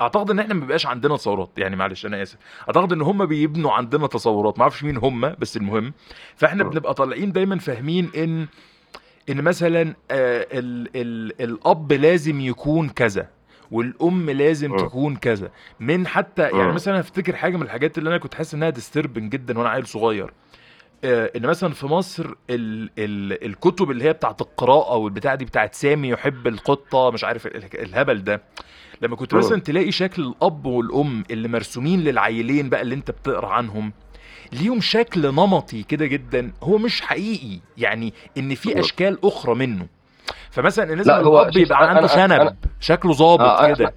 أعتقد 0.00 0.30
إن 0.30 0.38
إحنا 0.38 0.54
ما 0.54 0.60
بيبقاش 0.60 0.86
عندنا 0.86 1.16
تصورات. 1.16 1.50
يعني 1.58 1.76
معلش 1.76 2.06
أنا 2.06 2.22
آسف. 2.22 2.36
أعتقد 2.68 2.92
إن 2.92 3.02
هم 3.02 3.26
بيبنوا 3.26 3.72
عندنا 3.72 4.06
تصورات. 4.06 4.58
ما 4.58 4.62
أعرفش 4.62 4.84
مين 4.84 4.96
هم 4.96 5.34
بس 5.38 5.56
المهم. 5.56 5.92
فإحنا. 6.36 6.64
بنبقى 6.64 6.94
طالعين 6.94 7.32
دايما 7.32 7.58
فاهمين 7.58 8.10
إن 8.16 8.46
إن 9.30 9.42
مثلا 9.42 9.82
آه 10.10 10.46
ال... 10.52 10.88
ال... 10.96 11.42
الأب 11.42 11.92
لازم 11.92 12.40
يكون 12.40 12.88
كذا. 12.88 13.35
والأم 13.70 14.30
لازم 14.30 14.72
م. 14.72 14.76
تكون 14.76 15.16
كذا 15.16 15.50
من 15.80 16.06
حتى 16.06 16.42
يعني 16.42 16.72
م. 16.72 16.74
مثلا 16.74 17.00
أفتكر 17.00 17.36
حاجة 17.36 17.56
من 17.56 17.62
الحاجات 17.62 17.98
اللي 17.98 18.10
أنا 18.10 18.18
كنت 18.18 18.34
حاسس 18.34 18.54
إنها 18.54 18.70
ديستربنج 18.70 19.32
جدا 19.32 19.58
وأنا 19.58 19.68
عيل 19.70 19.86
صغير 19.86 20.32
آه، 21.04 21.30
إن 21.36 21.42
مثلا 21.46 21.72
في 21.72 21.86
مصر 21.86 22.24
ال 22.50 22.90
ال 22.98 23.44
الكتب 23.46 23.90
اللي 23.90 24.04
هي 24.04 24.12
بتاعت 24.12 24.40
القراءة 24.40 24.96
والبتاع 24.96 25.34
دي 25.34 25.44
بتاعت 25.44 25.74
سامي 25.74 26.08
يحب 26.08 26.46
القطة 26.46 27.10
مش 27.10 27.24
عارف 27.24 27.46
ال- 27.46 27.80
الهبل 27.82 28.24
ده 28.24 28.42
لما 29.02 29.16
كنت 29.16 29.34
مم. 29.34 29.38
مثلا 29.40 29.60
تلاقي 29.60 29.92
شكل 29.92 30.22
الأب 30.22 30.66
والأم 30.66 31.24
اللي 31.30 31.48
مرسومين 31.48 32.00
للعيلين 32.00 32.68
بقى 32.68 32.82
اللي 32.82 32.94
أنت 32.94 33.10
بتقرأ 33.10 33.48
عنهم 33.48 33.92
ليهم 34.52 34.80
شكل 34.80 35.26
نمطي 35.26 35.82
كده 35.82 36.06
جدا 36.06 36.52
هو 36.62 36.78
مش 36.78 37.00
حقيقي 37.00 37.60
يعني 37.78 38.14
إن 38.38 38.54
في. 38.54 38.80
أشكال 38.80 39.18
أخرى 39.24 39.54
منه 39.54 39.86
فمثلا 40.50 40.94
لازم 40.94 41.10
الاب 41.10 41.56
يبقى 41.56 41.88
عنده 41.90 42.06
شنب 42.06 42.48
أنا- 42.48 42.52
شكله 42.80 43.12
ظابط 43.12 43.40
آه، 43.40 43.72
كده. 43.74 43.94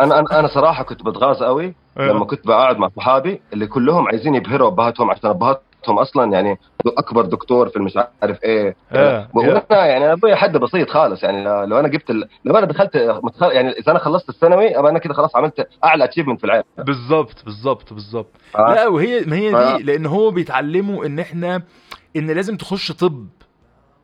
أنا 0.00 0.18
أنا 0.18 0.38
أنا 0.40 0.48
صراحة 0.48 0.84
كنت 0.84 1.02
بتغاظ 1.02 1.42
قوي 1.42 1.74
لما 1.96 2.24
كنت 2.24 2.46
بقعد 2.46 2.76
مع 2.78 2.88
صحابي 2.96 3.40
اللي 3.52 3.66
كلهم 3.66 4.08
عايزين 4.08 4.34
يبهروا 4.34 4.68
أبهاتهم 4.68 5.10
عشان 5.10 5.30
أبهاتهم 5.30 5.98
أصلا 5.98 6.32
يعني 6.32 6.58
أكبر 6.86 7.24
دكتور 7.24 7.68
في 7.68 7.76
المش 7.76 7.98
عارف 8.22 8.42
إيه. 8.44 8.76
آه، 8.92 9.28
وأنا 9.34 9.62
يعني 9.70 10.12
أبوي 10.12 10.36
حد 10.36 10.56
بسيط 10.56 10.90
خالص 10.90 11.22
يعني 11.22 11.44
لو 11.66 11.80
أنا 11.80 11.88
جبت 11.88 12.10
ال... 12.10 12.28
لو 12.44 12.56
أنا 12.58 12.66
دخلت 12.66 12.96
متخ... 13.22 13.42
يعني 13.42 13.70
إذا 13.70 13.90
أنا 13.90 13.98
خلصت 13.98 14.28
الثانوي 14.28 14.78
أبقى 14.78 14.90
أنا 14.90 14.98
كده 14.98 15.14
خلاص 15.14 15.36
عملت 15.36 15.68
أعلى 15.84 16.04
achievement 16.04 16.38
في 16.40 16.44
العالم. 16.46 16.64
بالظبط 16.78 17.44
بالظبط 17.44 17.92
بالظبط 17.92 18.30
آه. 18.56 18.74
لا 18.74 18.88
وهي 18.88 19.20
ما 19.26 19.36
هي 19.36 19.54
آه. 19.54 19.76
دي 19.76 19.82
لأن 19.82 20.06
هو 20.06 20.30
بيتعلموا 20.30 21.06
إن 21.06 21.18
إحنا 21.18 21.62
إن 22.16 22.30
لازم 22.30 22.56
تخش 22.56 22.92
طب. 22.92 23.26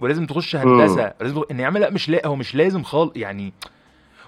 ولازم 0.01 0.27
تخش 0.27 0.57
هندسة 0.57 1.13
لازم 1.21 1.43
إن 1.51 1.61
يعمل 1.61 1.81
لا 1.81 1.91
مش 1.91 2.09
لا 2.09 2.27
هو 2.27 2.37
مش 2.37 2.55
لازم 2.55 2.83
خالص 2.83 3.13
يعني 3.17 3.53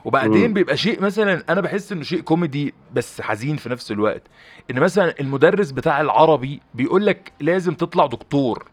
وبعدين. 0.05 0.53
بيبقى 0.53 0.77
شيء 0.77 1.01
مثلا 1.03 1.43
أنا 1.49 1.61
بحس 1.61 1.93
إنه 1.93 2.03
شيء 2.03 2.21
كوميدي 2.21 2.75
بس 2.95 3.21
حزين 3.21 3.57
في 3.57 3.69
نفس 3.69 3.93
الوقت 3.93 4.23
إن 4.71 4.81
مثلا 4.81 5.15
المدرس 5.21 5.71
بتاع 5.71 6.01
العربي 6.01 6.61
بيقول 6.75 7.07
لك 7.07 7.33
لازم 7.41 7.75
تطلع 7.75 8.07
دكتور. 8.07 8.65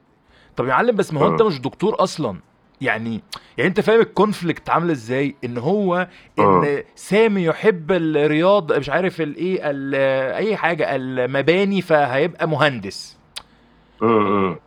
طب 0.55 0.65
يا 0.65 0.69
معلم 0.69 0.95
بس 0.95 1.13
ما 1.13 1.19
هو 1.21 1.27
أنت. 1.31 1.41
مش 1.41 1.61
دكتور 1.61 2.03
أصلا. 2.03 2.39
يعني 2.81 3.21
يعني 3.57 3.69
أنت 3.69 3.79
فاهم 3.79 3.99
الكونفليكت 3.99 4.69
عامله 4.69 4.91
إزاي؟ 4.91 5.35
إن 5.43 5.57
هو 5.57 6.07
إن 6.39 6.83
سامي 6.95 7.43
يحب 7.43 7.91
الرياض 7.91 8.73
مش 8.73 8.89
عارف 8.89 9.21
الإيه 9.21 9.59
ال- 9.63 9.95
أي 10.35 10.55
حاجة 10.57 10.95
المباني 10.95 11.81
فهيبقى 11.81 12.47
مهندس. 12.49 13.14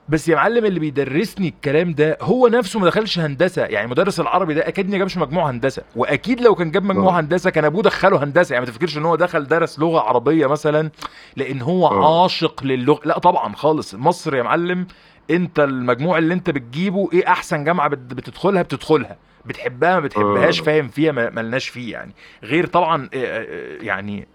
بس 0.08 0.28
يا 0.28 0.36
معلم 0.36 0.64
اللي 0.64 0.80
بيدرسني 0.80 1.48
الكلام 1.48 1.92
ده 1.94 2.18
هو 2.22 2.48
نفسه 2.48 2.80
ما 2.80 2.86
دخلش 2.86 3.18
هندسة. 3.18 3.62
يعني 3.64 3.86
مدرس 3.90 4.20
العربي 4.20 4.54
ده 4.54 4.68
أكيد 4.68 4.90
ما 4.90 4.98
جابش 4.98 5.16
مجموع 5.16 5.50
هندسة. 5.50 5.82
وأكيد 5.96 6.40
لو 6.40 6.54
كان 6.54 6.70
جاب 6.70 6.84
مجموع. 6.84 7.20
هندسة 7.20 7.50
كان 7.50 7.64
أبوه 7.64 7.82
دخله 7.82 8.24
هندسة. 8.24 8.52
يعني 8.54 8.66
ما 8.66 8.72
تفكرش 8.72 8.98
إن 8.98 9.04
هو 9.04 9.16
دخل 9.16 9.46
درس 9.46 9.78
لغة 9.78 10.00
عربية 10.00 10.46
مثلا 10.46 10.90
لأن 11.36 11.60
هو. 11.62 11.86
عاشق 12.22 12.64
للغة؟ 12.64 13.00
لا 13.04 13.18
طبعا 13.18 13.54
خالص. 13.54 13.94
مصر 13.94 14.34
يا 14.36 14.42
معلم 14.42 14.86
أنت 15.30 15.60
المجموع 15.60 16.18
اللي 16.18 16.34
أنت 16.34 16.50
بتجيبه 16.50 17.08
إيه 17.12 17.28
أحسن 17.28 17.64
جامعة 17.64 17.88
بت- 17.88 18.14
بتدخلها؟ 18.14 18.62
بتدخلها. 18.62 19.16
بتحبها 19.44 19.94
ما 19.94 20.00
بتحبهاش 20.00 20.60
آه. 20.60 20.64
فاهم 20.64 20.88
فيها 20.88 21.12
ما 21.12 21.30
ملناش 21.30 21.68
فيه 21.68 21.92
يعني 21.92 22.12
غير 22.44 22.66
طبعا 22.66 23.08
آه، 23.14 23.18
آه، 23.18 23.82
يعني 23.82 24.28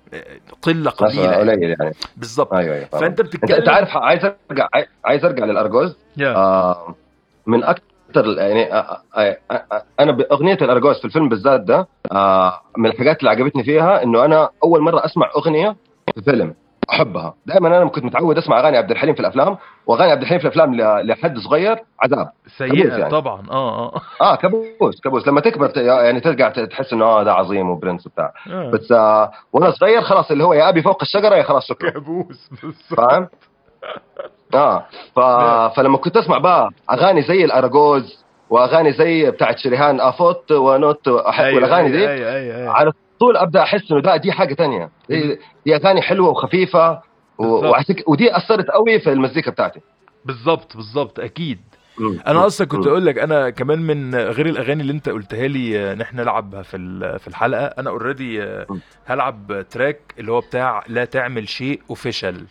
قلة 0.61 0.91
قليلة 0.91 1.31
يعني. 1.31 1.51
قليل 1.51 1.75
يعني 1.79 1.95
بالظبط 2.17 2.53
أيوه 2.53 2.75
أيوه 2.75 2.85
فاهم. 2.85 3.01
فأنت 3.01 3.19
انت 3.19 3.29
بتتكلم 3.29 3.57
أنت 3.57 3.69
عارف 3.69 3.97
عايز 3.97 4.25
أرجع 4.51 4.67
عايز 5.05 5.25
أرجع 5.25 5.45
للأرجوز 5.45 5.97
يا. 6.17 6.35
آه 6.35 6.95
من 7.47 7.63
أكثر 7.63 8.37
يعني 8.37 8.73
آه 8.73 9.01
آه 9.17 9.37
آه 9.51 9.83
أنا 9.99 10.11
باغنيه 10.11 10.57
الأرجوز 10.61 10.99
في 10.99 11.05
الفيلم 11.05 11.29
بالذات 11.29 11.61
ده 11.61 11.87
آه 12.11 12.61
من 12.77 12.89
الحاجات 12.89 13.19
اللي 13.19 13.29
عجبتني 13.29 13.63
فيها 13.63 14.03
إنه 14.03 14.25
أنا 14.25 14.49
أول 14.63 14.81
مرة 14.81 15.05
أسمع 15.05 15.31
أغنية 15.37 15.75
في 16.15 16.21
فيلم 16.21 16.53
أحبها. 16.89 17.34
دائما 17.45 17.67
أنا 17.67 17.89
كنت 17.89 18.05
متعود 18.05 18.38
أسمع 18.38 18.59
أغاني 18.59 18.77
عبد 18.77 18.91
الحليم 18.91 19.13
في 19.13 19.19
الأفلام 19.19 19.57
وأغاني 19.88 20.11
عبد 20.11 20.21
الحليم 20.21 20.39
في 20.39 20.45
الأفلام 20.45 20.75
لحد 21.01 21.38
صغير 21.38 21.75
عذاب. 22.01 22.29
سيئة 22.57 22.88
يعني. 22.97 23.09
طبعا. 23.09 23.43
آه 23.51 23.86
آه 23.95 24.01
آه. 24.21 24.36
كابوس 24.36 25.01
كابوس. 25.03 25.27
لما 25.27 25.41
تكبر 25.41 25.71
يعني 25.77 26.19
ترجع 26.19 26.49
تحس 26.49 26.93
إنه 26.93 27.05
آه 27.05 27.23
ده 27.23 27.34
عظيم 27.34 27.69
وبرنس 27.69 28.07
وبتاع. 28.07 28.34
آه. 28.51 28.69
بس 28.71 28.91
آه 28.91 29.31
وأنا 29.53 29.71
صغير 29.71 30.01
خلاص 30.01 30.31
اللي 30.31 30.43
هو 30.43 30.53
يا 30.53 30.69
أبي 30.69 30.81
فوق 30.81 30.97
الشجرة 31.01 31.36
يا 31.36 31.43
خلاص 31.43 31.67
شكرا. 31.67 31.89
كابوس 31.89 32.49
فاهم؟ 32.97 33.27
آه 34.53 34.86
ف... 35.15 35.19
فلما 35.75 35.97
كنت 35.97 36.17
أسمع 36.17 36.38
بقى 36.38 36.69
أغاني 36.91 37.21
زي 37.21 37.45
الاراجوز 37.45 38.23
وأغاني 38.49 38.91
زي 38.93 39.31
بتاعت 39.31 39.57
شريهان 39.57 40.01
افوت 40.01 40.51
ونوت 40.51 41.07
أحب 41.07 41.53
والأغاني 41.55 41.91
دي 41.91 42.09
أيوه 42.09 42.36
أيوه 42.36 42.57
أيوه. 42.57 42.71
على 42.71 42.91
طول 43.20 43.38
أبدأ 43.38 43.64
أحس 43.64 43.91
إنه 43.91 44.01
ده 44.01 44.18
دي 44.18 44.32
حاجة 44.32 44.53
تانية 44.53 44.89
دي, 45.09 45.39
دي 45.66 45.76
اغاني 45.76 46.01
حلوة 46.01 46.30
وخفيفة. 46.30 47.01
وعسك... 47.38 48.03
ودي 48.07 48.38
أثرت 48.38 48.68
قوي 48.68 48.99
في 48.99 49.11
المزيكا 49.11 49.51
بتاعتي 49.51 49.80
بالظبط 50.26 50.76
بالظبط 50.78 51.20
أكيد 51.20 51.59
مم. 51.97 52.20
أنا 52.28 52.45
أصلا 52.47 52.68
كنت. 52.68 52.88
أقول 52.88 53.05
لك 53.05 53.18
أنا 53.18 53.49
كمان 53.49 53.80
من 53.80 54.16
غير 54.16 54.45
الأغاني 54.45 54.82
اللي 54.82 54.93
أنت 54.93 55.09
قلتها 55.09 55.47
لي 55.47 55.80
آه، 55.80 55.93
إن 55.93 56.01
إحنا 56.01 56.24
نلعبها 56.24 56.61
في 56.61 56.78
في 57.20 57.28
الحلقة 57.28 57.66
أنا 57.66 57.89
already 57.89 58.39
مم. 58.70 58.80
هلعب 59.05 59.66
track 59.69 59.99
اللي 60.20 60.32
هو 60.32 60.39
بتاع 60.39 60.84
لا 60.88 61.05
تعمل 61.05 61.49
شيء 61.49 61.82
official 61.89 62.45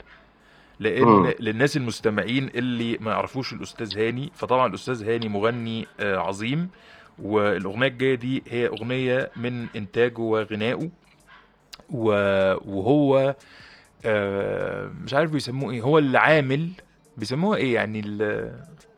لأن 0.81 1.05
مم. 1.05 1.33
للناس 1.41 1.77
المستمعين 1.77 2.51
اللي 2.55 2.99
ما 3.01 3.11
يعرفوش 3.11 3.53
الأستاذ 3.53 3.99
هاني 3.99 4.31
فطبعا 4.35 4.67
الأستاذ 4.67 5.11
هاني 5.11 5.29
مغني 5.29 5.87
آه، 6.01 6.17
عظيم 6.17 6.69
والأغنية 7.19 7.87
الجاية 7.87 8.15
دي 8.15 8.43
هي 8.49 8.67
أغنية 8.67 9.31
من 9.37 9.67
إنتاجه 9.77 10.21
وغنائه. 10.21 10.89
وهو 11.91 13.35
آه، 14.05 14.91
مش 15.05 15.15
عارف 15.15 15.31
بيسموه 15.31 15.73
إيه. 15.73 15.83
هو 15.83 15.99
اللي 15.99 16.19
عامل 16.19 16.69
بيسموها 17.17 17.57
إيه 17.59 17.75
يعني 17.75 18.01
ال- 18.01 18.53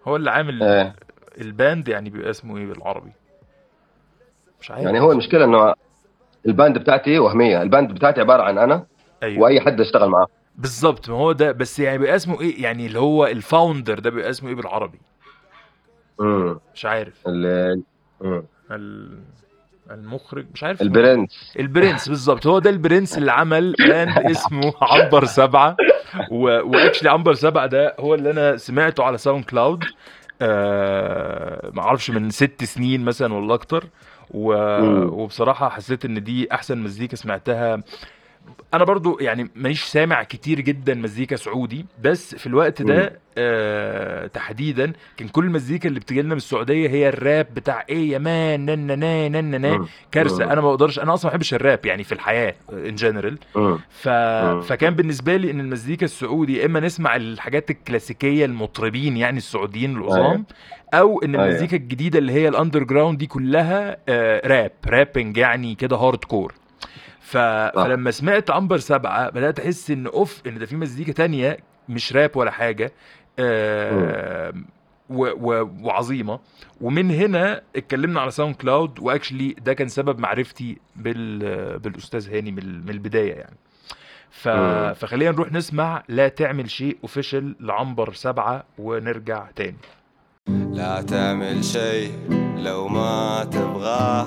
هو 0.08 0.16
اللي 0.16 0.30
عامل 0.30 0.62
إيه 0.62 0.94
ال 1.40 1.50
band 1.50 1.88
يعني 1.88 2.10
بيبقى 2.10 2.30
اسمه 2.30 2.56
إيه 2.58 2.66
بالعربي؟ 2.66 3.12
مش 4.60 4.70
عارف. 4.70 4.82
يعني 4.84 5.00
هو 5.00 5.12
المشكلة 5.12 5.44
إنه 5.44 5.74
ال 6.46 6.53
band 6.53 6.78
بتاعتي 6.78 7.18
وهمية. 7.18 7.62
ال 7.62 7.68
band 7.68 7.92
بتاعتي 7.92 8.20
عبارة 8.20 8.42
عن 8.42 8.58
أنا 8.58 8.86
أيوه. 9.22 9.42
وأي 9.42 9.60
حد 9.60 9.80
اشتغل 9.80 10.08
معاه. 10.08 10.26
بالظبط. 10.56 11.10
ما 11.10 11.16
هو 11.16 11.32
ده 11.32 11.52
بس 11.52 11.78
يعني 11.78 11.98
بيبقى 11.98 12.16
اسمه 12.16 12.40
إيه 12.40 12.62
يعني 12.62 12.86
اللي 12.86 12.98
هو 12.98 13.26
ال 13.26 13.35
founder 13.35 13.98
ده 13.98 14.10
بيبقى 14.10 14.30
اسمه 14.30 14.48
إيه 14.48 14.54
بالعربي؟ 14.54 14.98
امم 16.20 16.58
مش 16.74 16.84
عارف. 16.84 17.14
ال- 17.26 17.32
مم. 17.76 17.82
ال- 17.82 17.82
المخرج 19.90 20.46
مش 20.54 20.64
عارف 20.64 20.82
البرنس. 20.82 21.52
البرنس 21.58 22.08
بالظبط. 22.08 22.46
هو 22.46 22.58
ده 22.58 22.70
البرنس 22.70 23.18
اللي 23.18 23.32
عمل 23.32 23.74
band 23.78 24.18
اسمه 24.30 24.72
عنبر 24.82 25.24
سبعة. 25.24 25.76
و... 26.30 26.44
و 26.44 26.52
actually 26.52 27.10
عنبر 27.10 27.34
سبعة 27.34 27.66
ده 27.66 27.94
هو 28.00 28.14
اللي 28.14 28.30
أنا 28.30 28.56
سمعته 28.56 29.04
على 29.04 29.18
SoundCloud 29.18 29.84
آه... 30.42 31.70
ما 31.74 31.82
أعرفش 31.82 32.10
من 32.10 32.30
ست 32.30 32.64
سنين 32.64 33.04
مثلا 33.04 33.34
ولا 33.34 33.54
أكتر. 33.54 33.84
و... 34.30 34.52
مم. 34.82 35.08
وبصراحة 35.12 35.68
حسيت 35.68 36.04
إن 36.04 36.24
دي 36.24 36.52
أحسن 36.52 36.78
مزيكا 36.78 37.16
سمعتها 37.16 37.82
أنا 38.74 38.84
برضو 38.84 39.18
يعني 39.20 39.48
مانيش 39.54 39.82
سامع 39.84 40.22
كتير 40.22 40.60
جدا 40.60 40.94
مزيكا 40.94 41.36
سعودي 41.36 41.86
بس 42.02 42.34
في 42.34 42.46
الوقت 42.46 42.82
ده 42.82 43.18
آه 43.38 44.26
تحديدا 44.26 44.92
كان 45.16 45.28
كل 45.28 45.44
المزيكا 45.44 45.88
اللي 45.88 46.00
بتجي 46.00 46.22
لنا 46.22 46.30
من 46.30 46.36
السعودية 46.36 46.88
هي 46.88 47.08
الراب 47.08 47.46
بتاع 47.54 47.84
إيه 47.88 48.10
يا 48.10 48.18
man 48.18 48.66
نن 48.66 48.86
نن 48.98 49.32
نن 49.32 49.60
نن 49.60 49.78
مم. 49.78 49.86
كارثة. 50.12 50.44
أنا 50.44 50.60
ما 50.60 50.68
بقدرش 50.70 50.98
أنا 50.98 51.14
أصلا 51.14 51.26
ما 51.30 51.30
بحبش 51.30 51.54
الراب 51.54 51.86
يعني 51.86 52.04
في 52.04 52.12
الحياة 52.12 52.54
in 52.72 52.94
general. 52.94 53.38
ف... 53.90 54.08
فكان 54.68 54.94
بالنسبة 54.94 55.36
لي 55.36 55.50
إن 55.50 55.60
المزيكا 55.60 56.04
السعودي 56.04 56.58
يا 56.58 56.66
إما 56.66 56.80
نسمع 56.80 57.16
الحاجات 57.16 57.70
الكلاسيكية 57.70 58.44
المطربين 58.44 59.16
يعني 59.16 59.36
السعوديين 59.38 59.96
العظام 59.96 60.44
أو 60.94 61.22
إن 61.22 61.34
أيوة. 61.34 61.46
المزيكا 61.48 61.76
الجديدة 61.76 62.18
اللي 62.18 62.32
هي 62.32 62.48
ال 62.48 62.82
underground 62.82 63.18
دي 63.18 63.26
كلها 63.26 63.96
آه 64.08 64.48
rap 64.48 64.72
rapping 64.86 65.36
يعني 65.36 65.74
كده 65.74 65.96
hardcore 65.96 66.54
ف... 67.24 67.36
فلما 67.36 68.10
سمعت 68.10 68.50
عنبر 68.50 68.78
سبعة 68.78 69.30
بدأت 69.30 69.60
أحس 69.60 69.90
إن 69.90 70.06
أوف 70.06 70.42
إن 70.46 70.58
ده 70.58 70.66
في 70.66 70.76
مزيكا 70.76 71.12
تانية 71.12 71.58
مش 71.88 72.12
راب 72.12 72.36
ولا 72.36 72.50
حاجة 72.50 72.92
آه 73.38 74.52
و... 75.10 75.26
و... 75.26 75.70
وعظيمة. 75.82 76.40
ومن 76.80 77.10
هنا 77.10 77.62
اتكلمنا 77.76 78.20
على 78.20 78.30
SoundCloud 78.30 78.54
و 78.54 78.98
actually 79.00 79.56
ده 79.64 79.74
كان 79.74 79.88
سبب 79.88 80.18
معرفتي 80.18 80.78
بال... 80.96 81.78
بالأستاذ 81.78 82.34
هاني 82.34 82.52
من, 82.52 82.82
من 82.84 82.90
البداية 82.90 83.34
يعني. 83.34 83.56
ف... 84.30 84.48
فخلينا 84.98 85.30
نروح 85.30 85.52
نسمع 85.52 86.02
لا 86.08 86.28
تعمل 86.28 86.70
شيء 86.70 86.98
official 87.02 87.56
لعنبر 87.60 88.12
سبعة 88.12 88.64
ونرجع 88.78 89.46
تاني. 89.56 89.76
لا 90.48 91.02
تعمل 91.02 91.64
شيء 91.64 92.12
لو 92.56 92.88
ما 92.88 93.44
تبغاه. 93.44 94.26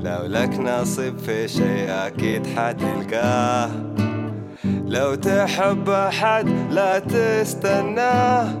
لو 0.00 0.26
لك 0.26 0.58
نصيب 0.60 1.18
في 1.18 1.48
شيء 1.48 1.90
أكيد 1.90 2.46
حتلقاه. 2.46 3.70
لو 4.64 5.14
تحب 5.14 5.90
أحد 5.90 6.48
لا 6.70 6.98
تستناه. 6.98 8.54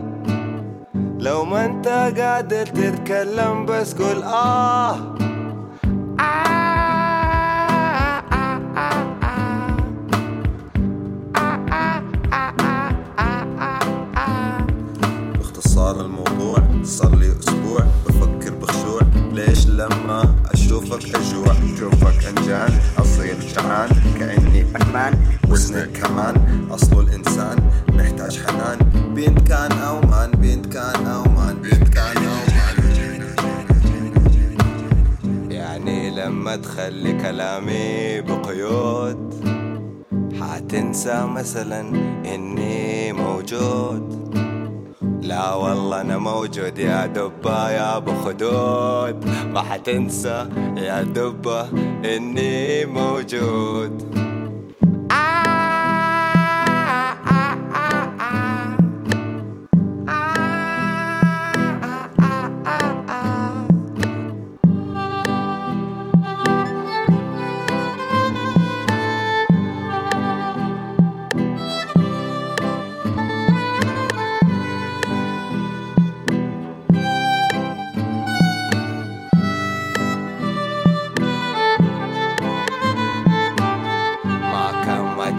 لو 1.18 1.44
ما 1.44 1.64
أنت 1.64 1.88
قادر 2.18 2.66
تتكلم 2.66 3.66
بس 3.66 3.94
قول 3.94 4.22
آه. 4.22 5.14
باختصار 15.38 16.00
الموضوع 16.00 16.58
صار 16.82 17.14
لي 17.14 17.32
أسبوع. 17.38 17.97
ليش 19.32 19.66
لما 19.66 20.34
أشوفك 20.54 21.14
أجوع؟ 21.14 21.54
أشوفك 21.74 22.24
أنجان 22.26 22.72
أصير 22.98 23.36
جعان 23.54 23.88
كأني 24.18 24.64
فنان 24.64 25.14
وزني 25.48 25.86
كمان 25.86 26.66
أصل 26.70 27.00
الإنسان 27.00 27.56
محتاج 27.88 28.40
حنان. 28.46 28.78
بنت 29.14 29.48
كان 29.48 29.72
أو 29.72 30.00
مان 30.00 30.30
بنت 30.30 30.66
كان 30.66 31.06
أو 31.06 31.22
مان 31.22 31.56
بنت 31.62 31.88
كان 31.88 32.16
أو 32.16 32.40
مان. 32.56 32.78
يعني 35.50 36.10
لما 36.10 36.56
تخلي 36.56 37.12
كلامي 37.12 38.20
بقيود 38.20 39.34
حتنسى 40.40 41.26
مثلا 41.26 41.80
إني 42.34 43.12
موجود. 43.12 44.37
لا 45.28 45.54
والله 45.54 46.00
أنا 46.00 46.18
موجود 46.18 46.78
يا 46.78 47.06
دبة 47.06 47.70
يا 47.70 47.96
أبو 47.96 48.12
خدود. 48.24 49.24
ما 49.52 49.60
حتنسى 49.60 50.48
يا 50.76 51.02
دبة 51.02 51.68
إني 52.04 52.84
موجود. 52.86 54.27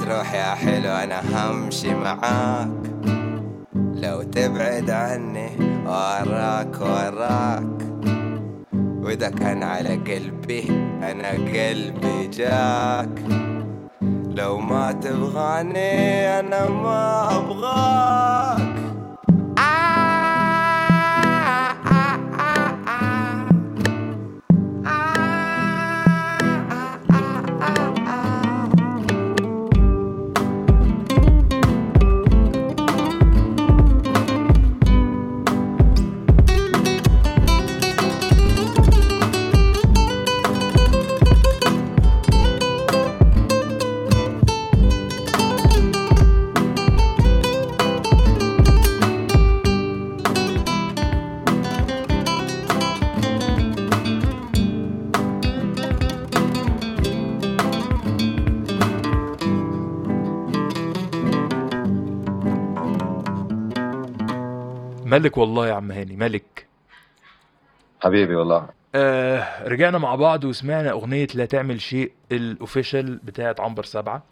تروح 0.09 0.33
يا 0.33 0.55
حلو 0.55 0.89
أنا 0.89 1.21
همشي 1.33 1.93
معاك. 1.95 2.83
لو 3.75 4.23
تبعد 4.23 4.89
عني 4.89 5.49
وراك 5.85 6.81
وراك. 6.81 7.77
وإذا 9.03 9.29
كان 9.29 9.63
على 9.63 9.89
قلبي 9.89 10.65
أنا 11.03 11.29
قلبي 11.29 12.27
جاك. 12.27 13.15
لو 14.35 14.57
ما 14.59 14.91
تبغاني 14.91 16.39
أنا 16.39 16.69
ما 16.69 17.37
أبغاك. 17.37 18.68
ملك 65.19 65.37
والله 65.37 65.67
يا 65.67 65.73
عم 65.73 65.91
هاني 65.91 66.15
ملك. 66.15 66.67
حبيبي 68.01 68.35
والله. 68.35 68.69
آه 68.95 69.67
رجعنا 69.67 69.97
مع 69.97 70.15
بعض 70.15 70.43
وسمعنا 70.43 70.91
أغنية 70.91 71.27
لا 71.35 71.45
تعمل 71.45 71.81
شيء 71.81 72.11
ال 72.31 72.40
official 72.40 73.15
بتاعت 73.15 73.59
عنبر 73.59 73.83
سبعة. 73.83 74.23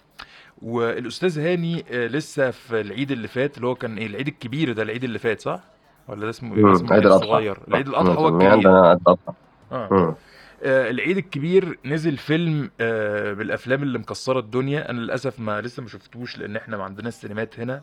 والأستاذ 0.61 1.39
هاني 1.39 1.85
آه 1.91 2.07
لسه 2.07 2.51
في 2.51 2.81
العيد 2.81 3.11
اللي 3.11 3.27
فات 3.27 3.57
اللي 3.57 3.67
هو 3.67 3.75
كان 3.75 3.97
إيه 3.97 4.07
العيد 4.07 4.27
الكبير 4.27 4.73
ده 4.73 4.83
العيد 4.83 5.03
اللي 5.03 5.19
فات 5.19 5.41
صح؟ 5.41 5.59
ولا 6.07 6.21
ده 6.21 6.29
اسمه 6.29 6.73
اسمه 6.73 6.93
عيد 6.93 7.05
العيد 7.05 7.05
الأضحى. 7.05 7.25
الصغير 7.25 7.57
العيد 7.67 7.87
الأضحى 7.87 8.17
هو. 8.17 8.27
الكبير. 8.27 8.49
عيد 8.49 8.67
الأضحى. 8.67 9.33
آه. 9.71 10.15
آه 10.63 10.89
العيد 10.89 11.17
الكبير 11.17 11.79
نزل 11.85 12.17
فيلم 12.17 12.71
آه 12.81 13.33
بالأفلام 13.33 13.83
اللي 13.83 13.99
مكسرة 13.99 14.39
الدنيا. 14.39 14.89
أنا 14.89 14.99
للأسف 14.99 15.39
ما 15.39 15.61
لسه 15.61 15.83
ما 15.83 15.89
شفتوش 15.89 16.37
لأن 16.37 16.55
إحنا 16.55 16.77
ما 16.77 16.83
عندنا 16.83 17.07
السينمات 17.07 17.59
هنا. 17.59 17.81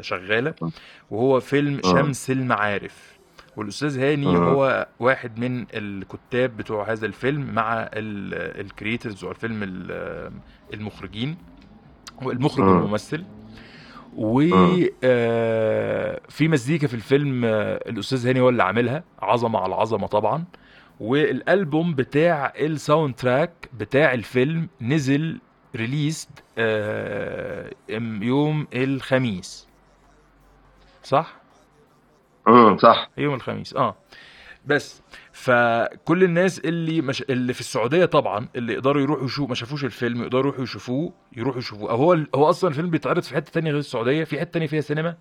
شغالة. 0.00 0.54
وهو 1.10 1.40
فيلم 1.40 1.72
مم. 1.74 1.80
شمس 1.82 2.30
المعارف. 2.30 3.14
والأستاذ 3.56 3.98
هاني 3.98 4.26
مم. 4.26 4.36
هو 4.36 4.86
واحد 5.00 5.38
من 5.38 5.66
الكتاب 5.74 6.56
بتوع 6.56 6.92
هذا 6.92 7.06
الفيلم 7.06 7.54
مع 7.54 7.88
ال 7.94 8.07
creators 8.07 9.14
بتوع 9.14 9.30
الفيلم 9.30 9.60
ال- 9.62 10.32
المخرجين. 10.74 11.36
والمخرج 12.22 12.64
مم. 12.64 12.76
والممثل. 12.80 13.24
و 14.16 14.42
آه، 15.04 16.20
في 16.28 16.48
مزيكا 16.48 16.86
في 16.86 16.94
الفيلم 16.94 17.44
آه، 17.44 17.80
الأستاذ 17.88 18.26
هاني 18.26 18.40
هو 18.40 18.48
اللي 18.48 18.62
عاملها. 18.62 19.04
عظمة 19.22 19.58
على 19.58 19.74
عظمة 19.74 20.06
طبعا. 20.06 20.44
والألبوم 21.00 21.94
بتاع 21.94 22.52
ال 22.60 23.14
soundtrack 23.14 23.68
بتاع 23.78 24.14
الفيلم 24.14 24.68
نزل 24.80 25.38
ريليست 25.76 26.28
يوم 28.22 28.66
الخميس. 28.74 29.68
صح؟ 31.02 31.34
امم 32.48 32.78
صح. 32.78 33.10
يوم 33.18 33.34
الخميس 33.34 33.74
آه. 33.76 33.96
بس 34.66 35.02
فكل 35.32 36.24
الناس 36.24 36.58
اللي 36.58 37.00
مش 37.00 37.22
اللي 37.22 37.52
في 37.52 37.60
السعودية 37.60 38.04
طبعا 38.04 38.48
اللي 38.56 38.72
يقدروا 38.72 39.02
يروحوا 39.02 39.24
يشوفوا 39.24 39.48
ما 39.48 39.54
شافوش 39.54 39.84
الفيلم 39.84 40.22
يقدروا 40.22 40.42
يروحوا 40.42 40.62
يشوفوه 40.64 41.12
يروحوا 41.36 41.58
يشوفوه. 41.58 41.92
هو 41.92 42.12
هو 42.34 42.50
أصلا 42.50 42.70
الفيلم 42.70 42.90
بيتعرض 42.90 43.22
في 43.22 43.34
حتة 43.34 43.52
تانية 43.52 43.70
غير 43.70 43.78
السعودية؟ 43.80 44.24
في 44.24 44.40
حتة 44.40 44.50
تانية 44.50 44.66
فيها 44.66 44.80
سينما؟ 44.80 45.16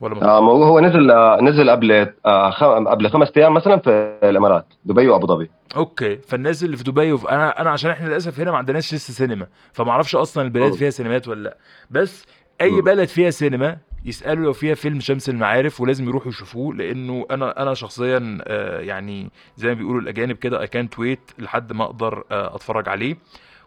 ولا 0.00 0.22
آه 0.24 0.38
هو 0.40 0.80
نزل 0.80 1.10
آه 1.10 1.38
نزل 1.42 1.70
قبل 1.70 1.92
آه 2.26 2.50
خ- 2.50 2.64
قبل 2.88 3.10
خمس 3.10 3.28
أيام 3.36 3.54
مثلا 3.54 3.76
في 3.78 4.18
الإمارات 4.22 4.66
دبي 4.84 5.08
وأبو 5.08 5.26
ظبي. 5.26 5.50
okay 5.76 6.16
فالناس 6.16 6.64
اللي 6.64 6.76
في 6.76 6.84
دبي 6.84 7.12
وفي 7.12 7.30
أنا 7.30 7.60
أنا 7.60 7.70
عشان 7.70 7.90
إحنا 7.90 8.08
للأسف 8.08 8.40
هنا 8.40 8.50
ما 8.50 8.56
عندناش 8.58 8.94
لسه 8.94 9.12
سينما 9.12 9.46
فما 9.72 9.90
أعرفش 9.90 10.16
أصلا 10.16 10.44
البلاد. 10.44 10.72
فيها 10.72 10.90
سينمات 10.90 11.28
ولا 11.28 11.42
لأ. 11.42 11.56
بس 11.90 12.26
أي 12.60 12.70
مم. 12.70 12.80
بلد 12.80 13.08
فيها 13.08 13.30
سينما 13.30 13.76
يسألوا 14.04 14.44
لو 14.44 14.52
فيها 14.52 14.74
فيلم 14.74 15.00
شمس 15.00 15.28
المعارف 15.28 15.80
ولازم 15.80 16.08
يروحوا 16.08 16.28
يشوفوه 16.28 16.74
لأنه 16.74 17.26
أنا 17.30 17.62
أنا 17.62 17.74
شخصيا 17.74 18.38
آه، 18.42 18.80
يعني 18.80 19.30
زي 19.56 19.68
ما 19.68 19.74
بيقولوا 19.74 20.00
الأجانب 20.00 20.36
كده 20.36 20.60
اي 20.60 20.66
كانت 20.66 20.98
ويت 20.98 21.30
لحد 21.38 21.72
ما 21.72 21.84
أقدر 21.84 22.24
آه، 22.30 22.54
أتفرج 22.56 22.88
عليه. 22.88 23.16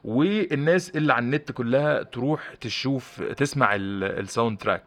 والناس 0.04 0.90
اللي 0.96 1.14
على 1.14 1.26
النت 1.26 1.52
كلها 1.52 2.04
تروح 2.04 2.54
تشوف 2.62 3.22
تسمع 3.38 3.76
ال- 3.76 4.04
ال 4.20 4.58
soundtrack 4.58 4.84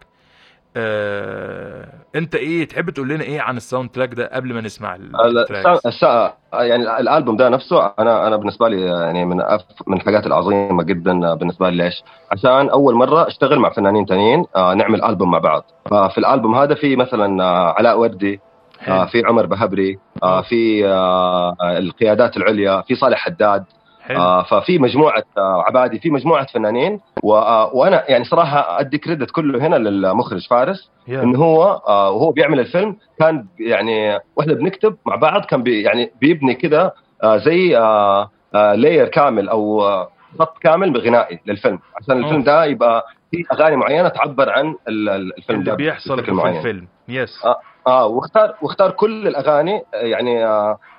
آه، 0.76 1.86
انت 2.16 2.34
إيه 2.34 2.68
تحب 2.68 2.90
تقول 2.90 3.08
لنا 3.08 3.24
إيه 3.24 3.40
عن 3.40 3.56
ال 3.56 3.90
soundtrack 3.90 4.14
ده 4.14 4.30
قبل 4.32 4.54
ما 4.54 4.60
نسمع 4.60 4.94
ال- 4.94 5.38
ال 5.38 5.45
tracks 5.45 5.86
الس- 5.86 6.32
يعني 6.52 6.82
الألبوم 7.00 7.36
ده 7.36 7.48
نفسه 7.48 7.92
أنا 7.98 8.26
أنا 8.26 8.36
بالنسبة 8.36 8.68
لي 8.68 8.80
يعني 8.80 9.24
من 9.24 9.40
أف 9.40 9.60
من 9.86 9.96
الحاجات 9.96 10.26
العظيمة 10.26 10.82
جدا 10.82 11.34
بالنسبة 11.34 11.70
لي. 11.70 11.84
ليش؟ 11.84 12.02
عشان 12.32 12.68
أول 12.70 12.94
مرة 12.94 13.26
أشتغل 13.26 13.58
مع 13.58 13.70
فنانين 13.70 14.06
تانيين 14.06 14.44
آه، 14.56 14.74
نعمل 14.74 15.04
ألبوم 15.04 15.30
مع 15.30 15.38
بعض. 15.38 15.64
ففي 15.90 16.18
الألبوم 16.18 16.54
هذا 16.54 16.74
في 16.74 16.96
مثلا 16.96 17.44
آه، 17.44 17.74
علاء 17.78 17.98
وردي 18.00 18.40
آه، 18.88 19.04
في 19.06 19.22
عمر 19.26 19.46
بهبري 19.46 19.98
آه، 20.22 20.42
في 20.42 20.86
آه، 20.88 21.56
القيادات 21.62 22.36
العليا 22.36 22.80
في 22.80 22.94
صالح 22.94 23.18
حداد 23.18 23.64
حلو 24.08 24.18
آه، 24.20 24.42
ففي 24.42 24.78
مجموعة 24.78 25.22
آه، 25.38 25.62
عبادي 25.66 25.98
في 25.98 26.10
مجموعة 26.10 26.46
فنانين 26.46 27.00
آه، 27.24 27.70
وأنا 27.74 28.10
يعني 28.10 28.24
صراحة 28.24 28.80
أدي 28.80 28.98
كريدت 28.98 29.30
كله 29.30 29.66
هنا 29.66 29.76
للمخرج 29.76 30.46
فارس 30.48 30.90
يا. 31.08 31.22
إنه 31.22 31.38
هو 31.38 31.82
آه، 31.88 32.10
وهو 32.10 32.30
بيعمل 32.32 32.60
الفيلم 32.60 32.96
كان 33.18 33.46
يعني 33.60 34.18
وإحنا 34.36 34.54
بنكتب 34.54 34.96
مع 35.06 35.16
بعض 35.16 35.44
كان 35.44 35.62
بي 35.62 35.82
يعني 35.82 36.10
بيبني 36.20 36.54
كده 36.54 36.94
آه، 37.22 37.36
زي 37.36 37.76
آه، 37.78 38.30
آه، 38.54 38.74
layer 38.74 39.08
كامل 39.08 39.48
أو 39.48 39.82
آه، 39.86 40.08
خط 40.38 40.58
كامل 40.58 40.96
غنائي 41.00 41.40
للفيلم 41.46 41.78
عشان 41.96 42.24
الفيلم. 42.24 42.42
ده 42.42 42.64
يبقى 42.64 43.06
في 43.30 43.44
أغاني 43.52 43.76
معينة 43.76 44.08
تعبر 44.08 44.50
عن 44.50 44.74
ال- 44.88 45.08
ال- 45.08 45.36
الفيلم 45.38 45.60
اللي 45.60 45.70
ده 45.70 45.76
بيحصل 45.76 46.24
في. 46.24 46.30
الفيلم 46.30 46.88
yes 47.08 47.44
آه. 47.44 47.56
آه 47.86 48.06
واختار 48.06 48.54
واختار 48.62 48.90
كل 48.90 49.28
الأغاني 49.28 49.82
آه، 49.94 49.96
يعني 49.96 50.46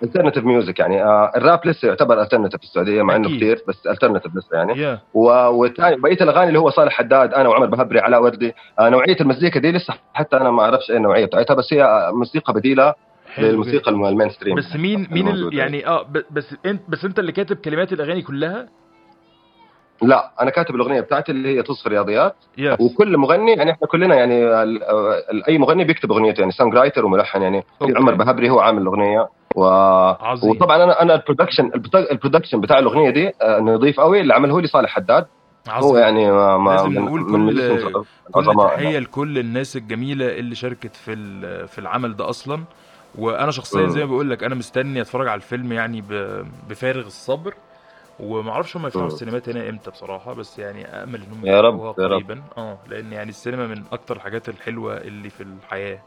alternative 0.03 0.43
music 0.43 0.79
يعني 0.79 1.03
آه 1.03 1.31
الراب 1.35 1.59
لسه 1.67 1.87
يعتبر 1.87 2.21
alternative 2.21 2.59
في 2.59 2.65
السعودية 2.65 3.01
مع 3.01 3.15
إنه. 3.15 3.35
كثير 3.37 3.61
بس 3.67 3.87
alternative 3.87 4.35
لسه 4.35 4.57
يعني. 4.57 4.81
yeah 4.81 4.99
و- 5.13 5.29
والثاني 5.29 5.95
بقية 5.95 6.17
الأغاني 6.21 6.47
اللي 6.47 6.59
هو 6.59 6.69
صالح 6.69 6.93
حداد 6.93 7.33
أنا 7.33 7.49
وعمر 7.49 7.65
بهبري 7.65 7.99
علاء 7.99 8.23
وردي 8.23 8.53
آه 8.79 8.89
نوعية 8.89 9.17
المزيكا 9.21 9.59
دي 9.59 9.71
لسه 9.71 9.93
حتى 10.13 10.37
أنا 10.37 10.51
ما 10.51 10.63
أعرفش 10.63 10.91
إيه 10.91 10.97
النوعيه 10.97 11.25
بتاعتها 11.25 11.53
بس 11.53 11.73
هي 11.73 11.83
آه، 11.83 12.11
موسيقى 12.11 12.53
بديلة 12.53 12.93
للموسيقى 13.37 13.91
الم- 13.91 14.05
المين 14.05 14.29
ستريم 14.29 14.55
بس 14.55 14.75
مين 14.75 15.07
مين. 15.11 15.49
يعني 15.53 15.87
آه 15.87 16.05
بس 16.31 16.55
انت 16.65 16.81
بس 16.89 17.05
أنت 17.05 17.19
اللي 17.19 17.31
كاتب 17.31 17.55
كلمات 17.55 17.93
الأغاني 17.93 18.21
كلها؟ 18.21 18.67
لا 20.01 20.31
أنا 20.41 20.49
كاتب 20.51 20.75
الأغنية 20.75 21.01
بتاعتي 21.01 21.31
اللي 21.31 21.57
هي 21.57 21.63
تصفي 21.63 21.89
رياضيات 21.89 22.35
yes 22.57 22.81
وكل 22.81 23.17
مغني 23.17 23.51
يعني 23.53 23.71
إحنا 23.71 23.87
كلنا 23.87 24.15
يعني 24.15 24.47
أي 25.47 25.57
مغني 25.57 25.83
بيكتب 25.83 26.11
أغنيته 26.11 26.39
يعني 26.39 26.51
songwriter 26.51 27.05
وملحن 27.05 27.41
يعني 27.41 27.63
okay. 27.81 27.93
عمر 27.97 28.13
بهبري 28.15 28.49
هو 28.49 28.59
عامل 28.59 28.81
الأغنية 28.81 29.27
و... 29.55 29.63
عظيم. 30.21 30.49
وطبعا 30.49 30.83
أنا 30.83 31.01
أنا 31.01 31.15
ال 31.15 31.20
production 31.20 31.71
ال 32.11 32.16
production 32.16 32.61
بتاع 32.61 32.79
الأغنية 32.79 33.09
دي 33.09 33.31
آه، 33.41 33.59
نظيف 33.59 33.99
قوي 33.99 34.21
اللي 34.21 34.33
عمله 34.33 34.61
لي 34.61 34.67
صالح 34.67 34.89
حداد 34.89 35.25
عظيم. 35.67 35.89
هو 35.89 35.97
يعني 35.97 36.31
ما 36.31 36.57
ما 36.57 36.71
لازم 36.71 36.91
نقول 36.93 37.23
كل- 37.31 38.05
كل 38.31 38.55
تحية 38.67 38.99
لكل 38.99 39.37
الناس 39.37 39.75
الجميلة 39.77 40.27
اللي 40.27 40.55
شاركت 40.55 40.95
في 40.95 41.15
في 41.67 41.79
العمل 41.79 42.15
ده 42.15 42.29
أصلا 42.29 42.63
وأنا 43.17 43.51
شخصيا. 43.51 43.87
زي 43.87 43.99
ما 43.99 44.05
بقول 44.11 44.29
لك 44.29 44.43
أنا 44.43 44.55
مستني 44.55 45.01
أتفرج 45.01 45.27
على 45.27 45.35
الفيلم 45.37 45.71
يعني. 45.73 46.03
بفارغ 46.69 47.05
الصبر 47.05 47.53
وما 48.19 48.51
أعرفش 48.51 48.77
هم 48.77 48.87
يفتحوا 48.87 49.01
مم. 49.03 49.07
السينمات 49.07 49.49
هنا 49.49 49.69
إمتى 49.69 49.91
بصراحة 49.91 50.33
بس 50.33 50.59
يعني 50.59 50.85
امل 50.85 51.19
رب، 51.21 51.73
يفتحوها 51.75 51.95
يا 51.99 52.07
رب. 52.07 52.13
قريبا 52.13 52.41
أه 52.57 52.77
لأن 52.87 53.13
يعني 53.13 53.29
السينما 53.29 53.67
من 53.67 53.83
أكتر 53.91 54.15
الحاجات 54.15 54.49
الحلوة 54.49 54.97
اللي 54.97 55.29
في 55.29 55.43
الحياة 55.43 55.99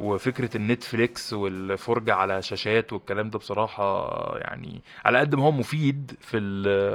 وفكرة 0.00 0.56
النتفليكس 0.56 1.32
والفرجة 1.32 2.14
على 2.14 2.42
شاشات 2.42 2.92
والكلام 2.92 3.30
ده 3.30 3.38
بصراحة 3.38 4.08
يعني 4.38 4.82
على 5.04 5.18
قد 5.18 5.34
ما 5.34 5.44
هو 5.44 5.50
مفيد 5.50 6.16
في 6.20 6.38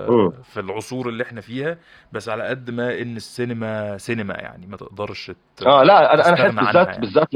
مم. 0.09 0.31
في 0.43 0.59
العصور 0.59 1.09
اللي 1.09 1.23
إحنا 1.23 1.41
فيها 1.41 1.77
بس 2.11 2.29
على 2.29 2.43
قد 2.43 2.69
ما 2.71 3.01
إن 3.01 3.15
السينما 3.15 3.97
سينما 3.97 4.33
يعني 4.33 4.67
ما 4.67 4.77
تقدرش. 4.77 5.31
أه 5.65 5.83
لا 5.83 6.13
أنا 6.13 6.27
أنا 6.29 6.33
احس 6.33 6.53
بالذات 6.55 6.87
يعني. 6.87 7.01
بالذات 7.01 7.27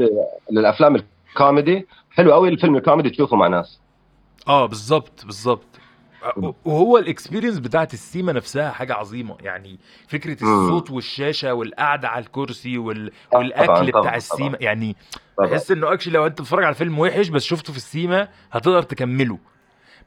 للأفلام 0.52 1.02
الكوميدي 1.30 1.86
حلو 2.10 2.32
قوي 2.32 2.48
الفيلم 2.48 2.76
الكوميدي 2.76 3.10
تشوفه 3.10 3.36
مع 3.36 3.48
ناس 3.48 3.80
أه 4.48 4.66
بالظبط 4.66 5.24
بالظبط 5.24 5.66
وهو 6.64 6.98
ال 6.98 7.03
experience 7.03 7.58
بتاعت 7.58 7.94
السيما 7.94 8.32
نفسها 8.32 8.70
حاجة 8.70 8.94
عظيمة 8.94 9.36
يعني 9.40 9.78
فكرة. 10.08 10.32
الصوت 10.32 10.90
والشاشة 10.90 11.54
والقعدة 11.54 12.08
على 12.08 12.24
الكرسي 12.24 12.78
وال... 12.78 13.10
والأكل 13.34 13.66
طبعاً، 13.66 13.82
بتاع 13.82 14.00
طبعاً. 14.00 14.16
السيما 14.16 14.58
يعني 14.60 14.96
بحس 15.38 15.70
إنه 15.70 15.92
actually 15.92 16.12
لو 16.14 16.26
أنت 16.26 16.40
بتتفرج 16.40 16.64
على 16.64 16.74
فيلم 16.74 16.98
وحش 16.98 17.28
بس 17.28 17.44
شفته 17.44 17.72
في 17.72 17.78
السيما 17.78 18.28
هتقدر 18.52 18.82
تكمله 18.82 19.38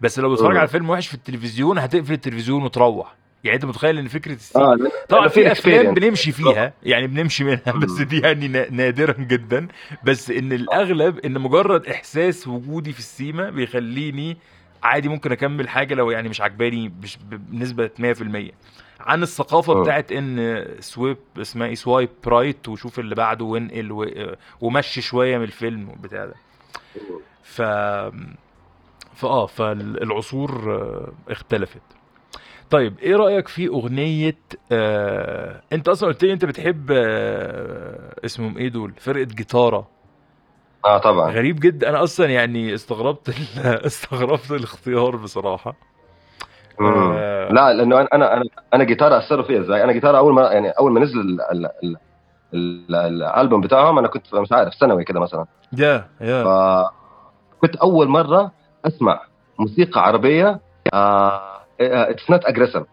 بس 0.02 0.20
لو 0.20 0.32
بتتفرج. 0.34 0.58
على 0.58 0.68
فيلم 0.68 0.90
وحش 0.90 1.08
في 1.08 1.14
التلفزيون 1.14 1.78
هتقفل 1.80 2.14
التلفزيون 2.14 2.64
وتروح 2.64 3.16
يعني 3.44 3.56
أنت 3.56 3.66
متخيل 3.66 3.98
إن 3.98 4.08
فكرة 4.08 4.34
السيما 4.34 4.76
لأن- 4.76 5.08
طبعا 5.10 5.28
في 5.28 5.52
أفلام. 5.52 5.94
بنمشي 5.94 6.32
فيها 6.32 6.74
يعني 6.84 7.08
بنمشي 7.08 7.44
منها 7.44 7.72
بس. 7.76 7.92
دي 8.02 8.20
يعني 8.20 8.48
نا- 8.48 8.70
نادرا 8.72 9.14
جدا 9.14 9.68
بس 10.04 10.30
إن 10.32 10.54
الأغلب 10.54 11.20
إن 11.20 11.40
مجرد 11.42 11.88
إحساس 11.88 12.48
وجودي 12.48 12.94
في 12.94 13.00
السيما 13.00 13.50
بيخليني 13.50 14.38
عادي 14.84 15.10
ممكن 15.10 15.32
أكمل 15.32 15.70
حاجة 15.70 15.94
لو 15.94 16.12
يعني 16.12 16.30
مش 16.30 16.42
عجباني 16.42 16.92
مش 17.04 17.18
بنسبة 17.32 17.90
100% 18.00 18.52
عن 19.00 19.24
الثقافة 19.24 19.74
مم. 19.76 19.82
بتاعت 19.84 20.12
إن 20.12 20.66
swipe 20.80 21.18
اسمها 21.38 21.68
إيه 21.68 21.76
swipe 21.76 22.10
right 22.28 22.70
وشوف 22.70 23.00
اللي 23.00 23.16
بعده 23.16 23.46
وانقل 23.46 23.92
و- 23.92 24.36
ومشي 24.62 25.02
شوية 25.02 25.38
من 25.38 25.44
الفيلم 25.44 25.90
والبتاع 25.90 26.26
ده. 26.26 26.34
ف 27.44 27.62
فاه 29.16 29.46
فالعصور 29.46 30.52
اختلفت. 31.30 31.82
طيب 32.70 33.00
إيه 33.00 33.16
رأيك 33.16 33.48
في 33.48 33.68
أغنية 33.68 34.38
آه... 34.72 35.62
أنت 35.74 35.88
أصلا 35.88 36.10
قلت 36.10 36.24
لي 36.24 36.34
أنت 36.34 36.46
بتحب 36.46 36.92
آه... 36.92 38.16
اسمهم 38.26 38.58
إيه 38.58 38.68
دول؟ 38.70 38.94
فرقة 39.00 39.24
جيتاره 39.24 39.88
آه 40.86 40.98
طبعا. 40.98 41.32
غريب 41.32 41.60
جدا. 41.60 41.90
أنا 41.90 42.04
أصلا 42.04 42.26
يعني 42.26 42.74
استغربت 42.74 43.30
ال... 43.30 43.36
استغربت 43.86 44.52
الاختيار 44.52 45.16
بصراحة. 45.16 45.76
آه، 46.82 47.50
لا 47.52 47.74
لأنه 47.74 48.00
أنا 48.02 48.08
أنا 48.34 48.44
أنا, 48.74 48.84
جيتار 48.84 49.18
أثروا 49.18 49.44
فيا 49.44 49.60
إزاي؟ 49.60 49.84
أنا 49.84 49.92
جيتار 49.92 50.18
أول 50.18 50.34
ما 50.34 50.42
يعني 50.52 50.70
أول 50.70 50.92
ما 50.92 51.00
نزل 51.00 51.20
ال- 51.20 51.42
ال- 51.42 51.70
ال- 51.84 51.98
ال- 52.54 52.96
الألبوم 52.96 53.62
بتاعهم 53.62 53.98
أنا 53.98 54.08
كنت 54.08 54.36
مش 54.36 54.52
عارف 54.52 54.74
ثانوي 54.74 55.04
كده 55.04 55.20
مثلا. 55.20 55.46
yeah 55.78 56.08
yeah. 56.22 56.44
فكنت 56.44 57.76
أول 57.76 58.08
مرة 58.08 58.52
أسمع 58.86 59.22
موسيقى 59.60 60.04
عربية 60.08 60.60
it's 61.82 62.30
not 62.30 62.46
aggressive 62.46 62.84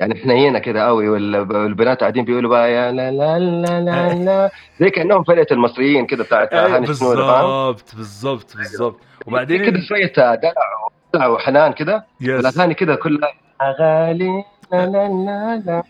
يعني 0.00 0.14
حنينه 0.14 0.58
كده 0.58 0.86
قوي 0.86 1.08
وال- 1.08 1.36
والبنات 1.36 2.00
قاعدين 2.00 2.24
بيقولوا 2.24 2.50
بقى 2.50 2.72
يا 2.72 2.92
لا 2.92 3.10
لا 3.10 3.38
لا 3.38 3.80
لا 3.80 4.14
لا 4.24 4.50
زي 4.80 4.90
كأنهم 4.90 5.24
فرقة 5.24 5.46
المصريين 5.54 6.06
كده 6.06 6.24
بتاعت 6.24 6.52
أيوة، 6.52 6.64
هاني 6.76 6.86
فاهم؟ 6.86 6.86
بالظبط 6.86 7.94
بالظبط 7.96 8.56
بالظبط. 8.56 8.96
في 9.00 9.04
وبعدين 9.26 9.64
كده 9.66 9.80
شوية 9.88 10.12
دلع 10.34 11.26
وحنان 11.28 11.72
كده 11.72 12.06
الاغاني 12.22 12.74
كده 12.74 12.94
كلها 12.94 13.32
أغاني 13.62 14.44
لا 14.72 14.86
لا 14.86 15.08
لا 15.08 15.62
لا. 15.66 15.82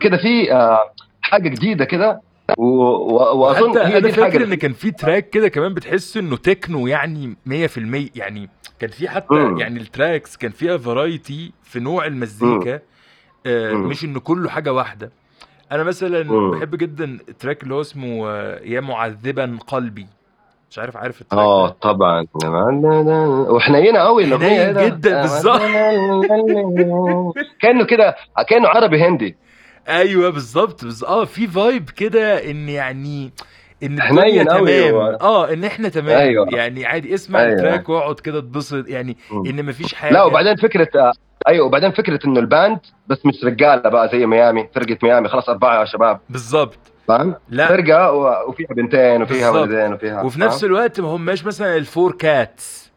كده 0.00 0.16
في 0.16 0.52
آه، 0.52 0.92
حاجة 1.22 1.48
جديدة 1.48 1.84
كده 1.84 2.20
و- 2.58 2.64
و- 2.64 3.36
وأظن 3.38 3.70
حتى 3.70 3.80
هي 3.88 3.98
أنا 3.98 4.08
فاكر 4.10 4.44
إن 4.44 4.54
كان 4.54 4.72
في 4.72 4.90
track 4.90 5.30
كده 5.30 5.48
كمان 5.48 5.74
بتحس 5.74 6.16
إنه 6.16 6.36
تكنو 6.36 6.86
يعني 6.86 7.36
100% 7.46 8.10
يعني 8.14 8.48
كان 8.80 8.90
في 8.90 9.08
حتى 9.08 9.34
مم. 9.34 9.58
يعني 9.58 9.80
ال 9.80 9.88
tracks 9.88 10.36
كان 10.36 10.50
فيها 10.50 10.76
variety 10.76 11.52
في 11.64 11.80
نوع 11.80 12.06
المزيكا. 12.06 12.72
مم. 12.72 12.80
مش 13.46 14.04
انه 14.04 14.20
كله 14.20 14.48
حاجة 14.50 14.72
واحدة 14.72 15.10
أنا 15.72 15.82
مثلا. 15.82 16.50
بحب 16.50 16.74
جدا 16.76 17.04
ال 17.04 17.14
track 17.14 17.62
اللي 17.62 17.74
هو 17.74 17.80
اسمه 17.80 18.28
آه، 18.30 18.60
يا 18.64 18.80
معذبا 18.80 19.58
قلبي 19.66 20.06
مش 20.70 20.78
عارف 20.78 20.96
عارف 20.96 21.20
ال 21.20 21.23
track 21.23 21.40
آه 21.42 21.68
طبعا 21.68 22.26
وحنينه 23.50 23.98
قوي 23.98 24.24
الأغنية 24.24 24.72
ده؟ 24.72 24.86
جدا، 24.88 25.20
بالظبط. 25.22 25.60
كأنه 27.62 27.84
كده 27.84 28.16
كأنه 28.48 28.68
عربي 28.68 29.02
هندي 29.04 29.36
أيوه 29.88 30.30
بالظبط. 30.30 31.04
آه 31.04 31.24
في 31.24 31.46
vibe 31.46 31.90
كده 31.90 32.50
إن 32.50 32.68
يعني 32.68 33.32
إن 33.82 34.02
الدنيا 34.02 34.44
تمام 34.44 34.94
هو. 34.94 35.18
آه 35.20 35.52
إن 35.52 35.64
إحنا 35.64 35.88
تمام 35.88 36.18
أيوة. 36.18 36.48
يعني 36.52 36.86
عادي 36.86 37.14
اسمع 37.14 37.40
أيوة. 37.40 37.52
ال 37.52 37.58
track 37.58 37.88
واقعد 37.88 38.20
كده 38.20 38.38
اتبسط 38.38 38.88
يعني. 38.88 39.16
إن 39.46 39.66
مفيش 39.66 39.94
حاجة 39.94 40.12
لا 40.12 40.22
وبعدين 40.24 40.56
فكرة 40.56 40.88
آه، 41.00 41.12
أيوه 41.48 41.66
وبعدين 41.66 41.90
فكرة 41.92 42.20
إنه 42.26 42.40
ال 42.40 42.48
band 42.48 42.78
بس 43.06 43.26
مش 43.26 43.44
رجالة 43.44 43.88
بقى 43.90 44.08
زي 44.08 44.26
ميامي 44.26 44.68
فرقة 44.74 44.98
ميامي 45.02 45.28
خلاص 45.28 45.48
أربعة 45.48 45.84
شباب 45.84 46.20
بالظبط 46.30 46.78
فاهم؟ 47.08 47.34
لا 47.48 47.68
فرقة 47.68 48.12
وفيها 48.48 48.68
بنتين 48.76 49.22
وفيها. 49.22 49.50
ولدين 49.50 49.92
وفيها 49.92 50.22
وفي 50.22 50.40
نفس؟ 50.40 50.64
الوقت 50.64 51.00
ما 51.00 51.08
هماش 51.08 51.44
مثلا 51.44 51.76
الفور 51.76 52.12
كاتس 52.12 52.92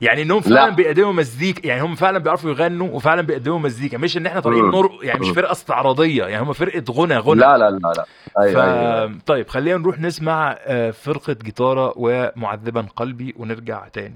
يعني 0.00 0.22
إنهم 0.22 0.40
فعلا 0.40 0.54
لا. 0.54 0.70
بيقدموا 0.74 1.12
مزيكا 1.12 1.66
يعني 1.66 1.82
هم 1.82 1.94
فعلا 1.94 2.18
بيعرفوا 2.18 2.50
يغنوا 2.50 2.88
وفعلا 2.88 3.22
بيقدموا 3.22 3.58
مزيكا 3.58 3.98
مش 3.98 4.16
إن 4.16 4.26
إحنا 4.26 4.40
طالعين. 4.40 4.64
نرق 4.70 4.90
يعني 5.02 5.20
مش. 5.20 5.28
فرقة 5.28 5.52
استعراضية 5.52 6.24
يعني 6.24 6.42
هم 6.44 6.52
فرقة 6.52 6.84
غنى 6.92 7.16
غنى 7.18 7.40
لا 7.40 7.58
لا 7.58 7.70
لا 7.70 7.78
لا 7.96 8.04
ف... 8.34 8.38
أيوه 8.38 8.64
أيوه 8.64 9.18
طيب 9.26 9.48
خلينا 9.48 9.78
نروح 9.78 10.00
نسمع 10.00 10.56
آه، 10.60 10.90
فرقة 10.90 11.36
جيتارة 11.44 11.92
ومعذبا 11.96 12.86
قلبي 12.96 13.34
ونرجع 13.36 13.88
تاني 13.88 14.14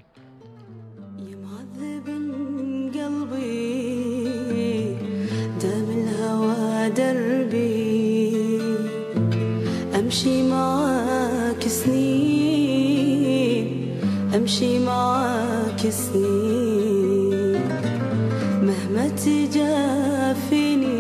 دربي. 6.97 8.61
أمشي 9.99 10.43
معاك 10.43 11.62
سنين 11.68 13.66
أمشي 14.36 14.78
معاك 14.78 15.88
سنين. 15.91 17.61
مهما 18.62 19.09
تجافيني 19.24 20.91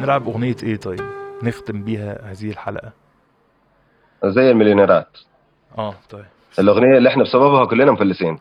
نلعب 0.00 0.28
أغنية 0.28 0.56
إيه 0.62 0.76
طيب؟ 0.76 1.00
نختم 1.42 1.84
بيها 1.84 2.30
هذه 2.30 2.50
الحلقة. 2.50 2.92
زي 4.24 4.50
المليونيرات 4.50 5.18
آه 5.78 5.94
طيب. 6.10 6.24
الأغنية 6.58 6.98
اللي 6.98 7.08
إحنا 7.08 7.22
بسببها 7.22 7.64
كلنا 7.64 7.92
مفلسين. 7.92 8.38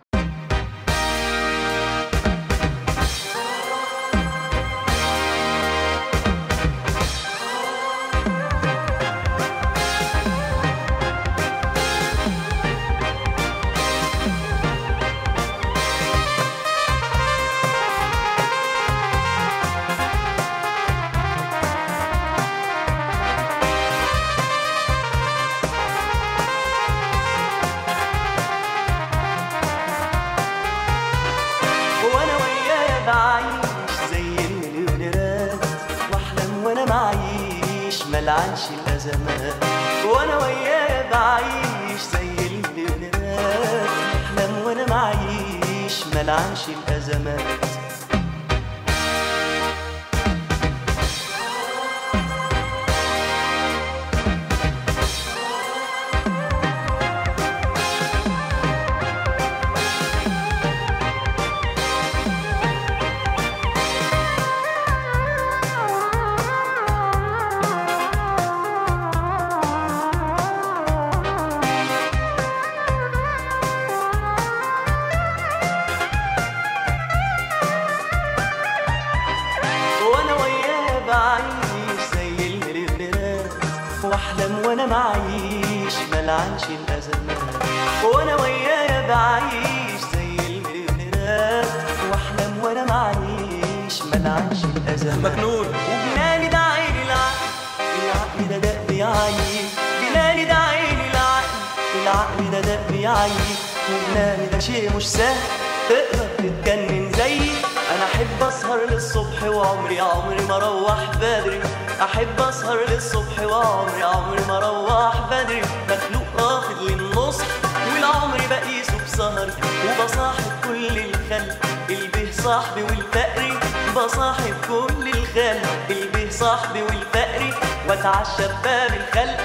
صاحبي 127.00 127.06
والفقري 127.06 127.54
واتعشى 127.90 128.44
بباب 128.48 128.92
الخلق 128.94 129.40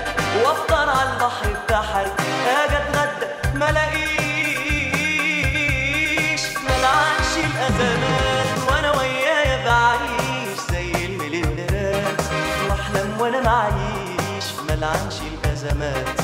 وافطر 0.45 0.89
على 0.91 1.11
البحر 1.13 1.49
بتاعك 1.65 2.13
أجي 2.47 2.77
اتغدى 2.77 3.27
ما 3.55 3.71
الاقيش 4.75 6.41
ملعنش 6.65 7.33
الازمات 7.37 8.69
وأنا 8.69 8.91
ويايا 8.99 9.65
بعيش 9.67 10.59
زي 10.71 11.07
المليونيرات 11.07 12.21
واحلم 12.69 13.21
وأنا 13.21 13.41
معيش 13.41 14.45
ملعنش 14.69 15.15
الازمات 15.45 16.21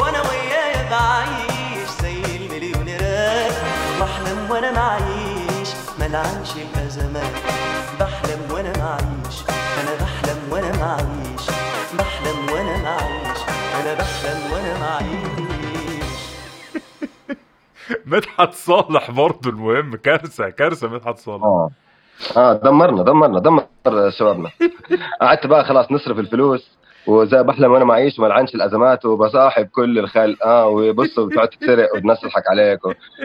وأنا 0.00 0.20
ويايا 0.22 0.82
بعيش 0.90 1.88
زي 2.02 2.36
المليونيرات 2.36 3.52
بحلم 4.00 4.50
وأنا 4.50 4.70
معيش 4.72 5.68
ملعنش 5.98 6.50
الازمات 6.56 7.32
مدحت 18.06 18.52
صالح 18.54 19.10
برضه 19.10 19.50
المهم 19.50 19.96
كارثة 19.96 20.50
كارثة 20.50 20.88
مدحت 20.88 21.18
صالح. 21.18 21.44
آه. 21.44 21.70
آه 22.36 22.52
دمرنا 22.52 23.02
دمرنا 23.02 23.38
دمر 23.38 23.66
شبابنا. 24.18 24.50
قعدت 25.20 25.46
بقى 25.46 25.64
خلاص 25.64 25.92
نصرف 25.92 26.18
الفلوس. 26.18 26.70
وزي 27.06 27.42
بحلم 27.42 27.72
وأنا 27.72 27.84
معيش 27.84 28.20
ما 28.20 28.26
لعنش 28.26 28.54
الازمات 28.54 29.04
وبصاحب 29.04 29.66
كل 29.66 29.98
الخلق 29.98 30.46
آه 30.46 30.66
وبصوا 30.68 31.26
بتقعد 31.26 31.48
تتسرق 31.48 31.94
والناس 31.94 32.20
تضحك 32.22 32.42
عليك 32.50 32.80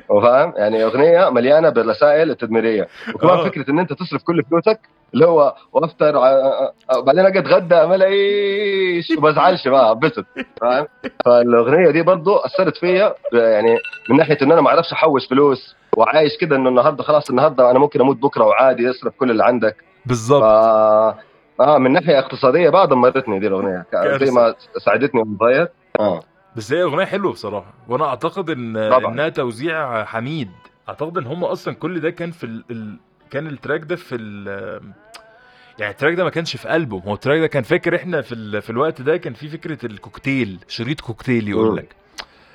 وفاهم؟ 0.09 0.53
يعني 0.57 0.84
أغنية 0.84 1.30
مليانة 1.30 1.69
بالرسائل 1.69 2.30
التدميرية. 2.32 2.88
وكمان 3.15 3.38
آه. 3.38 3.43
فكرة 3.43 3.71
إن 3.71 3.80
أنت 3.80 3.93
تصرف 3.93 4.23
كل 4.23 4.43
فلوسك 4.43 4.80
اللي 5.13 5.25
هو 5.25 5.55
وأفطر 5.73 6.17
ع- 6.17 6.27
آه، 6.27 6.99
بعدين 7.05 7.25
أجي 7.25 7.39
أتغدى 7.39 7.75
ما 7.75 7.95
الاقيش 7.95 9.11
وبزعلش 9.17 9.67
بقى 9.67 9.99
بسط 9.99 10.25
فاهم؟ 10.61 10.88
فالأغنية 11.25 11.91
دي 11.91 12.01
برضو 12.01 12.36
أثرت 12.36 12.77
فيا 12.77 13.13
يعني 13.34 13.77
من 14.09 14.15
ناحية 14.17 14.38
إن 14.41 14.51
أنا 14.51 14.61
ما 14.61 14.69
أعرفش 14.69 14.93
أحوش 14.93 15.27
فلوس 15.27 15.75
وعايش 15.97 16.38
كده 16.38 16.55
إنه 16.55 16.69
النهارده 16.69 17.03
خلاص 17.03 17.30
النهارده 17.30 17.71
أنا 17.71 17.80
ممكن 17.80 18.01
أموت 18.01 18.17
بكرة 18.17 18.43
وعادي 18.43 18.89
أصرف 18.89 19.13
كل 19.19 19.32
اللي 19.32 19.43
عندك. 19.43 19.75
ف... 20.41 21.28
آه 21.60 21.78
من 21.78 21.91
ناحية 21.91 22.20
اقتصادية 22.20 22.70
بقى 22.70 22.88
دمرتني 22.88 23.39
دي 23.39 23.47
الأغنية. 23.47 23.86
زي 24.18 24.32
ما 24.32 24.55
ساعدتني 24.86 25.22
وأنا 25.22 25.38
صغير. 25.39 25.68
آه. 25.99 26.24
بس 26.55 26.74
هي 26.74 26.84
أغنية 26.84 27.05
حلوة 27.05 27.32
بصراحة. 27.32 27.74
وأنا 27.88 28.05
أعتقد 28.05 28.49
إن 28.49 28.89
طبعاً. 28.91 29.14
إنها 29.14 29.30
توزيع 29.30 30.03
حميد. 30.05 30.51
أعتقد 30.89 31.18
إن 31.18 31.26
هم 31.28 31.43
أصلا 31.43 31.74
كل 31.74 31.99
ده 31.99 32.10
كان 32.10 32.32
في 32.32 32.43
ال... 32.43 32.64
ال... 32.72 32.97
كان 33.32 33.47
التراك 33.47 33.82
ده 33.84 33.95
في 33.95 34.16
ال... 34.16 34.47
يعني 35.80 35.91
التراك 35.91 36.14
ده 36.14 36.24
ما 36.24 36.30
كانش 36.30 36.55
في 36.57 36.76
ألبوم. 36.76 37.01
هو 37.01 37.14
التراك 37.14 37.39
ده 37.39 37.47
كان 37.47 37.64
فاكر 37.64 37.95
إحنا 37.95 38.22
في 38.22 38.36
ال... 38.36 38.62
في 38.62 38.70
الوقت 38.70 39.01
ده 39.01 39.18
كان 39.18 39.34
في 39.34 39.47
فكرة 39.47 39.86
الكوكتيل 39.86 40.60
شريط 40.68 41.01
كوكتيل 41.01 41.49
يقول. 41.49 41.76
لك. 41.78 41.95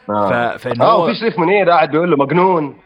ف... 0.07 0.11
آه, 0.11 0.57
فإن 0.57 0.83
آه 0.83 0.93
هو 0.93 1.05
وفي 1.05 1.15
شريف 1.15 1.39
منير 1.39 1.71
قاعد 1.71 1.91
بيقول 1.91 2.11
له 2.11 2.17
مجنون. 2.17 2.77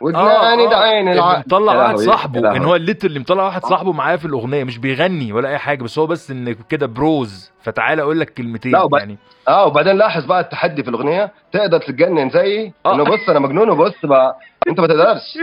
ودناني 0.00 0.66
ده 0.66 0.76
عين 0.76 1.08
اللي 1.08 1.20
العقل 1.20 1.38
مطلع 1.46 1.74
واحد 1.76 1.96
صاحبه. 1.96 2.56
إن 2.56 2.64
هو 2.64 2.76
الليت 2.76 3.04
اللي 3.04 3.18
مطلع 3.20 3.44
واحد 3.44 3.64
صاحبه 3.66 3.92
معاه 3.92 4.16
في 4.16 4.24
الأغنية 4.24 4.64
مش 4.64 4.78
بيغني 4.78 5.32
ولا 5.32 5.48
أي 5.48 5.58
حاجة 5.58 5.82
بس 5.82 5.98
هو 5.98 6.06
بس 6.06 6.30
إن 6.30 6.56
كده 6.68 6.86
بروز 6.86 7.50
فتعالى 7.62 8.02
أقول 8.02 8.20
لك 8.20 8.34
كلمتين 8.34 8.72
لا، 8.72 8.82
وب- 8.82 8.94
يعني 8.94 9.18
آه 9.48 9.66
وبعدين 9.66 9.96
لاحظ 9.96 10.24
بقى 10.24 10.40
التحدي 10.40 10.82
في 10.82 10.90
الأغنية 10.90 11.32
تقدر 11.52 11.78
تتجنن 11.78 12.30
زيي 12.30 12.72
آه. 12.86 12.94
إنه 12.94 13.04
بص 13.04 13.28
أنا 13.28 13.38
مجنون 13.38 13.70
وبص 13.70 13.94
بقى 14.04 14.38
أنت 14.68 14.80
ما 14.80 14.86
تقدرش 14.86 15.38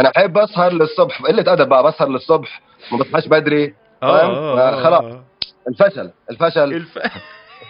أنا 0.00 0.12
أحب 0.16 0.38
أسهر 0.38 0.72
للصبح 0.72 1.22
قلة 1.22 1.52
أدب 1.52 1.68
بقى 1.68 1.82
بسهر 1.84 2.08
للصبح 2.08 2.60
ما 2.92 2.98
بصحاش 2.98 3.26
بدري 3.28 3.74
فاهم؟ 4.02 4.30
آه، 4.30 4.82
خلاص. 4.84 5.14
الفشل 5.68 6.10
الفشل 6.30 6.72
الف... 6.72 6.98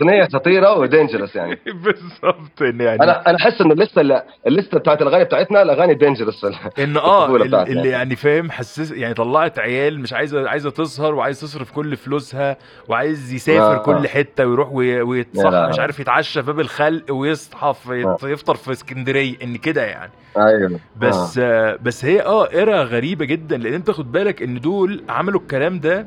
اغنيه 0.03 0.24
خطيرة 0.32 0.78
ودينجرس 0.78 1.36
يعني 1.36 1.59
بالظبط 1.84 2.61
يعني 2.61 3.03
أنا 3.03 3.30
أنا 3.30 3.36
أحس 3.36 3.61
إنه 3.61 3.72
اللسته 3.72 4.01
اللي 4.01 4.22
اللسته 4.46 4.78
بتاعت 4.78 5.03
الأغاني 5.03 5.24
بتاعتنا 5.24 5.62
الأغاني 5.62 5.94
دينجرس 5.94 6.44
ان 6.78 6.96
آه 6.96 7.20
الطفولة 7.22 7.44
ال- 7.44 7.49
بتاعتنا. 7.49 7.72
اللي 7.72 7.88
يعني 7.88 8.16
فاهم 8.16 8.51
حسس 8.51 8.90
يعني 8.92 9.14
طلعت 9.14 9.59
عيال 9.59 10.01
مش 10.01 10.12
عايزه 10.12 10.49
عايزة 10.49 10.70
تسهر 10.70 11.14
وعايز 11.14 11.40
تصرف 11.40 11.70
كل 11.72 11.96
فلوسها 11.96 12.57
وعايز 12.88 13.32
يسافر 13.32 13.74
آه. 13.74 13.78
كل 13.78 14.09
حتة 14.09 14.46
ويروح 14.46 14.72
وي- 14.72 15.03
ويتصحى 15.03 15.51
لا. 15.51 15.68
مش 15.68 15.78
عارف 15.78 16.01
يتعشى 16.01 16.42
في 16.42 16.46
باب 16.46 16.61
الخلق 16.61 17.12
ويصحى 17.12 17.74
في 17.84 18.05
آه. 18.24 18.28
يفطر 18.28 18.55
في 18.55 18.72
اسكندرية 18.72 19.34
إن 19.42 19.57
كده 19.57 19.84
يعني 19.86 20.12
أيوه 20.36 20.80
بس 21.01 21.38
آه. 21.42 21.78
بس 21.82 22.05
هي 22.05 22.22
آه 22.22 22.51
era 22.50 22.82
غريبة 22.82 23.24
جدا 23.24 23.57
لأن 23.57 23.74
أنت 23.74 23.90
خد 23.90 24.12
بالك 24.12 24.42
إن 24.42 24.61
دول 24.61 25.03
عملوا 25.09 25.40
الكلام 25.40 25.80
ده. 25.80 26.07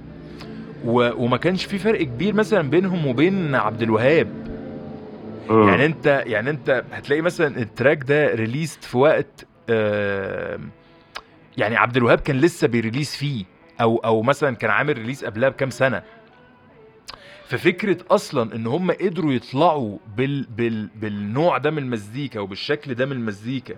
وما 0.85 1.37
كانش 1.37 1.65
في 1.65 1.77
فرق 1.77 2.01
كبير 2.03 2.33
مثلا 2.33 2.69
بينهم 2.69 3.07
وبين 3.07 3.55
عبد 3.55 3.81
الوهاب 3.81 4.27
مم. 5.49 5.67
يعني 5.69 5.85
انت 5.85 6.23
يعني 6.25 6.49
انت 6.49 6.83
هتلاقي 6.91 7.21
مثلا 7.21 7.57
ال 7.61 7.68
track 7.68 8.03
ده 8.03 8.33
released 8.35 8.83
في 8.83 8.97
وقت 8.97 9.45
آه 9.69 10.59
يعني 11.57 11.75
عبد 11.77 11.97
الوهاب 11.97 12.19
كان 12.19 12.37
لسه 12.37 12.67
بي 12.67 12.78
release 12.78 13.15
فيه 13.15 13.45
أو 13.81 13.97
أو 13.97 14.21
مثلا 14.21 14.55
كان 14.55 14.71
عامل 14.71 14.97
ريليز 14.97 15.25
قبلها 15.25 15.49
بكام 15.49 15.69
سنة 15.69 16.01
ففكرة 17.45 17.97
أصلا 18.11 18.55
إن 18.55 18.67
هم 18.67 18.91
قدروا 18.91 19.33
يطلعوا 19.33 19.97
بال 20.17 20.43
بال 20.57 20.87
بالنوع 20.95 21.57
ده 21.57 21.71
من 21.71 21.77
المزيكا 21.77 22.39
وبالشكل 22.39 22.93
ده 22.93 23.05
من 23.05 23.11
المزيكا 23.11 23.75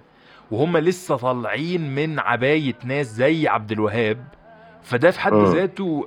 وهم 0.51 0.77
لسه 0.77 1.15
طالعين 1.15 1.95
من 1.95 2.19
عباية 2.19 2.75
ناس 2.85 3.07
زي 3.07 3.47
عبد 3.47 3.71
الوهاب 3.71 4.23
فده 4.83 5.11
في 5.11 5.19
حد 5.19 5.33
مم. 5.33 5.45
ذاته 5.45 6.05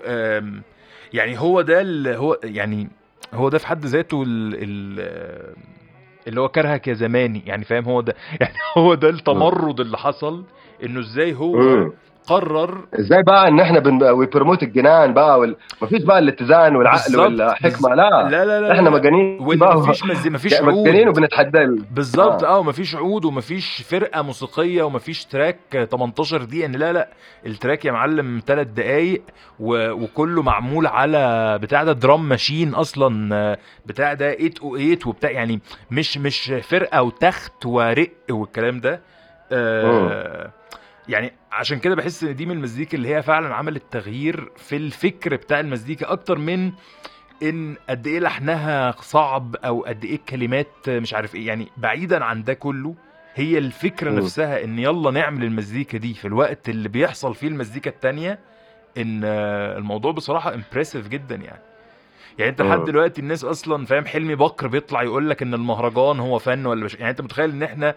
يعني 1.13 1.41
هو 1.41 1.61
ده 1.61 1.81
ال- 1.81 2.09
هو 2.09 2.39
يعني 2.45 2.89
هو 3.35 3.49
ده 3.49 3.59
في 3.59 3.67
حد 3.67 3.87
ذاته 3.87 4.23
ال 4.23 4.55
ال 4.55 5.55
اللي 6.29 6.41
هو 6.41 6.49
كرهك 6.49 6.89
يا 6.89 6.95
زماني 6.95 7.43
يعني 7.47 7.65
فاهم 7.65 7.85
هو 7.85 8.01
ده 8.01 8.15
يعني 8.41 8.55
هو 8.79 8.95
ده 8.95 9.09
التمرد 9.09 9.81
اللي 9.81 9.99
حصل 9.99 10.45
إنه 10.83 11.01
إزاي 11.01 11.35
هو. 11.35 11.57
قرر 12.27 12.79
إزاي 13.01 13.23
بقى 13.23 13.49
إن 13.49 13.61
إحنا 13.61 13.79
بن... 13.79 14.03
ويبرموت 14.03 14.63
الجنان 14.63 15.15
بقى 15.15 15.39
وال... 15.39 15.57
مفيش 15.83 16.03
بقى 16.03 16.19
الاتزان 16.19 16.77
والعقل. 16.77 17.21
والحكمة 17.21 17.95
لا 17.95 18.29
لا 18.29 18.45
لا 18.45 18.61
لا 18.61 18.73
إحنا. 18.73 18.91
مجانين. 18.91 19.39
مفيش 19.43 20.05
مز... 20.05 20.29
مفيش 20.29 20.53
يعني 20.53 20.67
مجانين 20.67 21.07
عود 21.07 21.19
وبنتحدى 21.19 21.59
ال- 21.63 21.85
بالظبط 21.91 22.45
آه. 22.45 22.49
آه 22.49 22.59
ومفيش 22.59 22.95
عود 22.97 23.25
ومفيش 23.25 23.83
فرقة 23.91 24.23
موسيقية 24.23 24.83
ومفيش 24.83 25.25
track 25.25 25.89
18 25.91 26.43
دقيقة 26.45 26.67
إن 26.67 26.73
لا 26.73 26.93
لا 26.93 27.09
ال 27.47 27.53
track 27.53 27.85
يا 27.85 27.93
معلم 27.93 28.41
3 28.47 28.63
دقايق 28.71 29.23
و... 29.61 29.91
وكله 29.91 30.43
معمول 30.43 30.87
على 30.87 31.59
بتاع 31.63 31.85
ده 31.85 31.93
drum 31.93 32.29
machine 32.29 32.75
أصلا 32.75 33.35
آه، 33.35 33.59
بتاع 33.87 34.13
ده 34.15 34.33
808 34.35 34.99
وبتاع 35.07 35.31
يعني 35.31 35.61
مش 35.91 36.19
مش 36.19 36.53
فرقة 36.63 37.03
وتخت 37.03 37.67
ورق 37.67 38.11
والكلام 38.31 38.81
ده 38.81 39.01
آه 39.53 40.51
يعني 41.09 41.33
عشان 41.53 41.79
كده 41.79 41.95
بحس 41.95 42.25
إن 42.25 42.37
دي 42.37 42.47
من 42.47 42.53
المزيكا 42.57 42.97
اللي 42.99 43.15
هي 43.15 43.23
فعلا 43.23 43.55
عملت 43.55 43.83
تغيير 43.91 44.51
في 44.57 44.77
الفكر 44.77 45.37
بتاع 45.37 45.61
المزيكا 45.61 46.13
أكتر 46.13 46.39
من 46.39 46.73
إن 47.43 47.77
قد 47.91 48.07
إيه 48.07 48.21
لحنها 48.21 48.91
صعب 49.01 49.57
أو 49.57 49.83
قد 49.85 50.05
إيه 50.05 50.15
الكلمات 50.15 50.89
مش 50.89 51.15
عارف 51.15 51.35
إيه 51.35 51.47
يعني 51.47 51.69
بعيدا 51.77 52.25
عن 52.25 52.45
ده 52.45 52.55
كله 52.55 52.95
هي 53.35 53.59
الفكرة 53.59 54.11
مم. 54.11 54.19
نفسها 54.19 54.65
إن 54.65 54.79
يلا 54.79 55.11
نعمل 55.11 55.45
المزيكا 55.45 55.99
دي 55.99 56.15
في 56.15 56.25
الوقت 56.25 56.69
اللي 56.69 56.89
بيحصل 56.89 57.35
فيه 57.35 57.49
المزيكا 57.49 57.91
التانية 57.91 58.39
إن 58.99 59.25
الموضوع 59.79 60.13
بصراحة 60.13 60.55
امبرسيف 60.55 61.09
جدا 61.09 61.35
يعني 61.35 61.61
يعني 62.39 62.51
أنت 62.51 62.63
لحد. 62.63 62.85
دلوقتي 62.85 63.21
الناس 63.21 63.45
أصلا 63.45 63.87
فاهم 63.87 64.05
حلمي 64.07 64.35
بكر 64.35 64.67
بيطلع 64.67 65.03
يقول 65.03 65.31
لك 65.31 65.43
إن 65.43 65.55
المهرجان 65.55 66.21
هو 66.21 66.39
فن 66.39 66.67
ولا 66.67 66.85
مش 66.85 66.95
يعني 66.95 67.11
أنت 67.11 67.21
متخيل 67.21 67.51
إن 67.51 67.63
إحنا 67.63 67.95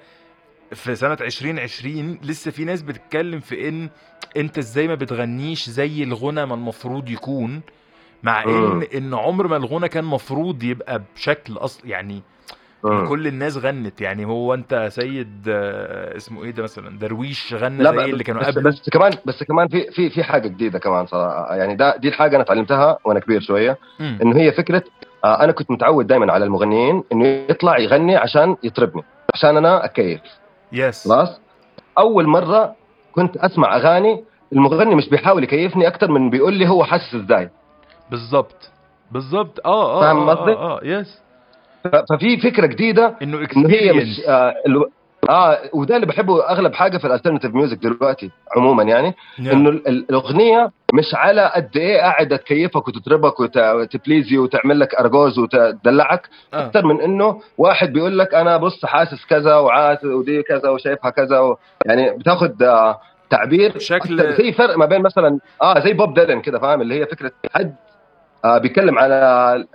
في 0.74 0.96
سنة 0.96 1.18
2020 1.22 2.20
لسه 2.24 2.52
في 2.52 2.66
ناس 2.66 2.82
بتتكلم 2.82 3.40
في 3.40 3.70
إن 3.70 3.90
أنت 4.38 4.58
إزاي 4.58 4.88
ما 4.88 4.96
بتغنيش 4.96 5.70
زي 5.70 6.04
الغنى 6.04 6.46
ما 6.46 6.54
المفروض 6.56 7.10
يكون 7.10 7.62
مع 8.24 8.44
إن 8.44 8.50
مم. 8.50 8.84
إن 8.96 9.14
عمر 9.14 9.48
ما 9.48 9.58
الغنى 9.58 9.90
كان 9.90 10.04
مفروض 10.04 10.64
يبقى 10.64 11.02
بشكل 11.16 11.58
أصل 11.58 11.88
يعني 11.90 12.22
مم. 12.84 13.08
كل 13.08 13.28
الناس 13.28 13.58
غنت 13.58 14.02
يعني 14.02 14.26
هو 14.26 14.54
أنت 14.54 14.88
سيد 14.92 15.46
آه، 15.50 16.18
اسمه 16.18 16.44
إيه 16.44 16.52
ده 16.52 16.64
مثلا 16.64 17.00
درويش 17.00 17.54
غنى 17.54 17.84
لا 17.84 17.92
زي 17.92 18.06
اللي 18.06 18.24
كانوا 18.24 18.42
بس, 18.42 18.48
قبله 18.48 18.70
بس 18.70 18.90
كمان 18.90 19.14
بس 19.26 19.44
كمان 19.44 19.68
في 19.68 19.92
في 19.92 20.10
في 20.10 20.24
حاجة 20.24 20.48
جديدة 20.48 20.80
كمان 20.80 21.06
صراحة 21.06 21.56
يعني 21.56 21.76
ده 21.76 21.98
دي 21.98 22.08
الحاجة 22.08 22.36
أنا 22.36 22.44
اتعلمتها 22.44 22.98
وأنا 23.06 23.20
كبير 23.20 23.42
شوية. 23.42 23.78
انه 24.02 24.38
هي 24.38 24.52
فكرة 24.52 24.84
آه 25.24 25.44
أنا 25.44 25.52
كنت 25.52 25.72
متعود 25.72 26.08
دايما 26.08 26.34
على 26.34 26.46
المغنيين 26.46 27.04
إنه 27.12 27.26
يطلع 27.28 27.78
يغني 27.78 28.16
عشان 28.16 28.56
يطربني 28.64 29.04
عشان 29.34 29.58
أنا 29.58 29.86
اتكيف 29.86 30.22
yes 30.72 31.08
خلاص؟ 31.08 31.42
أول 31.98 32.28
مرة 32.28 32.76
كنت 33.12 33.38
أسمع 33.38 33.76
أغاني 33.76 34.24
المغني 34.54 34.96
مش 34.96 35.10
بيحاول 35.10 35.44
يكيفني 35.44 35.88
أكتر 35.88 36.12
من 36.12 36.30
بيقول 36.30 36.54
لي 36.54 36.68
هو 36.70 36.84
حاسس 36.84 37.16
إزاي. 37.16 37.50
بالظبط 38.12 38.72
بالظبط 39.12 39.60
آه 39.66 39.98
آه 39.98 40.02
فاهم 40.02 40.30
آه 40.30 40.36
قصدي؟ 40.36 40.52
آه, 40.52 40.78
آه 40.78 40.80
yes 40.84 41.22
ف- 41.84 42.14
ففي 42.14 42.38
فكرة 42.38 42.66
جديدة 42.66 43.16
إنه 43.22 43.48
إنه 43.58 43.70
هي 43.70 43.94
مش. 43.94 44.20
آه 44.28 44.54
آه 45.30 45.58
وده 45.74 45.96
اللي 45.96 46.06
بحبه 46.08 46.50
أغلب 46.50 46.74
حاجة 46.74 46.98
في 46.98 47.08
ال 47.08 47.12
alternative 47.12 47.54
music 47.56 47.78
دلوقتي 47.78 48.32
عموما 48.58 48.84
يعني. 48.84 49.16
إنه 49.40 49.70
ال- 49.70 49.88
ال- 49.88 50.06
الأغنية 50.10 50.72
مش 50.94 51.06
على 51.16 51.52
قد 51.56 51.78
إيه 51.78 51.98
قاعدة 52.02 52.36
تكيفك 52.38 52.88
وتطربك 52.88 53.40
وت- 53.40 53.58
وت 53.58 53.76
please 53.76 54.29
ي 54.29 54.38
وتعمل 54.38 54.80
لك 54.80 54.96
أرجوز 54.96 55.40
وتدلعك 55.40 56.30
آه. 56.54 56.66
أكثر 56.66 56.86
من 56.86 57.02
إنه 57.02 57.42
واحد 57.58 57.94
بيقول 57.94 58.20
لك 58.20 58.34
أنا 58.34 58.58
بص 58.58 58.86
حاسس 58.86 59.26
كذا 59.26 59.56
وعايز 59.56 60.04
أودي 60.06 60.44
كذا 60.44 60.70
وشايفها 60.70 61.10
كذا 61.12 61.40
و... 61.40 61.58
يعني 61.86 62.18
بتاخذ 62.18 62.64
آه 62.64 63.00
تعبير 63.30 63.80
شكل- 63.80 64.36
زي 64.38 64.52
فرق 64.52 64.78
ما 64.78 64.86
بين 64.86 65.02
مثلا 65.02 65.40
آه 65.62 65.80
زي 65.80 65.94
بوب 65.94 66.14
ديلن 66.20 66.42
كده 66.42 66.60
فاهم 66.60 66.82
اللي 66.82 67.02
هي 67.02 67.06
فكرة 67.06 67.32
حد 67.56 67.76
آه 68.46 68.58
بيتكلم 68.58 69.00
على 69.00 69.16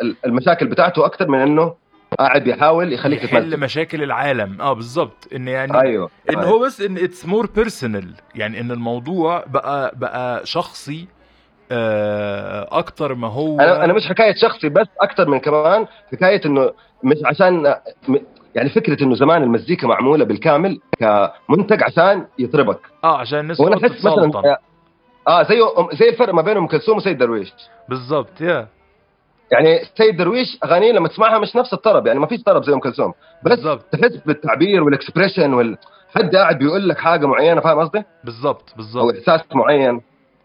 ال- 0.02 0.16
المشاكل 0.26 0.66
بتاعته 0.66 1.07
أكثر 1.07 1.28
من 1.28 1.38
إنه 1.40 1.74
قاعد 2.18 2.44
بيحاول 2.44 2.92
يخليك 2.92 3.24
يحل 3.24 3.60
مشاكل 3.60 4.02
العالم. 4.02 4.60
آه 4.60 4.72
بالظبط. 4.72 5.28
إن 5.34 5.48
يعني 5.48 5.80
أيوه 5.80 6.10
إن 6.30 6.38
هو 6.38 6.58
بس 6.58 6.80
إن 6.80 6.96
it's 6.99 7.26
more 7.26 7.47
personal 7.47 8.14
يعني 8.34 8.60
إن 8.60 8.70
الموضوع 8.70 9.44
بقى 9.46 9.92
بقى 9.96 10.46
شخصي 10.46 11.06
آه 11.72 12.68
أكتر 12.78 13.14
ما 13.14 13.28
هو 13.28 13.60
أنا 13.60 13.84
أنا 13.84 13.92
مش 13.92 14.06
حكاية 14.06 14.34
شخصي 14.34 14.68
بس 14.68 14.86
أكثر 15.00 15.28
من 15.28 15.38
كمان 15.38 15.86
حكاية 16.12 16.40
إنه 16.46 16.72
مش 17.02 17.16
عشان 17.24 17.74
يعني 18.54 18.68
فكرة 18.70 19.04
إنه 19.04 19.14
زمان 19.14 19.42
المزيكا 19.42 19.86
معمولة 19.86 20.24
بالكامل 20.24 20.80
كمنتج 20.98 21.82
عشان 21.82 22.26
يطربك 22.38 22.80
آه 23.04 23.18
عشان 23.18 23.38
الناس 23.38 23.60
وأنا 23.60 23.76
أحس 23.76 24.04
مثلا. 24.04 24.58
آه 25.28 25.42
زي 25.42 25.56
زي 25.92 26.08
الفرق 26.08 26.34
ما 26.34 26.42
بين 26.42 26.56
أم 26.56 26.66
كلثوم 26.66 26.96
وسيد 26.96 27.18
درويش. 27.18 27.52
بالظبط 27.88 28.40
يا 28.40 28.68
يعني 29.55 29.84
سيد 29.98 30.16
درويش 30.16 30.59
أغانيه 30.64 30.92
لما 30.92 31.09
تسمعها 31.09 31.38
مش 31.38 31.57
نفس 31.57 31.72
الطرب 31.72 32.07
يعني 32.07 32.18
ما 32.18 32.26
فيش 32.26 32.42
طرب 32.42 32.64
زي 32.64 32.72
أم 32.72 32.80
كلثوم. 32.80 33.14
بس 33.42 33.50
بالظبط. 33.50 33.84
تحس 33.92 34.16
بالتعبير 34.26 34.82
وال 34.82 34.95
expression 34.95 35.55
وال 35.55 35.78
حد 36.14 36.36
قاعد 36.36 36.59
بيقول 36.59 36.88
لك 36.88 36.98
حاجة 36.98 37.26
معينة 37.26 37.61
فاهم 37.61 37.78
قصدي؟ 37.78 38.02
بالظبط 38.24 38.70
أو 38.70 38.76
بالظبط 38.76 39.14
إحساس 39.14 39.40
معين. 39.55 40.00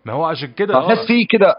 ما 0.06 0.14
هو 0.14 0.26
عشان 0.26 0.52
كده 0.52 0.76
آه. 0.76 0.88
احس 0.88 1.08
في 1.08 1.26
كده 1.26 1.56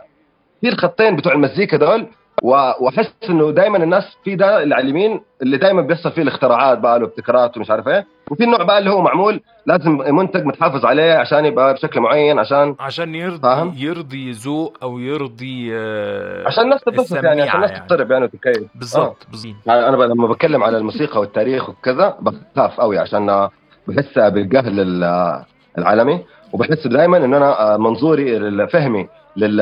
في 0.61 0.69
الخطين 0.69 1.17
بتوع 1.17 1.33
المزيكا 1.33 1.77
دول 1.77 2.07
وأحس 2.43 3.13
إنه 3.31 3.51
دائما 3.51 3.77
الناس 3.79 4.17
في 4.25 4.35
ده 4.37 4.63
اللي 4.63 4.75
على 4.75 4.85
اليمين 4.85 5.21
اللي 5.43 5.57
دائما 5.57 5.83
بيحصل 5.83 6.11
فيه 6.13 6.23
الاختراعات 6.23 6.79
بقى 6.79 6.97
الابتكارات 6.97 7.57
ومش 7.57 7.71
عارف 7.71 7.89
إيه 7.89 8.07
وفي 8.31 8.45
النوع 8.45 8.63
بقى 8.63 8.79
اللي 8.79 8.91
هو 8.91 9.01
معمول 9.03 9.41
لازم 9.67 9.99
منتج 10.17 10.45
متحافظ 10.45 10.85
عليه 10.87 11.13
عشان 11.15 11.45
يبقى 11.45 11.75
بشكل 11.75 12.01
معين 12.01 12.39
عشان 12.39 12.75
عشان 12.81 13.15
يرضي 13.15 13.39
فاهم؟ 13.43 13.75
يرضي 13.77 14.31
ذوق 14.31 14.77
أو 14.83 14.99
يرضي 14.99 15.71
آه 15.75 16.47
عشان 16.47 16.65
الناس 16.65 16.81
تتبسط 16.81 17.25
يعني 17.25 17.43
عشان 17.43 17.55
الناس 17.57 17.71
يعني. 17.71 17.83
تضطرب 17.87 18.11
يعني 18.11 18.25
وتتكيف 18.25 18.69
بالظبط 18.75 19.27
بالظبط 19.31 19.55
آه. 19.69 19.89
أنا 19.89 19.97
لما 19.97 20.27
بتكلم 20.27 20.63
على 20.65 20.79
الموسيقى 20.79 21.21
والتاريخ 21.21 21.69
وكذا 21.69 22.17
بخاف 22.21 22.81
قوي 22.81 22.99
عشان 22.99 23.49
بحس 23.89 24.19
بالجهل 24.19 24.81
ال- 24.81 25.45
العالمي 25.79 26.25
وبحس 26.53 26.87
دائما 26.87 27.17
إن 27.17 27.35
أنا 27.35 27.77
منظوري 27.77 28.67
فهمي 28.67 29.09
لل 29.37 29.57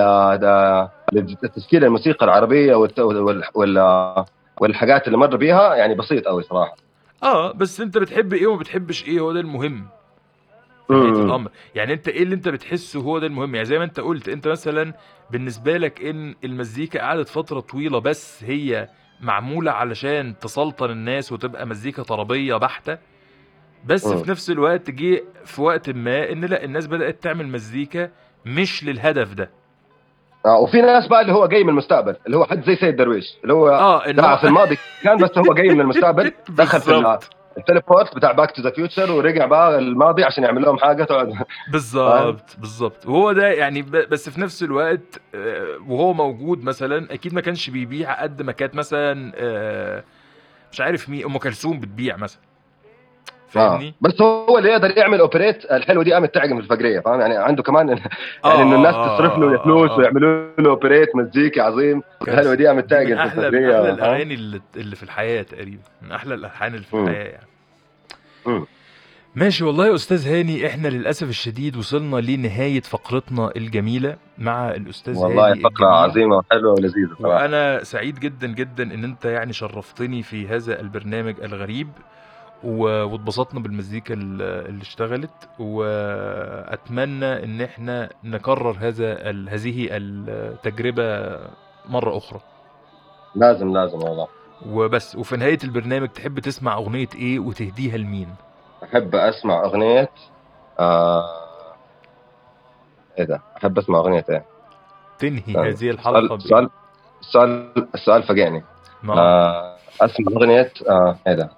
لتشكيل 1.13 1.85
الموسيقى 1.85 2.27
العربية 2.27 2.75
والحاجات 4.61 5.07
اللي 5.07 5.19
مر 5.19 5.37
بيها 5.37 5.75
يعني 5.75 5.95
بسيط 5.95 6.25
قوي 6.27 6.43
صراحة 6.43 6.77
آه 7.23 7.53
بس 7.53 7.81
أنت 7.81 7.99
بتحب 7.99 8.33
إيه 8.33 8.47
وما 8.47 8.59
بتحبش 8.59 9.05
إيه 9.09 9.21
هو 9.21 9.33
ده 9.33 9.41
المهم. 9.41 9.87
الأمر 10.91 11.51
يعني 11.75 11.93
أنت 11.93 12.09
إيه 12.09 12.23
اللي 12.23 12.35
أنت 12.35 12.49
بتحسه 12.49 13.01
هو 13.01 13.19
ده 13.19 13.27
المهم 13.27 13.55
يعني 13.55 13.67
زي 13.67 13.79
ما 13.79 13.85
أنت 13.85 14.01
قلت 14.01 14.29
أنت 14.29 14.49
مثلا 14.49 14.95
بالنسبة 15.31 15.77
لك 15.77 16.03
إن 16.03 16.35
المزيكا 16.45 17.01
قعدت 17.01 17.29
فترة 17.29 17.61
طويلة 17.61 17.99
بس 17.99 18.45
هي 18.45 18.89
معمولة 19.21 19.71
علشان 19.73 20.39
تسلطن 20.39 20.91
الناس 20.91 21.33
وتبقى 21.33 21.67
مزيكا 21.67 22.03
طربية 22.03 22.57
بحتة 22.57 22.99
بس. 23.87 24.09
في 24.13 24.31
نفس 24.31 24.51
الوقت 24.51 24.91
جه 24.91 25.23
في 25.45 25.63
وقت 25.63 25.91
ما 25.91 26.33
إن 26.33 26.45
لأ 26.45 26.65
الناس 26.65 26.87
بدأت 26.87 27.23
تعمل 27.23 27.49
مزيكا 27.49 28.11
مش 28.45 28.85
للهدف 28.85 29.35
ده. 29.35 29.51
آه 30.47 30.59
وفي 30.59 30.83
ناس 30.83 31.07
بقى 31.07 31.21
اللي 31.21 31.33
هو 31.33 31.47
جاي 31.47 31.65
من 31.65 31.71
المستقبل 31.71 32.17
اللي 32.27 32.37
هو 32.37 32.45
حد 32.45 32.65
زي 32.65 32.77
سيد 32.77 32.97
درويش 32.97 33.39
اللي 33.43 33.53
هو 33.53 33.69
آه 33.69 34.03
هو 34.21 34.37
في 34.37 34.45
الماضي 34.47 34.79
كان 35.03 35.17
بس 35.17 35.39
هو 35.39 35.55
جاي 35.55 35.69
من 35.69 35.81
المستقبل 35.81 36.33
دخل 36.49 36.81
في 36.81 37.19
ال 37.59 37.65
teleport 37.65 38.17
بتاع 38.17 38.33
Back 38.33 38.51
to 38.51 38.63
the 38.63 38.71
Future 38.71 39.13
ورجع 39.13 39.47
بقى 39.47 39.79
الماضي 39.79 40.25
عشان 40.25 40.45
يعمل 40.45 40.63
لهم 40.63 40.79
حاجة 40.79 41.05
تقعد. 41.05 41.35
بالظبط 41.73 42.57
بالظبط. 42.59 43.07
وهو 43.07 43.33
ده 43.33 43.49
يعني 43.49 43.83
بس 43.83 44.29
في 44.29 44.41
نفس 44.41 44.63
الوقت 44.63 45.21
آه، 45.35 45.79
وهو 45.89 46.13
موجود 46.13 46.65
مثلا 46.65 47.15
أكيد 47.15 47.35
ما 47.35 47.41
كانش 47.41 47.71
بيبيع 47.71 48.23
قد 48.23 48.43
ما 48.43 48.53
كانت 48.53 48.75
مثلا 48.75 49.33
آه، 49.37 50.05
مش 50.73 50.81
عارف 50.81 51.09
مين 51.09 51.25
أم 51.25 51.39
كلثوم 51.39 51.81
بتبيع 51.81 52.17
مثلا. 52.17 52.41
فاهمني؟ 53.49 53.89
آه. 53.89 53.95
بس 54.01 54.23
هو 54.23 54.59
اللي 54.59 54.69
يقدر 54.71 54.99
يعمل 54.99 55.21
اوبريت 55.21 55.65
الحلوة 55.73 56.05
دي 56.05 56.13
قامت 56.13 56.35
تعجن 56.35 56.57
في 56.57 56.63
الفجرية 56.63 57.01
فاهم 57.01 57.21
يعني 57.21 57.37
عنده 57.37 57.63
كمان 57.63 57.89
يعني 57.89 58.01
آه، 58.45 58.63
انه 58.63 58.77
الناس 58.77 58.95
تصرف 58.95 59.39
له 59.39 59.55
آه، 59.55 59.63
فلوس 59.65 59.91
آه. 59.91 59.97
ويعملوا 59.99 60.51
له 60.59 60.71
اوبريت 60.71 61.17
مزيكي 61.17 61.61
عظيم 61.61 62.03
الحلوة 62.29 62.55
دي 62.55 62.67
قامت 62.67 62.91
تعجن 62.91 63.17
في 63.17 63.23
أحلى 63.23 63.51
من 63.51 63.65
أحلى؟ 63.65 63.91
الأغاني 63.91 64.35
اللي, 64.35 64.61
اللي 64.77 64.97
في 64.97 65.03
الحياة 65.03 65.43
تقريبا 65.43 65.83
من 66.03 66.13
أحلى 66.13 66.35
الالحان 66.35 66.75
اللي 66.75 66.87
في. 66.87 66.95
الحياة 66.97 67.25
يعني 67.25 67.47
مم. 68.47 68.67
ماشي 69.35 69.65
والله 69.65 69.87
يا 69.87 69.95
أستاذ 69.95 70.29
هاني 70.29 70.67
إحنا 70.67 70.89
للأسف 70.89 71.29
الشديد 71.29 71.77
وصلنا 71.77 72.17
لنهاية 72.17 72.81
فقرتنا 72.81 73.53
الجميلة 73.57 74.17
مع 74.39 74.71
الأستاذ 74.71 75.19
والله 75.19 75.51
هاني 75.51 75.61
فقرة 75.61 75.87
الجميل. 75.87 75.93
عظيمة 76.11 76.37
وحلوة 76.37 76.73
ولذيذة 76.73 77.17
وأنا 77.21 77.85
سعيد 77.85 78.19
جدا 78.21 78.47
جدا 78.47 78.83
إن 78.83 79.05
أنت 79.05 79.25
يعني 79.25 79.53
شرفتني 79.53 80.23
في 80.23 80.49
هذا 80.49 80.81
البرنامج 80.81 81.35
الغريب 81.43 81.89
واتبسطنا 82.65 83.61
بالمزيكا 83.61 84.15
ال- 84.15 84.43
اللي 84.69 84.83
اشتغلت 84.83 85.49
وأتمنى 85.59 87.45
إن 87.45 87.61
إحنا 87.61 88.09
نكرر 88.25 88.77
هذا 88.81 89.31
ال- 89.31 89.49
هذه 89.49 89.89
التجربة 89.91 91.39
مرة 91.89 92.17
أخرى 92.17 92.41
لازم 93.35 93.73
لازم 93.73 93.99
والله 93.99 94.29
وبس 94.67 95.17
وفي 95.17 95.37
نهاية 95.37 95.59
البرنامج 95.65 96.09
تحب 96.09 96.39
تسمع 96.39 96.75
أغنية 96.75 97.09
إيه 97.15 97.39
وتهديها 97.39 97.97
لمين 97.97 98.35
أحب 98.85 99.15
أسمع 99.15 99.65
أغنية 99.65 100.09
آه 100.81 101.25
إيه 103.19 103.25
ده 103.25 103.41
أحب 103.57 103.79
أسمع 103.79 103.99
أغنية 103.99 104.25
إيه 104.31 104.45
تنهي 105.19 105.55
طيب. 105.55 105.59
هذه 105.59 105.91
الحلقة 105.91 106.35
السؤال؟ 106.35 106.71
السؤال 107.21 107.73
السؤال 107.95 108.23
فقعني 108.23 108.65
نعم. 109.03 109.19
آه 109.19 109.77
أسمع 110.01 110.33
أغنية 110.37 110.73
آه 110.91 111.17
إيه 111.27 111.35
ده 111.35 111.51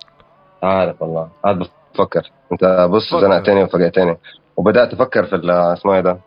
عارف 0.63 1.03
والله. 1.03 1.29
قاعد 1.45 1.59
بفكر. 1.95 2.23
انت 2.53 2.89
بص. 2.91 3.15
زنقتني 3.15 3.63
وفقعتني 3.63 4.17
وبدأت 4.57 4.93
أفكر 4.93 5.25
في 5.25 5.37
اسمه 5.47 5.95
إيه 5.95 6.01
ده؟ 6.01 6.19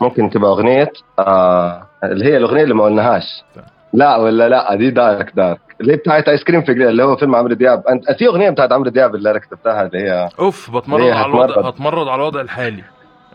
ممكن 0.00 0.30
تبقى 0.30 0.50
أغنية 0.50 0.92
آه 1.18 1.86
اللي 2.04 2.24
هي 2.24 2.36
الأغنية 2.36 2.62
اللي 2.62 2.74
ما 2.74 2.84
قلناهاش. 2.84 3.44
لا 3.92 4.16
ولا 4.16 4.48
لا 4.48 4.74
دي 4.74 4.90
dark 4.90 5.32
dark. 5.36 5.60
اللي 5.80 5.92
هي 5.92 5.96
بتاعت 5.96 6.28
آيس 6.28 6.44
كريم 6.44 6.62
في 6.62 6.72
اللي 6.72 7.04
هو 7.04 7.16
فيلم 7.16 7.34
عمرو 7.34 7.54
دياب. 7.54 7.86
انت 7.86 8.12
في 8.18 8.26
أغنية 8.26 8.50
بتاعت 8.50 8.72
عمرو 8.72 8.90
دياب 8.90 9.14
اللي 9.14 9.30
أنا 9.30 9.38
كتبتها 9.38 9.82
اللي 9.82 9.98
هي 9.98 10.28
أوف 10.38 10.76
بتمرد 10.76 11.10
على 11.10 11.26
الوضع؟ 11.26 11.68
هتمرد. 11.68 12.08
على 12.08 12.14
الوضع 12.14 12.40
الحالي. 12.40 12.84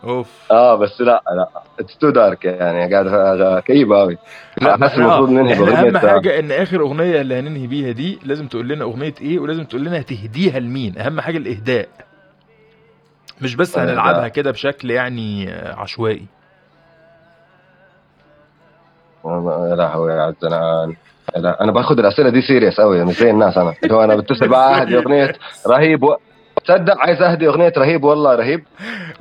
أوف. 0.04 0.28
آه 0.50 0.74
بس 0.74 1.00
لا 1.00 1.22
لا. 1.36 1.48
it's 1.80 1.96
too 1.98 2.10
dark 2.10 2.44
يعني 2.44 2.94
قاعد 2.94 3.62
كئيبه 3.62 3.98
قوي 4.00 4.18
لا 4.62 4.74
إحنا 4.74 4.94
المفروض 4.96 5.30
ننهي 5.30 5.52
إحنا 5.54 5.80
أهم 5.80 5.98
حاجة 5.98 6.38
إن 6.38 6.52
آخر 6.52 6.80
أغنية 6.80 7.20
اللي 7.20 7.38
هننهي 7.38 7.66
بيها 7.66 7.92
دي 7.92 8.18
لازم 8.24 8.46
تقول 8.46 8.68
لنا 8.68 8.84
أغنية 8.84 9.14
إيه 9.20 9.38
ولازم 9.38 9.64
تقول 9.64 9.84
لنا 9.84 10.00
هتهديها 10.00 10.58
لمين. 10.58 10.98
أهم 10.98 11.20
حاجة 11.20 11.36
الإهداء. 11.36 11.88
مش 13.42 13.54
بس. 13.56 13.78
هنلعبها 13.78 14.28
كده 14.28 14.50
بشكل 14.50 14.90
يعني 14.90 15.50
آه، 15.52 15.74
عشوائي. 15.74 16.26
يا 19.24 19.74
لهوي 19.76 20.12
يا 20.12 20.22
عزنان 20.22 20.94
لا 21.36 21.64
أنا 21.64 21.72
باخذ 21.72 21.98
الأسئلة 21.98 22.30
دي 22.30 22.42
سيريس 22.42 22.80
قوي 22.80 23.04
مش 23.04 23.14
زي 23.14 23.30
الناس 23.30 23.58
أنا. 23.58 23.74
اللي 23.82 23.94
هو 23.94 24.04
أنا 24.04 24.16
بتصل 24.16 24.48
بقى 24.48 24.80
أهدي 24.80 24.98
أغنية 24.98 25.32
رهيب 25.66 26.02
و... 26.02 26.16
تصدق 26.64 26.98
عايز 26.98 27.22
أهدي 27.22 27.48
أغنية 27.48 27.72
رهيب 27.78 28.04
والله 28.04 28.34
رهيب. 28.34 28.64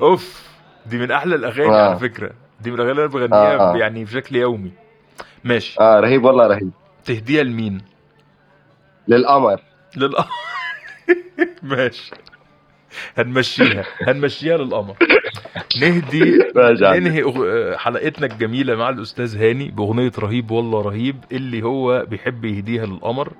أوف. 0.01 0.48
دي 0.89 0.97
من 0.97 1.11
أحلى 1.11 1.35
الأغاني 1.35 1.69
آه. 1.75 1.89
على 1.89 1.99
فكرة. 1.99 2.31
دي 2.61 2.71
من 2.71 2.75
الأغاني 2.75 2.91
اللي 2.91 3.01
أنا 3.05 3.11
بغنيها 3.11 3.59
آه. 3.73 3.77
يعني 3.77 4.03
بشكل 4.03 4.35
يومي. 4.35 4.71
ماشي. 5.43 5.79
آه 5.79 5.99
رهيب 5.99 6.23
والله 6.23 6.47
رهيب. 6.47 6.71
تهديها 7.05 7.43
لمين؟ 7.43 7.81
للقمر. 9.07 9.61
للقمر 9.97 10.27
ماشي. 11.63 12.11
هنمشيها. 13.17 13.83
هنمشيها 14.07 14.57
للقمر. 14.57 14.95
نهدي. 15.81 16.39
ننهي 16.81 17.23
أغ- 17.23 17.77
حلقتنا 17.77 18.25
الجميلة 18.25 18.75
مع 18.75 18.89
الأستاذ 18.89 19.37
هاني 19.43 19.71
بأغنية 19.71 20.11
رهيب 20.19 20.51
والله 20.51 20.81
رهيب 20.81 21.15
اللي 21.31 21.61
هو 21.63 22.05
بيحب 22.09 22.45
يهديها 22.45 22.85
للقمر. 22.85 23.33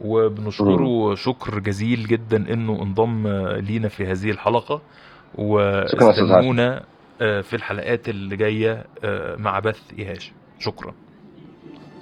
وبنشكره 0.00 1.14
شكر 1.14 1.58
جزيل 1.58 2.06
جدا 2.06 2.36
إنه 2.52 2.82
انضم 2.82 3.28
لينا 3.68 3.88
في 3.88 4.06
هذه 4.06 4.30
الحلقة. 4.30 4.82
واستنونا 5.34 6.82
آه، 7.20 7.40
في 7.40 7.56
الحلقات 7.56 8.08
اللي 8.08 8.36
جاية 8.36 8.84
آه، 9.04 9.36
مع 9.36 9.58
بث 9.58 9.80
إيهاش. 9.98 10.32
شكرا. 10.58 10.94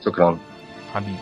شكرا. 0.04 0.38
حبيبي. 0.94 1.16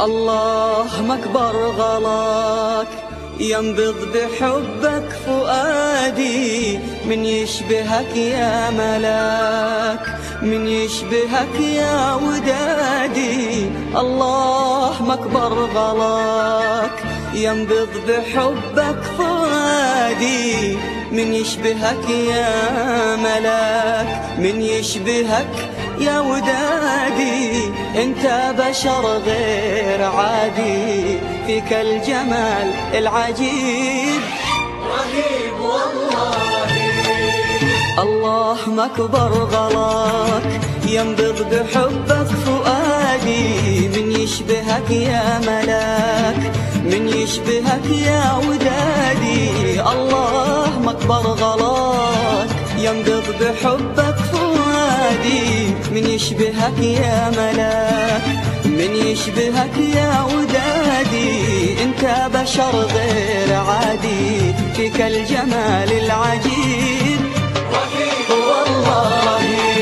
الله 0.00 1.14
أكبر 1.14 1.52
غلاك 1.56 2.88
ينبض 3.40 3.94
بحبك 4.14 5.08
فؤادي 5.08 6.78
من 7.08 7.24
يشبهك 7.24 8.16
يا 8.16 8.70
ملاك 8.70 10.16
من 10.42 10.66
يشبهك 10.66 11.60
يا 11.60 12.14
ودادي. 12.14 13.70
الله 13.96 15.14
أكبر 15.14 15.52
غلاك 15.52 17.21
ينبض 17.34 17.88
بحبك 18.08 19.02
فؤادي 19.18 20.76
من 21.12 21.34
يشبهك 21.34 22.10
يا 22.10 23.16
ملاك 23.16 24.38
من 24.38 24.62
يشبهك 24.62 25.70
يا 25.98 26.20
ودادي. 26.20 27.72
انت 27.96 28.54
بشر 28.58 29.04
غير 29.26 30.04
عادي 30.04 31.18
فيك 31.46 31.72
الجمال 31.72 32.72
العجيب. 32.94 34.20
رهيب 34.92 35.60
والله. 35.60 36.32
الله 37.98 38.58
ما 38.66 38.86
كبر 38.96 39.32
غلاك 39.52 40.60
ينبض 40.86 41.38
بحبك 41.50 42.26
فؤادي 42.44 43.88
من 43.88 44.12
يشبهك 44.20 44.90
يا 44.90 45.38
ملاك. 45.38 46.61
من 46.84 47.08
يشبهك 47.08 47.86
يا 47.90 48.24
ودادي. 48.46 49.80
الله 49.92 50.70
ما 50.84 50.92
كبر 50.92 51.26
غلاك 51.42 52.50
ينبض 52.78 53.26
بحبك 53.40 54.16
فؤادي. 54.32 55.74
من 55.94 56.04
يشبهك 56.06 56.78
يا 56.78 57.30
ملاك 57.30 58.22
من 58.64 58.92
يشبهك 59.06 59.76
يا 59.96 60.12
ودادي. 60.32 61.82
انت 61.82 62.02
بشر 62.34 62.74
غير 62.94 63.50
عادي 63.56 64.54
فيك 64.76 65.00
الجمال 65.00 65.90
العجيب. 65.92 67.20
والله 68.30 69.08
رهيب 69.26 69.81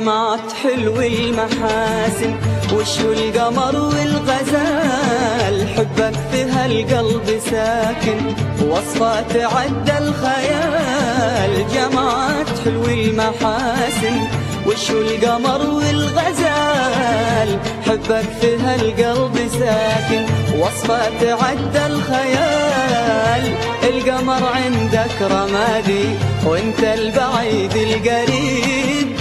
جمعت 0.00 0.52
حلو 0.62 1.00
المحاسن 1.00 2.34
وشو 2.74 3.12
القمر 3.12 3.76
والغزال؟ 3.76 5.68
حبك 5.76 6.14
في 6.32 6.42
هالقلب 6.42 7.40
ساكن 7.50 8.20
وصفة 8.68 9.20
تعدى 9.20 9.98
الخيال. 9.98 11.66
جمعت 11.74 12.48
حلو 12.64 12.84
المحاسن 12.84 14.20
وشو 14.66 15.00
القمر 15.00 15.70
والغزال؟ 15.70 17.58
حبك 17.86 18.28
في 18.40 18.56
هالقلب 18.56 19.36
ساكن 19.52 20.24
وصفة 20.60 21.00
تعدى 21.20 21.86
الخيال. 21.86 23.54
القمر 23.82 24.42
عندك 24.54 25.16
رمادي 25.22 26.04
وانت 26.46 26.80
البعيد 26.80 27.76
القريب. 27.76 29.19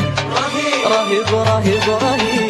رهيب 0.90 1.30
رهيب 1.34 1.90
رهيب 2.04 2.49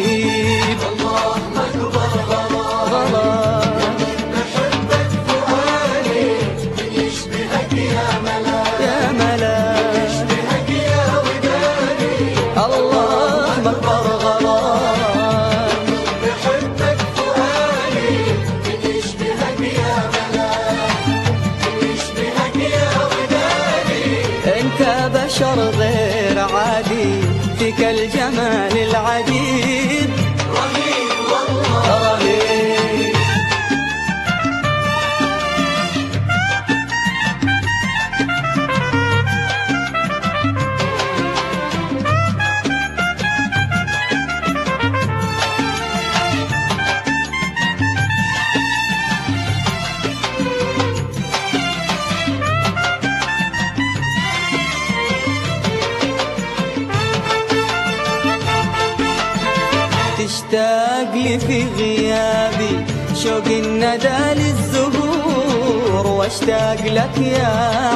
واشتاق 66.30 66.82
لك 66.86 67.18
يا 67.18 67.54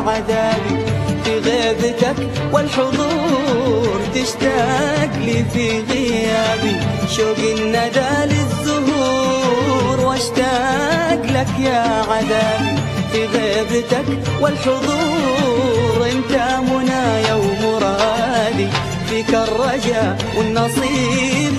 عذابي 0.07 0.85
في 1.23 1.39
غيبتك 1.39 2.15
والحضور 2.53 3.99
تشتاق 4.15 5.09
لي 5.25 5.45
في 5.53 5.81
غيابي. 5.89 6.75
شوق 7.09 7.37
الندى 7.37 8.33
للزهور 8.33 9.99
وأشتاق 9.99 11.21
لك 11.25 11.59
يا 11.59 12.03
عذابي 12.09 12.75
في 13.11 13.25
غيبتك 13.25 14.05
والحضور. 14.41 16.07
أنت 16.11 16.33
منايا 16.71 17.33
ومرادي 17.33 18.67
فيك 19.09 19.29
الرجاء 19.29 20.17
والنصيب. 20.37 21.53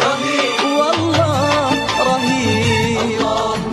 رهيب. 0.00 0.60
والله 0.78 1.70
رهيب. 2.00 3.20
اللهم 3.20 3.67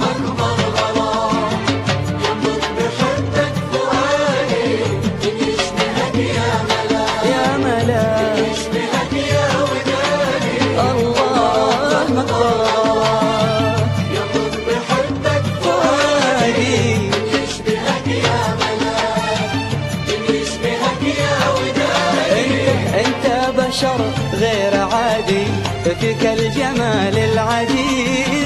فيك 26.20 26.28
الجمال 26.28 27.18
العجيب. 27.18 28.45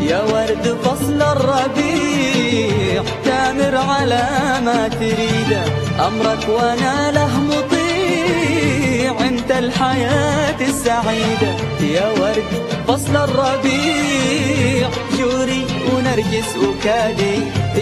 يا 0.00 0.22
ورد 0.22 0.76
فصل 0.84 1.22
الربيع 1.22 3.02
تامر 3.24 3.76
على 3.76 4.24
ما 4.64 4.88
تريده 4.88 5.62
أمرك 6.06 6.48
وأنا 6.48 7.12
له 7.12 7.40
مطيع 7.40 9.28
أنت 9.28 9.50
الحياة 9.50 10.60
السعيدة 10.60 11.52
يا 11.80 12.06
ورد 12.20 12.44
فصل 12.88 13.16
الربيع 13.16 14.88
جوري 15.18 15.66
ونرجس 15.92 16.50
وكادي 16.56 17.38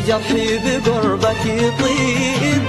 جرحي 0.08 0.58
بقربك 0.58 1.46
يطيب. 1.46 2.62